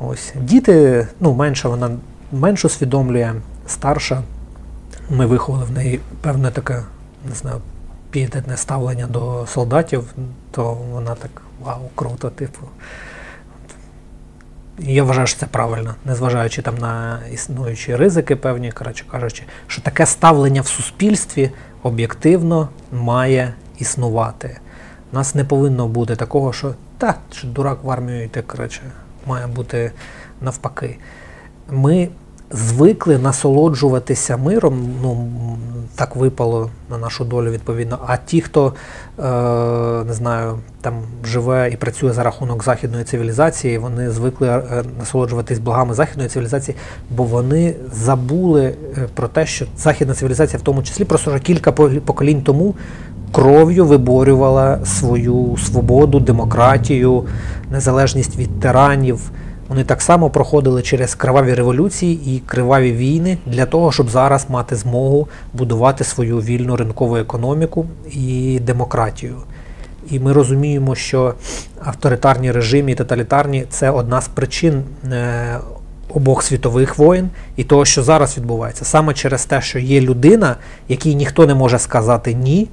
Ось. 0.00 0.32
Діти, 0.40 1.08
ну, 1.20 1.34
менше 1.34 1.68
вона 1.68 1.90
менш 2.32 2.64
усвідомлює, 2.64 3.32
старша. 3.66 4.22
Ми 5.10 5.26
виховали 5.26 5.64
в 5.64 5.70
неї 5.70 6.00
певне 6.20 6.50
таке, 6.50 6.82
не 7.28 7.34
знаю 7.34 7.60
пієтетне 8.16 8.56
ставлення 8.56 9.06
до 9.06 9.46
солдатів, 9.46 10.14
то 10.50 10.74
вона 10.74 11.14
так 11.14 11.42
вау, 11.62 11.80
круто, 11.94 12.30
типу. 12.30 12.60
Я 14.78 15.04
вважаю, 15.04 15.26
що 15.26 15.40
це 15.40 15.46
правильно, 15.46 15.94
незважаючи 16.04 16.62
там 16.62 16.78
на 16.78 17.20
існуючі 17.32 17.96
ризики, 17.96 18.36
певні, 18.36 18.72
коротше 18.72 19.04
кажучи, 19.10 19.42
що 19.66 19.82
таке 19.82 20.06
ставлення 20.06 20.60
в 20.60 20.66
суспільстві 20.66 21.50
об'єктивно 21.82 22.68
має 22.92 23.54
існувати. 23.78 24.58
У 25.12 25.16
нас 25.16 25.34
не 25.34 25.44
повинно 25.44 25.88
бути 25.88 26.16
такого, 26.16 26.52
що 26.52 26.74
та, 26.98 27.14
що 27.32 27.48
дурак 27.48 27.84
в 27.84 27.90
армію 27.90 28.24
йти, 28.24 28.42
коротше, 28.42 28.80
має 29.26 29.46
бути 29.46 29.92
навпаки. 30.40 30.98
Ми 31.70 32.08
звикли 32.50 33.18
насолоджуватися 33.18 34.36
миром, 34.36 34.88
ну 35.02 35.28
так 35.96 36.16
випало 36.16 36.70
на 36.90 36.98
нашу 36.98 37.24
долю 37.24 37.50
відповідно. 37.50 37.98
А 38.06 38.16
ті, 38.16 38.40
хто 38.40 38.74
е, 39.18 39.22
не 40.04 40.12
знаю, 40.12 40.58
там 40.80 40.94
живе 41.24 41.70
і 41.72 41.76
працює 41.76 42.12
за 42.12 42.22
рахунок 42.22 42.64
західної 42.64 43.04
цивілізації, 43.04 43.78
вони 43.78 44.10
звикли 44.10 44.48
е, 44.48 44.84
насолоджуватись 44.98 45.58
благами 45.58 45.94
західної 45.94 46.28
цивілізації, 46.28 46.76
бо 47.10 47.24
вони 47.24 47.74
забули 47.92 48.64
е, 48.64 49.08
про 49.14 49.28
те, 49.28 49.46
що 49.46 49.66
західна 49.78 50.14
цивілізація, 50.14 50.58
в 50.58 50.62
тому 50.62 50.82
числі, 50.82 51.04
просто 51.04 51.30
вже 51.30 51.40
кілька 51.40 51.72
поколінь 51.72 52.42
тому. 52.42 52.74
Кров'ю 53.32 53.86
виборювала 53.86 54.84
свою 54.84 55.56
свободу, 55.56 56.20
демократію, 56.20 57.24
незалежність 57.70 58.36
від 58.36 58.60
тиранів. 58.60 59.30
Вони 59.68 59.84
так 59.84 60.02
само 60.02 60.30
проходили 60.30 60.82
через 60.82 61.14
криваві 61.14 61.54
революції 61.54 62.36
і 62.36 62.38
криваві 62.38 62.92
війни 62.92 63.38
для 63.46 63.66
того, 63.66 63.92
щоб 63.92 64.10
зараз 64.10 64.46
мати 64.50 64.76
змогу 64.76 65.28
будувати 65.52 66.04
свою 66.04 66.38
вільну 66.38 66.76
ринкову 66.76 67.16
економіку 67.16 67.86
і 68.10 68.60
демократію. 68.62 69.36
І 70.10 70.20
ми 70.20 70.32
розуміємо, 70.32 70.94
що 70.94 71.34
авторитарні 71.84 72.52
режими 72.52 72.92
і 72.92 72.94
тоталітарні 72.94 73.64
це 73.70 73.90
одна 73.90 74.20
з 74.20 74.28
причин 74.28 74.82
е, 75.12 75.58
обох 76.14 76.42
світових 76.42 76.98
воєн 76.98 77.30
і 77.56 77.64
того, 77.64 77.84
що 77.84 78.02
зараз 78.02 78.36
відбувається, 78.36 78.84
саме 78.84 79.14
через 79.14 79.44
те, 79.44 79.60
що 79.60 79.78
є 79.78 80.00
людина, 80.00 80.56
якій 80.88 81.14
ніхто 81.14 81.46
не 81.46 81.54
може 81.54 81.78
сказати 81.78 82.34
ні, 82.34 82.68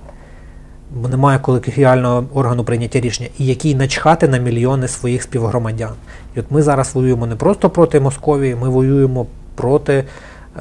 немає 1.10 1.40
колегіального 1.40 2.26
органу 2.34 2.64
прийняття 2.64 3.00
рішення, 3.00 3.30
і 3.40 3.46
який 3.46 3.76
начхати 3.76 4.28
на 4.28 4.38
мільйони 4.38 4.88
своїх 4.88 5.24
співгромадян. 5.24 5.94
І 6.36 6.40
от 6.40 6.46
ми 6.50 6.62
зараз 6.62 6.96
воюємо 6.96 7.26
не 7.26 7.36
просто 7.36 7.70
проти 7.70 8.00
Московії, 8.00 8.56
ми 8.56 8.70
воюємо 8.70 9.26
проти 9.56 10.04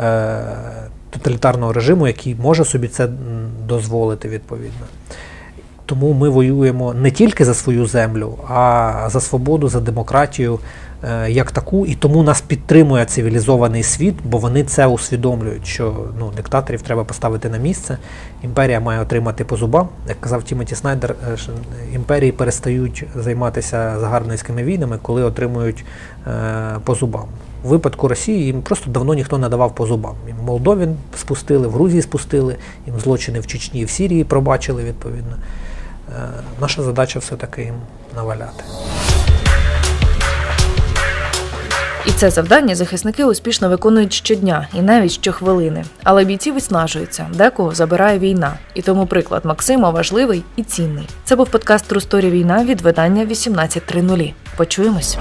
е, 0.03 0.43
тоталітарного 1.11 1.73
режиму, 1.73 2.07
який 2.07 2.35
може 2.35 2.65
собі 2.65 2.89
це 2.89 3.09
дозволити 3.69 4.29
відповідно. 4.29 4.87
Тому 5.87 6.13
ми 6.13 6.29
воюємо 6.29 6.95
не 6.95 7.11
тільки 7.11 7.45
за 7.45 7.55
свою 7.55 7.87
землю, 7.87 8.39
а 8.49 9.09
за 9.11 9.21
свободу, 9.21 9.69
за 9.69 9.81
демократію 9.81 10.59
як 11.29 11.51
таку. 11.51 11.87
І 11.87 11.95
тому 11.95 12.23
нас 12.23 12.41
підтримує 12.41 13.05
цивілізований 13.05 13.83
світ, 13.83 14.15
бо 14.25 14.39
вони 14.39 14.65
це 14.65 14.87
усвідомлюють, 14.87 15.67
що 15.67 15.95
ну, 16.19 16.33
диктаторів 16.37 16.83
треба 16.83 17.05
поставити 17.05 17.49
на 17.49 17.59
місце. 17.59 17.99
Імперія 18.43 18.81
має 18.81 19.01
отримати 19.01 19.45
по 19.45 19.57
зубам. 19.57 19.89
Як 20.09 20.21
казав 20.21 20.43
Тімоті 20.43 20.75
Снайдер, 20.75 21.15
е, 21.29 21.37
імперії 21.95 22.33
перестають 22.33 23.05
займатися 23.17 23.97
загарбницькими 24.01 24.63
війнами, 24.63 24.99
коли 25.03 25.23
отримують 25.23 25.85
е, 26.27 26.31
по 26.85 26.95
зубам. 26.95 27.25
У 27.65 27.69
випадку 27.69 28.09
Росії 28.09 28.45
їм 28.45 28.63
просто 28.63 28.91
давно 28.91 29.15
ніхто 29.15 29.39
не 29.39 29.49
давав 29.49 29.75
по 29.75 29.87
зубам. 29.87 30.15
Їм 30.27 30.37
Молдові 30.45 30.89
спустили, 31.17 31.69
в 31.69 31.73
Грузії 31.73 32.03
спустили, 32.03 32.57
їм 32.87 32.99
злочини 33.01 33.41
в 33.41 33.47
Чечні 33.47 33.81
і 33.81 33.85
в 33.85 33.91
Сірії 33.91 34.25
пробачили 34.25 34.85
відповідно. 34.85 35.37
Е, 36.09 36.29
наша 36.61 36.83
задача 36.83 37.19
все-таки 37.19 37.63
їм 37.63 37.75
наваляти. 38.17 38.65
І 42.07 42.11
це 42.11 42.31
завдання 42.31 42.75
захисники 42.75 43.25
успішно 43.25 43.69
виконують 43.69 44.13
щодня 44.13 44.69
і 44.75 44.83
навіть 44.83 45.13
щохвилини. 45.13 45.85
Але 46.05 46.25
бійці 46.25 46.51
виснажуються, 46.51 47.27
декого 47.35 47.75
забирає 47.75 48.19
війна. 48.19 48.59
І 48.75 48.83
тому 48.83 49.07
приклад 49.07 49.45
Максима 49.45 49.91
важливий 49.91 50.43
і 50.57 50.63
цінний. 50.63 51.09
Це 51.25 51.37
був 51.37 51.49
подкаст 51.49 51.93
Русторі 51.93 52.31
Війна 52.31 52.65
від 52.65 52.81
видання 52.81 53.27
18.00. 53.27 54.33
Почуємось. 54.57 55.19